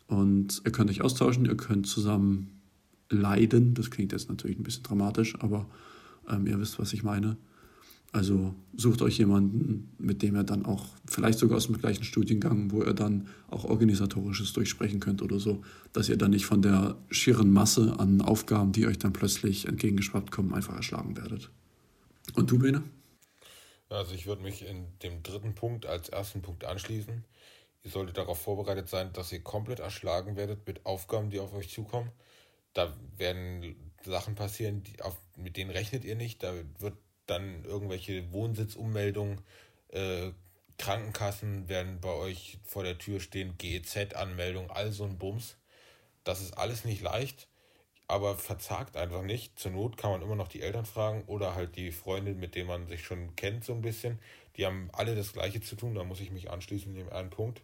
Und 0.07 0.61
ihr 0.65 0.73
könnt 0.73 0.89
euch 0.89 1.01
austauschen, 1.01 1.45
ihr 1.45 1.55
könnt 1.55 1.87
zusammen 1.87 2.59
leiden. 3.09 3.73
Das 3.73 3.89
klingt 3.89 4.11
jetzt 4.11 4.27
natürlich 4.27 4.59
ein 4.59 4.63
bisschen 4.63 4.83
dramatisch, 4.83 5.35
aber 5.39 5.65
ähm, 6.29 6.45
ihr 6.45 6.59
wisst, 6.59 6.77
was 6.77 6.91
ich 6.91 7.03
meine. 7.03 7.37
Also 8.11 8.55
sucht 8.75 9.03
euch 9.03 9.19
jemanden, 9.19 9.93
mit 9.99 10.23
dem 10.23 10.35
ihr 10.35 10.43
dann 10.43 10.65
auch, 10.65 10.87
vielleicht 11.05 11.37
sogar 11.37 11.57
aus 11.57 11.67
dem 11.67 11.77
gleichen 11.77 12.03
Studiengang, 12.03 12.71
wo 12.71 12.81
ihr 12.83 12.93
dann 12.93 13.27
auch 13.49 13.65
organisatorisches 13.65 14.51
durchsprechen 14.53 14.99
könnt 14.99 15.21
oder 15.21 15.39
so, 15.39 15.61
dass 15.93 16.09
ihr 16.09 16.17
dann 16.17 16.31
nicht 16.31 16.47
von 16.47 16.63
der 16.63 16.97
schieren 17.11 17.51
Masse 17.51 17.99
an 17.99 18.21
Aufgaben, 18.21 18.71
die 18.71 18.87
euch 18.87 18.97
dann 18.97 19.13
plötzlich 19.13 19.67
entgegengeschwappt 19.67 20.31
kommen, 20.31 20.55
einfach 20.55 20.75
erschlagen 20.75 21.17
werdet. 21.17 21.51
Und 22.33 22.49
du, 22.49 22.57
Bene? 22.57 22.83
Also 23.89 24.15
ich 24.15 24.25
würde 24.25 24.41
mich 24.41 24.65
in 24.65 24.87
dem 25.03 25.21
dritten 25.21 25.53
Punkt 25.53 25.85
als 25.85 26.09
ersten 26.09 26.41
Punkt 26.41 26.63
anschließen. 26.63 27.25
Ihr 27.83 27.91
solltet 27.91 28.17
darauf 28.17 28.41
vorbereitet 28.41 28.89
sein, 28.89 29.13
dass 29.13 29.31
ihr 29.31 29.41
komplett 29.41 29.79
erschlagen 29.79 30.35
werdet 30.35 30.65
mit 30.67 30.85
Aufgaben, 30.85 31.29
die 31.29 31.39
auf 31.39 31.53
euch 31.53 31.69
zukommen. 31.69 32.11
Da 32.73 32.95
werden 33.17 33.75
Sachen 34.03 34.35
passieren, 34.35 34.83
die 34.83 35.01
auf, 35.01 35.19
mit 35.37 35.57
denen 35.57 35.71
rechnet 35.71 36.05
ihr 36.05 36.15
nicht. 36.15 36.43
Da 36.43 36.53
wird 36.79 36.97
dann 37.29 37.63
irgendwelche 37.63 38.31
Wohnsitzummeldungen, 38.31 39.41
äh, 39.89 40.31
Krankenkassen 40.77 41.67
werden 41.67 41.99
bei 41.99 42.13
euch 42.13 42.57
vor 42.63 42.83
der 42.83 42.97
Tür 42.97 43.19
stehen, 43.19 43.57
GEZ-Anmeldung, 43.57 44.71
all 44.71 44.91
so 44.91 45.03
ein 45.03 45.17
Bums. 45.17 45.57
Das 46.23 46.41
ist 46.41 46.57
alles 46.57 46.85
nicht 46.85 47.01
leicht, 47.01 47.47
aber 48.07 48.37
verzagt 48.37 48.95
einfach 48.95 49.21
nicht. 49.21 49.59
Zur 49.59 49.71
Not 49.71 49.97
kann 49.97 50.11
man 50.11 50.21
immer 50.21 50.35
noch 50.35 50.47
die 50.47 50.61
Eltern 50.61 50.85
fragen 50.85 51.23
oder 51.27 51.53
halt 51.53 51.75
die 51.75 51.91
Freundin, 51.91 52.39
mit 52.39 52.55
denen 52.55 52.67
man 52.67 52.87
sich 52.87 53.03
schon 53.03 53.35
kennt, 53.35 53.65
so 53.65 53.73
ein 53.73 53.81
bisschen. 53.81 54.19
Die 54.55 54.65
haben 54.65 54.89
alle 54.93 55.15
das 55.15 55.33
Gleiche 55.33 55.61
zu 55.61 55.75
tun, 55.75 55.95
da 55.95 56.03
muss 56.03 56.21
ich 56.21 56.31
mich 56.31 56.49
anschließen 56.49 56.91
in 56.91 56.97
dem 56.97 57.13
einen 57.13 57.29
Punkt. 57.29 57.61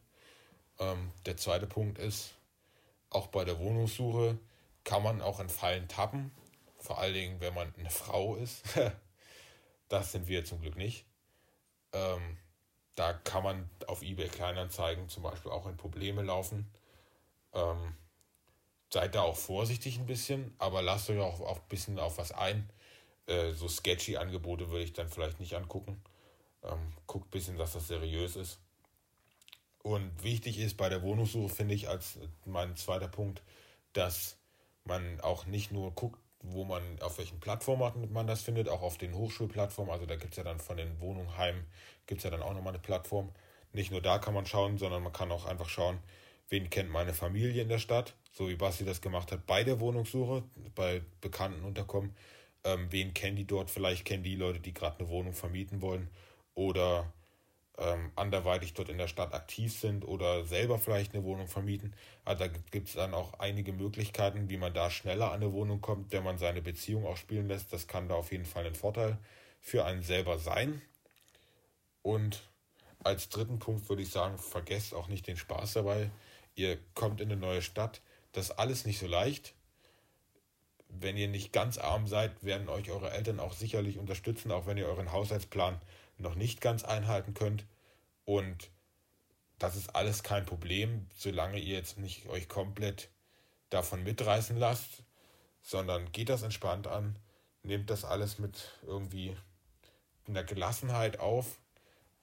Ähm, 0.79 1.11
der 1.25 1.37
zweite 1.37 1.67
Punkt 1.67 1.97
ist, 1.99 2.35
auch 3.09 3.27
bei 3.27 3.45
der 3.45 3.59
Wohnungssuche 3.59 4.37
kann 4.83 5.03
man 5.03 5.21
auch 5.21 5.39
in 5.39 5.49
Fallen 5.49 5.87
tappen. 5.87 6.31
Vor 6.79 6.99
allen 6.99 7.13
Dingen, 7.13 7.39
wenn 7.39 7.53
man 7.53 7.73
eine 7.77 7.89
Frau 7.89 8.35
ist. 8.35 8.63
das 9.87 10.11
sind 10.11 10.27
wir 10.27 10.45
zum 10.45 10.61
Glück 10.61 10.77
nicht. 10.77 11.05
Ähm, 11.93 12.37
da 12.95 13.13
kann 13.13 13.43
man 13.43 13.69
auf 13.87 14.01
eBay 14.01 14.27
Kleinanzeigen 14.29 15.09
zum 15.09 15.23
Beispiel 15.23 15.51
auch 15.51 15.67
in 15.67 15.77
Probleme 15.77 16.21
laufen. 16.21 16.69
Ähm, 17.53 17.95
seid 18.91 19.15
da 19.15 19.21
auch 19.21 19.35
vorsichtig 19.35 19.97
ein 19.97 20.05
bisschen, 20.05 20.53
aber 20.57 20.81
lasst 20.81 21.09
euch 21.09 21.19
auch, 21.19 21.41
auch 21.41 21.57
ein 21.57 21.67
bisschen 21.69 21.99
auf 21.99 22.17
was 22.17 22.31
ein. 22.31 22.69
Äh, 23.27 23.51
so 23.51 23.67
sketchy 23.67 24.17
Angebote 24.17 24.69
würde 24.69 24.83
ich 24.83 24.93
dann 24.93 25.09
vielleicht 25.09 25.39
nicht 25.39 25.55
angucken. 25.55 26.01
Ähm, 26.63 26.93
guckt 27.07 27.27
ein 27.27 27.31
bisschen, 27.31 27.57
dass 27.57 27.73
das 27.73 27.87
seriös 27.87 28.35
ist. 28.35 28.59
Und 29.83 30.23
wichtig 30.23 30.57
ist 30.59 30.77
bei 30.77 30.89
der 30.89 31.03
Wohnungssuche, 31.03 31.53
finde 31.53 31.75
ich, 31.75 31.89
als 31.89 32.17
mein 32.45 32.75
zweiter 32.75 33.07
Punkt, 33.07 33.43
dass 33.93 34.37
man 34.83 35.21
auch 35.21 35.45
nicht 35.45 35.71
nur 35.71 35.91
guckt, 35.91 36.19
wo 36.51 36.63
man, 36.65 36.81
auf 37.01 37.17
welchen 37.17 37.39
Plattformen 37.39 38.11
man 38.11 38.27
das 38.27 38.41
findet, 38.41 38.69
auch 38.69 38.81
auf 38.81 38.97
den 38.97 39.13
Hochschulplattformen. 39.13 39.93
Also 39.93 40.05
da 40.05 40.15
gibt 40.15 40.33
es 40.33 40.37
ja 40.37 40.43
dann 40.43 40.59
von 40.59 40.77
den 40.77 40.99
Wohnungen 40.99 41.29
gibt 42.07 42.19
es 42.19 42.23
ja 42.23 42.29
dann 42.29 42.41
auch 42.41 42.53
nochmal 42.53 42.73
eine 42.73 42.81
Plattform. 42.81 43.31
Nicht 43.73 43.91
nur 43.91 44.01
da 44.01 44.19
kann 44.19 44.33
man 44.33 44.45
schauen, 44.45 44.77
sondern 44.77 45.03
man 45.03 45.13
kann 45.13 45.31
auch 45.31 45.45
einfach 45.45 45.69
schauen, 45.69 45.99
wen 46.49 46.69
kennt 46.69 46.89
meine 46.89 47.13
Familie 47.13 47.61
in 47.61 47.69
der 47.69 47.79
Stadt, 47.79 48.13
so 48.31 48.47
wie 48.47 48.55
Basti 48.55 48.85
das 48.85 49.01
gemacht 49.01 49.31
hat 49.31 49.45
bei 49.45 49.63
der 49.63 49.79
Wohnungssuche, 49.79 50.43
bei 50.75 51.01
Bekannten 51.21 51.63
unterkommen. 51.63 52.15
Ähm, 52.63 52.87
wen 52.91 53.13
kennen 53.13 53.35
die 53.35 53.45
dort? 53.45 53.69
Vielleicht 53.69 54.05
kennen 54.05 54.23
die 54.23 54.35
Leute, 54.35 54.59
die 54.59 54.73
gerade 54.73 54.99
eine 54.99 55.09
Wohnung 55.09 55.33
vermieten 55.33 55.81
wollen 55.81 56.09
oder 56.53 57.11
ähm, 57.77 58.11
anderweitig 58.15 58.73
dort 58.73 58.89
in 58.89 58.97
der 58.97 59.07
Stadt 59.07 59.33
aktiv 59.33 59.77
sind 59.77 60.05
oder 60.05 60.45
selber 60.45 60.79
vielleicht 60.79 61.13
eine 61.13 61.23
Wohnung 61.23 61.47
vermieten. 61.47 61.93
Also 62.23 62.45
da 62.45 62.51
gibt 62.71 62.87
es 62.87 62.93
dann 62.93 63.13
auch 63.13 63.39
einige 63.39 63.73
Möglichkeiten, 63.73 64.49
wie 64.49 64.57
man 64.57 64.73
da 64.73 64.89
schneller 64.89 65.31
an 65.31 65.41
eine 65.41 65.51
Wohnung 65.51 65.81
kommt, 65.81 66.11
wenn 66.11 66.23
man 66.23 66.37
seine 66.37 66.61
Beziehung 66.61 67.05
auch 67.05 67.17
spielen 67.17 67.47
lässt. 67.47 67.73
Das 67.73 67.87
kann 67.87 68.07
da 68.07 68.15
auf 68.15 68.31
jeden 68.31 68.45
Fall 68.45 68.65
ein 68.65 68.75
Vorteil 68.75 69.17
für 69.59 69.85
einen 69.85 70.03
selber 70.03 70.37
sein. 70.37 70.81
Und 72.01 72.49
als 73.03 73.29
dritten 73.29 73.59
Punkt 73.59 73.89
würde 73.89 74.03
ich 74.03 74.09
sagen, 74.09 74.37
vergesst 74.37 74.93
auch 74.93 75.07
nicht 75.07 75.27
den 75.27 75.37
Spaß 75.37 75.73
dabei. 75.73 76.11
Ihr 76.55 76.77
kommt 76.93 77.19
in 77.19 77.31
eine 77.31 77.39
neue 77.39 77.61
Stadt. 77.61 78.01
Das 78.31 78.49
ist 78.49 78.59
alles 78.59 78.85
nicht 78.85 78.99
so 78.99 79.07
leicht. 79.07 79.53
Wenn 80.87 81.17
ihr 81.17 81.27
nicht 81.27 81.51
ganz 81.51 81.77
arm 81.77 82.07
seid, 82.07 82.43
werden 82.43 82.69
euch 82.69 82.89
eure 82.89 83.11
Eltern 83.11 83.39
auch 83.39 83.53
sicherlich 83.53 83.97
unterstützen, 83.97 84.51
auch 84.51 84.65
wenn 84.65 84.77
ihr 84.77 84.87
euren 84.87 85.11
Haushaltsplan 85.11 85.81
noch 86.17 86.35
nicht 86.35 86.61
ganz 86.61 86.83
einhalten 86.83 87.33
könnt. 87.33 87.65
Und 88.25 88.69
das 89.59 89.75
ist 89.75 89.95
alles 89.95 90.23
kein 90.23 90.45
Problem, 90.45 91.07
solange 91.15 91.59
ihr 91.59 91.75
jetzt 91.75 91.97
nicht 91.97 92.27
euch 92.27 92.47
komplett 92.49 93.09
davon 93.69 94.03
mitreißen 94.03 94.57
lasst, 94.57 95.03
sondern 95.61 96.11
geht 96.11 96.29
das 96.29 96.43
entspannt 96.43 96.87
an, 96.87 97.17
nehmt 97.63 97.89
das 97.89 98.05
alles 98.05 98.37
mit 98.37 98.79
irgendwie 98.83 99.35
einer 100.27 100.43
Gelassenheit 100.43 101.19
auf. 101.19 101.59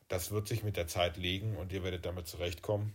Das 0.09 0.31
wird 0.31 0.49
sich 0.49 0.63
mit 0.63 0.77
der 0.77 0.87
Zeit 0.87 1.17
legen 1.17 1.57
und 1.57 1.73
ihr 1.73 1.83
werdet 1.83 2.05
damit 2.05 2.27
zurechtkommen. 2.27 2.93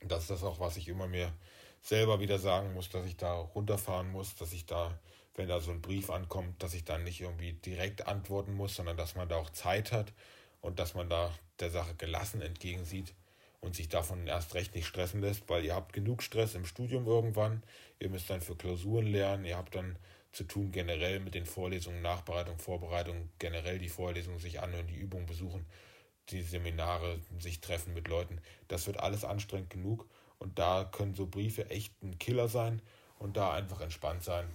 Das 0.00 0.22
ist 0.22 0.30
das 0.30 0.44
auch, 0.44 0.60
was 0.60 0.76
ich 0.76 0.88
immer 0.88 1.06
mir 1.06 1.32
selber 1.80 2.20
wieder 2.20 2.38
sagen 2.38 2.74
muss, 2.74 2.88
dass 2.90 3.06
ich 3.06 3.16
da 3.16 3.34
runterfahren 3.34 4.10
muss, 4.10 4.34
dass 4.36 4.52
ich 4.52 4.66
da 4.66 4.98
wenn 5.34 5.48
da 5.48 5.60
so 5.60 5.70
ein 5.70 5.80
Brief 5.80 6.10
ankommt, 6.10 6.62
dass 6.62 6.74
ich 6.74 6.84
dann 6.84 7.04
nicht 7.04 7.20
irgendwie 7.20 7.54
direkt 7.54 8.06
antworten 8.06 8.54
muss, 8.54 8.74
sondern 8.74 8.96
dass 8.96 9.14
man 9.14 9.28
da 9.28 9.36
auch 9.36 9.50
Zeit 9.50 9.92
hat 9.92 10.12
und 10.60 10.78
dass 10.78 10.94
man 10.94 11.08
da 11.08 11.32
der 11.60 11.70
Sache 11.70 11.94
gelassen 11.94 12.42
entgegensieht 12.42 13.14
und 13.60 13.74
sich 13.74 13.88
davon 13.88 14.26
erst 14.26 14.54
recht 14.54 14.74
nicht 14.74 14.86
stressen 14.86 15.20
lässt, 15.20 15.48
weil 15.48 15.64
ihr 15.64 15.74
habt 15.74 15.92
genug 15.92 16.22
Stress 16.22 16.54
im 16.54 16.66
Studium 16.66 17.06
irgendwann, 17.06 17.62
ihr 17.98 18.10
müsst 18.10 18.28
dann 18.28 18.40
für 18.40 18.56
Klausuren 18.56 19.06
lernen, 19.06 19.44
ihr 19.44 19.56
habt 19.56 19.74
dann 19.74 19.96
zu 20.32 20.44
tun 20.44 20.72
generell 20.72 21.20
mit 21.20 21.34
den 21.34 21.46
Vorlesungen, 21.46 22.02
Nachbereitung, 22.02 22.58
Vorbereitung, 22.58 23.28
generell 23.38 23.78
die 23.78 23.88
Vorlesungen 23.88 24.38
sich 24.38 24.60
anhören, 24.60 24.86
die 24.86 24.96
Übungen 24.96 25.26
besuchen, 25.26 25.66
die 26.30 26.42
Seminare, 26.42 27.20
sich 27.38 27.60
treffen 27.60 27.94
mit 27.94 28.08
Leuten. 28.08 28.40
Das 28.68 28.86
wird 28.86 28.98
alles 28.98 29.24
anstrengend 29.24 29.70
genug 29.70 30.08
und 30.38 30.58
da 30.58 30.84
können 30.84 31.14
so 31.14 31.26
Briefe 31.26 31.70
echt 31.70 32.02
ein 32.02 32.18
Killer 32.18 32.48
sein 32.48 32.82
und 33.18 33.36
da 33.36 33.52
einfach 33.52 33.80
entspannt 33.80 34.22
sein 34.22 34.48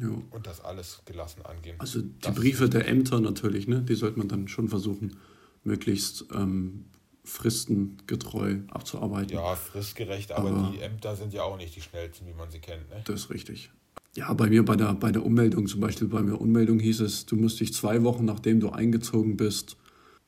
ja. 0.00 0.08
Und 0.30 0.46
das 0.46 0.60
alles 0.64 1.02
gelassen 1.04 1.42
angehen. 1.42 1.76
Also 1.78 2.00
die 2.00 2.12
das 2.20 2.34
Briefe 2.34 2.68
der 2.68 2.88
Ämter 2.88 3.20
natürlich, 3.20 3.68
ne? 3.68 3.82
die 3.82 3.94
sollte 3.94 4.18
man 4.18 4.28
dann 4.28 4.48
schon 4.48 4.68
versuchen, 4.68 5.16
möglichst 5.64 6.26
ähm, 6.34 6.86
fristengetreu 7.24 8.58
abzuarbeiten. 8.68 9.36
Ja, 9.36 9.54
fristgerecht, 9.54 10.32
aber, 10.32 10.50
aber, 10.50 10.72
die 10.72 10.80
Ämter 10.80 11.14
sind 11.14 11.32
ja 11.32 11.42
auch 11.44 11.56
nicht 11.56 11.76
die 11.76 11.80
schnellsten, 11.80 12.26
wie 12.26 12.34
man 12.34 12.50
sie 12.50 12.58
kennt. 12.58 12.88
Ne? 12.90 13.02
Das 13.04 13.22
ist 13.22 13.30
richtig. 13.30 13.70
Ja, 14.14 14.32
bei 14.34 14.48
mir 14.48 14.64
bei 14.64 14.76
der, 14.76 14.92
bei 14.94 15.10
der 15.10 15.24
Ummeldung, 15.24 15.66
zum 15.66 15.80
Beispiel 15.80 16.08
bei 16.08 16.20
mir 16.20 16.40
Ummeldung 16.40 16.78
hieß 16.80 17.00
es, 17.00 17.24
du 17.24 17.36
musst 17.36 17.60
dich 17.60 17.72
zwei 17.72 18.02
Wochen 18.02 18.24
nachdem 18.24 18.60
du 18.60 18.70
eingezogen 18.70 19.36
bist, 19.36 19.76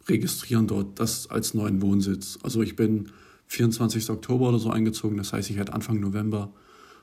registrieren 0.08 0.66
dort, 0.66 0.98
das 0.98 1.28
als 1.28 1.52
neuen 1.54 1.82
Wohnsitz. 1.82 2.38
Also 2.42 2.62
ich 2.62 2.76
bin 2.76 3.10
24. 3.48 4.08
Oktober 4.10 4.48
oder 4.48 4.58
so 4.58 4.70
eingezogen, 4.70 5.16
das 5.18 5.32
heißt, 5.32 5.50
ich 5.50 5.58
hätte 5.58 5.74
Anfang 5.74 6.00
November 6.00 6.52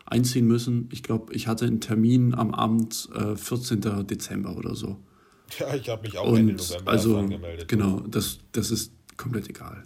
einziehen 0.06 0.48
müssen. 0.48 0.90
Ich 0.92 1.04
glaube, 1.04 1.34
ich 1.34 1.48
hatte 1.48 1.66
einen 1.66 1.82
Termin 1.82 2.34
am 2.34 2.54
Abend 2.54 3.10
äh, 3.16 3.36
14. 3.36 3.82
Dezember 4.08 4.58
oder 4.58 4.76
so. 4.76 4.98
Ja, 5.60 5.74
ich 5.76 5.90
habe 5.90 6.04
mich 6.04 6.18
auch 6.18 6.32
Und 6.32 6.38
Ende 6.38 6.56
November 6.56 6.92
also, 6.92 7.18
angemeldet. 7.18 7.68
Genau, 7.68 8.02
das, 8.02 8.40
das 8.52 8.72
ist 8.72 8.94
komplett 9.18 9.50
egal. 9.50 9.84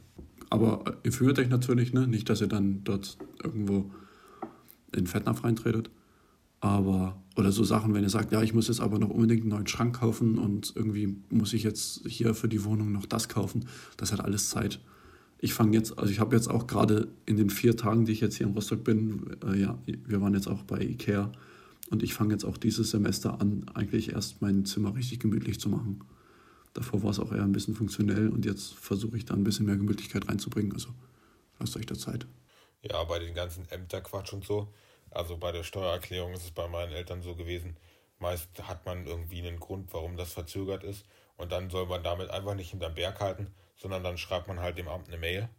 Aber 0.49 0.83
äh, 0.85 1.07
informiert 1.07 1.39
euch 1.39 1.49
natürlich, 1.49 1.93
ne? 1.93 2.07
nicht, 2.07 2.29
dass 2.29 2.41
ihr 2.41 2.47
dann 2.47 2.83
dort 2.83 3.17
irgendwo 3.43 3.91
in 4.95 5.07
Fettnapf 5.07 5.43
reintretet. 5.43 5.89
Aber, 6.61 7.21
oder 7.35 7.51
so 7.51 7.63
Sachen, 7.63 7.93
wenn 7.93 8.03
ihr 8.03 8.09
sagt, 8.09 8.31
ja, 8.31 8.41
ich 8.41 8.53
muss 8.53 8.67
jetzt 8.69 8.79
aber 8.79 8.97
noch 8.97 9.09
unbedingt 9.09 9.41
einen 9.41 9.49
neuen 9.49 9.67
Schrank 9.67 9.99
kaufen 9.99 10.37
und 10.37 10.73
irgendwie 10.75 11.15
muss 11.29 11.53
ich 11.53 11.63
jetzt 11.63 12.01
hier 12.07 12.33
für 12.33 12.47
die 12.47 12.63
Wohnung 12.63 12.91
noch 12.91 13.05
das 13.05 13.29
kaufen, 13.29 13.65
das 13.97 14.11
hat 14.11 14.21
alles 14.21 14.49
Zeit 14.49 14.79
ich 15.45 15.53
fange 15.53 15.77
jetzt, 15.77 15.99
also 15.99 16.11
ich 16.11 16.19
habe 16.19 16.35
jetzt 16.35 16.49
auch 16.49 16.65
gerade 16.65 17.07
in 17.27 17.37
den 17.37 17.51
vier 17.51 17.77
Tagen, 17.77 18.05
die 18.05 18.13
ich 18.13 18.19
jetzt 18.19 18.35
hier 18.35 18.47
in 18.47 18.53
Rostock 18.53 18.83
bin, 18.83 19.37
äh, 19.45 19.55
ja, 19.55 19.77
wir 19.85 20.19
waren 20.19 20.33
jetzt 20.33 20.47
auch 20.47 20.63
bei 20.63 20.79
Ikea 20.79 21.31
und 21.91 22.01
ich 22.01 22.15
fange 22.15 22.33
jetzt 22.33 22.45
auch 22.45 22.57
dieses 22.57 22.89
Semester 22.89 23.39
an, 23.39 23.69
eigentlich 23.75 24.11
erst 24.11 24.41
mein 24.41 24.65
Zimmer 24.65 24.95
richtig 24.95 25.19
gemütlich 25.19 25.59
zu 25.59 25.69
machen. 25.69 26.03
Davor 26.73 27.03
war 27.03 27.11
es 27.11 27.19
auch 27.19 27.31
eher 27.31 27.43
ein 27.43 27.51
bisschen 27.51 27.75
funktionell 27.75 28.29
und 28.29 28.43
jetzt 28.43 28.73
versuche 28.73 29.17
ich 29.17 29.25
da 29.25 29.35
ein 29.35 29.43
bisschen 29.43 29.67
mehr 29.67 29.75
Gemütlichkeit 29.75 30.27
reinzubringen. 30.27 30.73
Also 30.73 30.89
lasst 31.59 31.77
euch 31.77 31.85
da 31.85 31.93
Zeit. 31.93 32.25
Ja, 32.81 33.03
bei 33.03 33.19
den 33.19 33.35
ganzen 33.35 33.69
Ämterquatsch 33.69 34.33
und 34.33 34.45
so, 34.45 34.73
also 35.11 35.37
bei 35.37 35.51
der 35.51 35.61
Steuererklärung 35.61 36.33
ist 36.33 36.43
es 36.43 36.51
bei 36.51 36.67
meinen 36.67 36.91
Eltern 36.91 37.21
so 37.21 37.35
gewesen, 37.35 37.77
meist 38.17 38.49
hat 38.67 38.87
man 38.87 39.05
irgendwie 39.05 39.47
einen 39.47 39.59
Grund, 39.59 39.93
warum 39.93 40.17
das 40.17 40.33
verzögert 40.33 40.83
ist 40.83 41.05
und 41.37 41.51
dann 41.51 41.69
soll 41.69 41.85
man 41.85 42.01
damit 42.01 42.31
einfach 42.31 42.55
nicht 42.55 42.71
hinterm 42.71 42.95
Berg 42.95 43.19
halten, 43.19 43.53
sondern 43.77 44.03
dann 44.03 44.17
schreibt 44.17 44.47
man 44.47 44.59
halt 44.59 44.77
dem 44.77 44.87
Amt 44.87 45.07
eine 45.07 45.17
Mail 45.17 45.49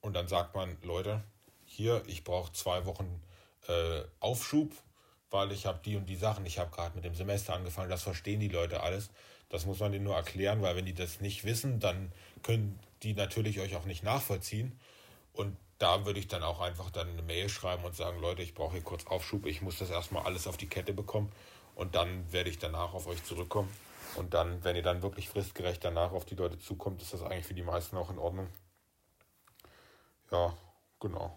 und 0.00 0.14
dann 0.14 0.28
sagt 0.28 0.54
man, 0.54 0.76
Leute, 0.82 1.22
hier, 1.64 2.02
ich 2.06 2.24
brauche 2.24 2.52
zwei 2.52 2.84
Wochen 2.86 3.22
äh, 3.68 4.02
Aufschub, 4.18 4.72
weil 5.30 5.52
ich 5.52 5.66
habe 5.66 5.80
die 5.84 5.96
und 5.96 6.06
die 6.06 6.16
Sachen, 6.16 6.44
ich 6.46 6.58
habe 6.58 6.70
gerade 6.70 6.96
mit 6.96 7.04
dem 7.04 7.14
Semester 7.14 7.54
angefangen, 7.54 7.90
das 7.90 8.02
verstehen 8.02 8.40
die 8.40 8.48
Leute 8.48 8.82
alles. 8.82 9.10
Das 9.48 9.66
muss 9.66 9.80
man 9.80 9.92
denen 9.92 10.04
nur 10.04 10.16
erklären, 10.16 10.62
weil 10.62 10.76
wenn 10.76 10.86
die 10.86 10.94
das 10.94 11.20
nicht 11.20 11.44
wissen, 11.44 11.80
dann 11.80 12.12
können 12.42 12.78
die 13.02 13.14
natürlich 13.14 13.60
euch 13.60 13.76
auch 13.76 13.84
nicht 13.84 14.02
nachvollziehen. 14.02 14.78
Und 15.32 15.56
da 15.78 16.04
würde 16.04 16.20
ich 16.20 16.28
dann 16.28 16.42
auch 16.42 16.60
einfach 16.60 16.90
dann 16.90 17.08
eine 17.08 17.22
Mail 17.22 17.48
schreiben 17.48 17.84
und 17.84 17.96
sagen, 17.96 18.20
Leute, 18.20 18.42
ich 18.42 18.54
brauche 18.54 18.72
hier 18.72 18.82
kurz 18.82 19.06
Aufschub, 19.06 19.46
ich 19.46 19.62
muss 19.62 19.78
das 19.78 19.90
erstmal 19.90 20.24
alles 20.24 20.46
auf 20.46 20.56
die 20.56 20.68
Kette 20.68 20.92
bekommen 20.92 21.32
und 21.74 21.94
dann 21.94 22.30
werde 22.32 22.50
ich 22.50 22.58
danach 22.58 22.92
auf 22.92 23.06
euch 23.06 23.24
zurückkommen. 23.24 23.70
Und 24.16 24.34
dann, 24.34 24.62
wenn 24.64 24.76
ihr 24.76 24.82
dann 24.82 25.02
wirklich 25.02 25.28
fristgerecht 25.28 25.84
danach 25.84 26.12
auf 26.12 26.24
die 26.24 26.34
Leute 26.34 26.58
zukommt, 26.58 27.02
ist 27.02 27.12
das 27.12 27.22
eigentlich 27.22 27.46
für 27.46 27.54
die 27.54 27.62
meisten 27.62 27.96
auch 27.96 28.10
in 28.10 28.18
Ordnung. 28.18 28.48
Ja, 30.30 30.56
genau. 30.98 31.36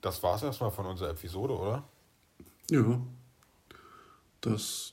Das 0.00 0.22
war 0.22 0.36
es 0.36 0.42
erstmal 0.42 0.70
von 0.70 0.86
unserer 0.86 1.10
Episode, 1.10 1.56
oder? 1.56 1.84
Ja. 2.70 3.00
Das 4.40 4.92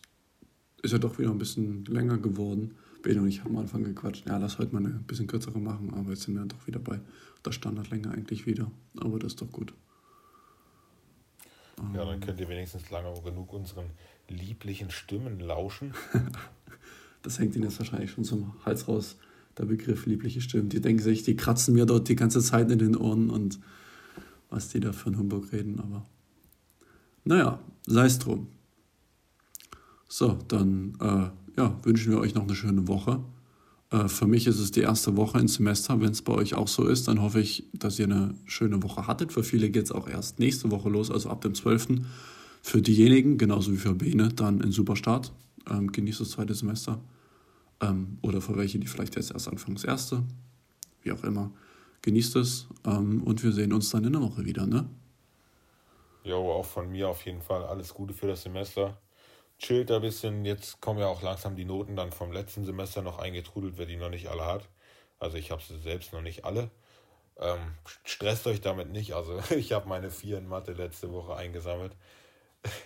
ist 0.82 0.92
ja 0.92 0.98
doch 0.98 1.18
wieder 1.18 1.30
ein 1.30 1.38
bisschen 1.38 1.86
länger 1.86 2.18
geworden. 2.18 2.78
Ben 3.04 3.20
und 3.20 3.28
ich 3.28 3.44
haben 3.44 3.56
am 3.56 3.62
Anfang 3.62 3.84
gequatscht, 3.84 4.26
ja, 4.26 4.38
lass 4.38 4.58
heute 4.58 4.74
mal 4.74 4.84
eine 4.84 4.98
bisschen 5.00 5.28
kürzere 5.28 5.60
machen, 5.60 5.94
aber 5.94 6.10
jetzt 6.10 6.24
sind 6.24 6.36
wir 6.36 6.46
doch 6.46 6.66
wieder 6.66 6.80
bei 6.80 7.00
der 7.46 7.52
Standardlänge 7.52 8.10
eigentlich 8.10 8.48
wieder. 8.48 8.72
Aber 8.98 9.20
das 9.20 9.34
ist 9.34 9.42
doch 9.42 9.52
gut. 9.52 9.74
Ja, 11.94 12.06
dann 12.06 12.20
könnt 12.20 12.40
ihr 12.40 12.50
wenigstens 12.50 12.90
lange 12.90 13.14
genug 13.22 13.54
unseren 13.54 13.92
lieblichen 14.30 14.92
Stimmen 14.92 15.40
lauschen. 15.40 15.94
das 17.22 17.40
hängt 17.40 17.56
ihnen 17.56 17.66
jetzt 17.66 17.80
wahrscheinlich 17.80 18.12
schon 18.12 18.24
zum 18.24 18.54
Hals 18.66 18.88
raus, 18.88 19.18
der 19.58 19.66
Begriff 19.66 20.06
liebliche 20.06 20.42
Stimmen. 20.42 20.70
Die 20.70 20.82
denken 20.82 21.02
sich, 21.02 21.24
die 21.24 21.36
kratzen 21.36 21.74
mir 21.74 21.86
dort 21.86 22.08
die 22.10 22.16
ganze 22.16 22.42
Zeit 22.42 22.72
in 22.72 22.80
den 22.80 22.96
Ohren 22.96 23.30
und 23.30 23.60
was 24.50 24.70
die 24.70 24.80
da 24.80 24.94
für 24.94 25.08
einen 25.08 25.18
Humbug 25.18 25.52
reden, 25.52 25.80
aber 25.80 26.06
naja, 27.24 27.60
sei 27.88 28.06
es 28.06 28.20
drum. 28.20 28.48
So, 30.08 30.38
dann 30.48 30.94
äh, 31.02 31.60
ja, 31.60 31.78
wünschen 31.84 32.12
wir 32.12 32.20
euch 32.20 32.36
noch 32.36 32.44
eine 32.44 32.56
schöne 32.56 32.88
Woche. 32.88 33.22
Äh, 33.90 34.08
für 34.08 34.28
mich 34.28 34.48
ist 34.48 34.60
es 34.60 34.72
die 34.72 34.82
erste 34.82 35.18
Woche 35.18 35.40
ins 35.40 35.56
Semester. 35.56 36.00
Wenn 36.00 36.12
es 36.12 36.22
bei 36.22 36.34
euch 36.34 36.54
auch 36.54 36.68
so 36.68 36.88
ist, 36.88 37.08
dann 37.08 37.22
hoffe 37.22 37.40
ich, 37.40 37.66
dass 37.74 38.00
ihr 38.00 38.06
eine 38.06 38.36
schöne 38.46 38.84
Woche 38.84 39.08
hattet. 39.08 39.34
Für 39.34 39.44
viele 39.44 39.70
geht 39.70 39.86
es 39.86 39.92
auch 39.92 40.08
erst 40.08 40.40
nächste 40.40 40.72
Woche 40.72 40.90
los, 40.90 41.12
also 41.12 41.30
ab 41.30 41.42
dem 41.42 41.56
12. 41.56 42.02
Für 42.66 42.82
diejenigen, 42.82 43.38
genauso 43.38 43.72
wie 43.72 43.78
für 43.78 43.94
Bene, 43.94 44.30
dann 44.30 44.60
ein 44.60 44.72
super 44.72 44.96
Start. 44.96 45.32
Ähm, 45.70 45.92
genießt 45.92 46.22
das 46.22 46.32
zweite 46.32 46.56
Semester. 46.56 47.00
Ähm, 47.80 48.18
oder 48.24 48.42
für 48.42 48.58
welche, 48.58 48.80
die 48.80 48.88
vielleicht 48.88 49.16
jetzt 49.16 49.30
erst 49.30 49.48
anfangen, 49.48 49.76
das 49.76 49.84
erste. 49.84 50.24
Wie 51.04 51.12
auch 51.12 51.24
immer. 51.24 51.52
Genießt 52.02 52.38
es 52.38 52.68
ähm, 52.84 53.22
und 53.22 53.44
wir 53.44 53.52
sehen 53.52 53.72
uns 53.72 53.92
dann 53.92 54.04
in 54.04 54.14
der 54.14 54.22
Woche 54.24 54.46
wieder, 54.46 54.66
ne? 54.66 54.90
Jo, 56.24 56.54
auch 56.54 56.66
von 56.66 56.92
mir 56.92 57.08
auf 57.08 57.24
jeden 57.28 57.44
Fall 57.44 57.64
alles 57.66 57.94
Gute 57.94 58.16
für 58.16 58.26
das 58.26 58.42
Semester 58.42 58.98
chillt 59.60 59.92
ein 59.92 60.02
bisschen. 60.02 60.44
Jetzt 60.44 60.82
kommen 60.82 61.00
ja 61.00 61.06
auch 61.06 61.22
langsam 61.22 61.56
die 61.56 61.66
Noten 61.66 61.96
dann 61.96 62.12
vom 62.12 62.32
letzten 62.32 62.66
Semester 62.66 63.04
noch 63.04 63.20
eingetrudelt, 63.20 63.76
wer 63.78 63.86
die 63.86 63.96
noch 63.96 64.10
nicht 64.10 64.28
alle 64.28 64.44
hat. 64.44 64.68
Also 65.20 65.38
ich 65.38 65.52
habe 65.52 65.62
sie 65.62 65.78
selbst 65.78 66.14
noch 66.14 66.24
nicht 66.24 66.46
alle. 66.46 66.72
Ähm, 67.38 67.60
stresst 68.06 68.48
euch 68.48 68.62
damit 68.62 68.90
nicht. 68.92 69.14
Also 69.14 69.40
ich 69.56 69.72
habe 69.72 69.88
meine 69.88 70.10
vier 70.10 70.40
in 70.40 70.48
Mathe 70.48 70.74
letzte 70.74 71.12
Woche 71.12 71.36
eingesammelt. 71.36 71.96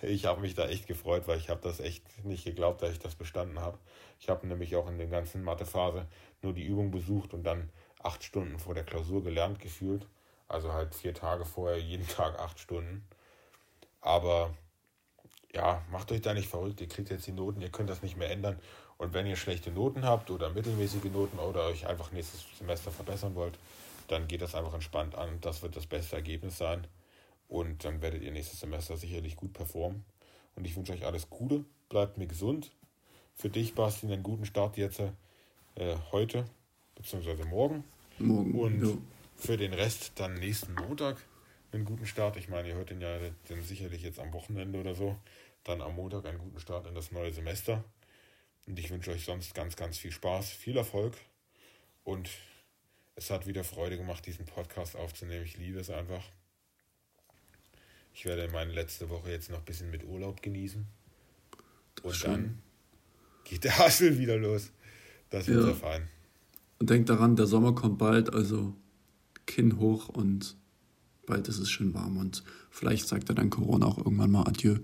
Ich 0.02 0.26
habe 0.26 0.40
mich 0.40 0.54
da 0.54 0.68
echt 0.68 0.86
gefreut, 0.86 1.24
weil 1.26 1.38
ich 1.38 1.48
habe 1.48 1.60
das 1.62 1.80
echt 1.80 2.24
nicht 2.24 2.44
geglaubt, 2.44 2.82
dass 2.82 2.92
ich 2.92 2.98
das 2.98 3.14
bestanden 3.14 3.60
habe. 3.60 3.78
Ich 4.18 4.28
habe 4.28 4.46
nämlich 4.46 4.76
auch 4.76 4.88
in 4.88 4.98
der 4.98 5.06
ganzen 5.06 5.42
Mathephase 5.42 6.06
nur 6.42 6.52
die 6.52 6.64
Übung 6.64 6.90
besucht 6.90 7.34
und 7.34 7.44
dann 7.44 7.70
acht 8.02 8.22
Stunden 8.22 8.58
vor 8.58 8.74
der 8.74 8.84
Klausur 8.84 9.22
gelernt 9.22 9.60
gefühlt. 9.60 10.06
Also 10.48 10.72
halt 10.72 10.94
vier 10.94 11.14
Tage 11.14 11.44
vorher, 11.44 11.78
jeden 11.78 12.06
Tag 12.16 12.38
acht 12.38 12.58
Stunden. 12.58 13.06
Aber 14.00 14.54
ja, 15.54 15.82
macht 15.90 16.12
euch 16.12 16.20
da 16.20 16.34
nicht 16.34 16.48
verrückt, 16.48 16.80
ihr 16.80 16.88
kriegt 16.88 17.10
jetzt 17.10 17.26
die 17.26 17.32
Noten, 17.32 17.60
ihr 17.60 17.70
könnt 17.70 17.90
das 17.90 18.02
nicht 18.02 18.16
mehr 18.16 18.30
ändern. 18.30 18.58
Und 18.98 19.14
wenn 19.14 19.26
ihr 19.26 19.36
schlechte 19.36 19.70
Noten 19.70 20.04
habt 20.04 20.30
oder 20.30 20.50
mittelmäßige 20.50 21.04
Noten 21.04 21.38
oder 21.38 21.66
euch 21.66 21.86
einfach 21.86 22.12
nächstes 22.12 22.44
Semester 22.58 22.90
verbessern 22.90 23.34
wollt, 23.34 23.58
dann 24.08 24.28
geht 24.28 24.42
das 24.42 24.54
einfach 24.54 24.74
entspannt 24.74 25.14
an. 25.14 25.40
Das 25.40 25.62
wird 25.62 25.76
das 25.76 25.86
beste 25.86 26.16
Ergebnis 26.16 26.58
sein. 26.58 26.86
Und 27.50 27.84
dann 27.84 28.00
werdet 28.00 28.22
ihr 28.22 28.30
nächstes 28.30 28.60
Semester 28.60 28.96
sicherlich 28.96 29.34
gut 29.34 29.52
performen. 29.52 30.04
Und 30.54 30.64
ich 30.66 30.76
wünsche 30.76 30.92
euch 30.92 31.04
alles 31.04 31.28
Gute, 31.30 31.64
bleibt 31.88 32.16
mir 32.16 32.28
gesund. 32.28 32.70
Für 33.34 33.48
dich, 33.48 33.74
Basti, 33.74 34.06
einen 34.06 34.22
guten 34.22 34.46
Start 34.46 34.76
jetzt 34.76 35.00
äh, 35.00 35.96
heute, 36.12 36.44
beziehungsweise 36.94 37.44
morgen. 37.44 37.82
Morgen. 38.18 38.54
Und 38.54 38.82
ja. 38.82 38.96
für 39.34 39.56
den 39.56 39.74
Rest 39.74 40.12
dann 40.14 40.34
nächsten 40.34 40.74
Montag 40.74 41.16
einen 41.72 41.84
guten 41.84 42.06
Start. 42.06 42.36
Ich 42.36 42.48
meine, 42.48 42.68
ihr 42.68 42.74
hört 42.76 42.90
den 42.90 43.00
ja 43.00 43.18
dann 43.48 43.62
sicherlich 43.64 44.02
jetzt 44.02 44.20
am 44.20 44.32
Wochenende 44.32 44.78
oder 44.78 44.94
so. 44.94 45.16
Dann 45.64 45.82
am 45.82 45.96
Montag 45.96 46.26
einen 46.26 46.38
guten 46.38 46.60
Start 46.60 46.86
in 46.86 46.94
das 46.94 47.10
neue 47.10 47.32
Semester. 47.32 47.82
Und 48.68 48.78
ich 48.78 48.90
wünsche 48.90 49.10
euch 49.10 49.24
sonst 49.24 49.56
ganz, 49.56 49.74
ganz 49.74 49.98
viel 49.98 50.12
Spaß, 50.12 50.50
viel 50.50 50.76
Erfolg. 50.76 51.16
Und 52.04 52.30
es 53.16 53.28
hat 53.28 53.48
wieder 53.48 53.64
Freude 53.64 53.96
gemacht, 53.96 54.24
diesen 54.24 54.46
Podcast 54.46 54.94
aufzunehmen. 54.94 55.44
Ich 55.44 55.56
liebe 55.56 55.80
es 55.80 55.90
einfach. 55.90 56.22
Ich 58.20 58.26
werde 58.26 58.52
meine 58.52 58.70
letzte 58.74 59.08
Woche 59.08 59.30
jetzt 59.30 59.50
noch 59.50 59.60
ein 59.60 59.64
bisschen 59.64 59.90
mit 59.90 60.04
Urlaub 60.04 60.42
genießen. 60.42 60.84
Und 62.02 62.14
Schön. 62.14 62.30
dann 62.30 62.58
geht 63.44 63.64
der 63.64 63.78
Hassel 63.78 64.18
wieder 64.18 64.36
los. 64.36 64.72
Das 65.30 65.46
wird 65.46 65.60
ja. 65.60 65.64
sehr 65.64 65.74
fein. 65.74 66.06
Und 66.78 66.90
denkt 66.90 67.08
daran, 67.08 67.34
der 67.34 67.46
Sommer 67.46 67.74
kommt 67.74 67.96
bald, 67.96 68.34
also 68.34 68.76
Kinn 69.46 69.78
hoch 69.78 70.10
und 70.10 70.54
bald 71.24 71.48
ist 71.48 71.60
es 71.60 71.70
schön 71.70 71.94
warm 71.94 72.18
und 72.18 72.44
vielleicht 72.70 73.08
sagt 73.08 73.30
er 73.30 73.36
dann 73.36 73.48
Corona 73.48 73.86
auch 73.86 73.96
irgendwann 73.96 74.32
mal 74.32 74.46
Adieu, 74.46 74.76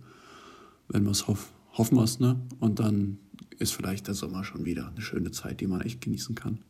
wenn 0.88 1.04
wir 1.04 1.10
es 1.10 1.26
hoff 1.26 1.52
hoffen 1.72 1.98
wir 1.98 2.04
es, 2.04 2.18
ne? 2.18 2.40
Und 2.58 2.78
dann 2.78 3.18
ist 3.58 3.74
vielleicht 3.74 4.06
der 4.06 4.14
Sommer 4.14 4.44
schon 4.44 4.64
wieder 4.64 4.88
eine 4.88 5.02
schöne 5.02 5.30
Zeit, 5.30 5.60
die 5.60 5.66
man 5.66 5.82
echt 5.82 6.00
genießen 6.00 6.34
kann. 6.34 6.60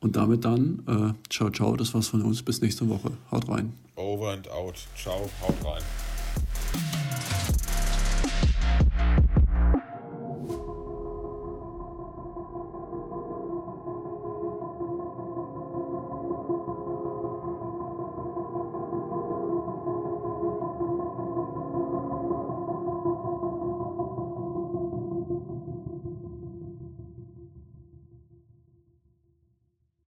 Und 0.00 0.16
damit 0.16 0.44
dann, 0.44 0.82
äh, 0.86 1.28
ciao, 1.30 1.50
ciao, 1.50 1.76
das 1.76 1.92
war's 1.92 2.08
von 2.08 2.22
uns. 2.22 2.42
Bis 2.42 2.60
nächste 2.62 2.88
Woche. 2.88 3.12
Haut 3.30 3.48
rein. 3.48 3.72
Over 3.96 4.32
and 4.32 4.50
out. 4.50 4.76
Ciao, 4.96 5.28
haut 5.42 5.64
rein. 5.64 5.82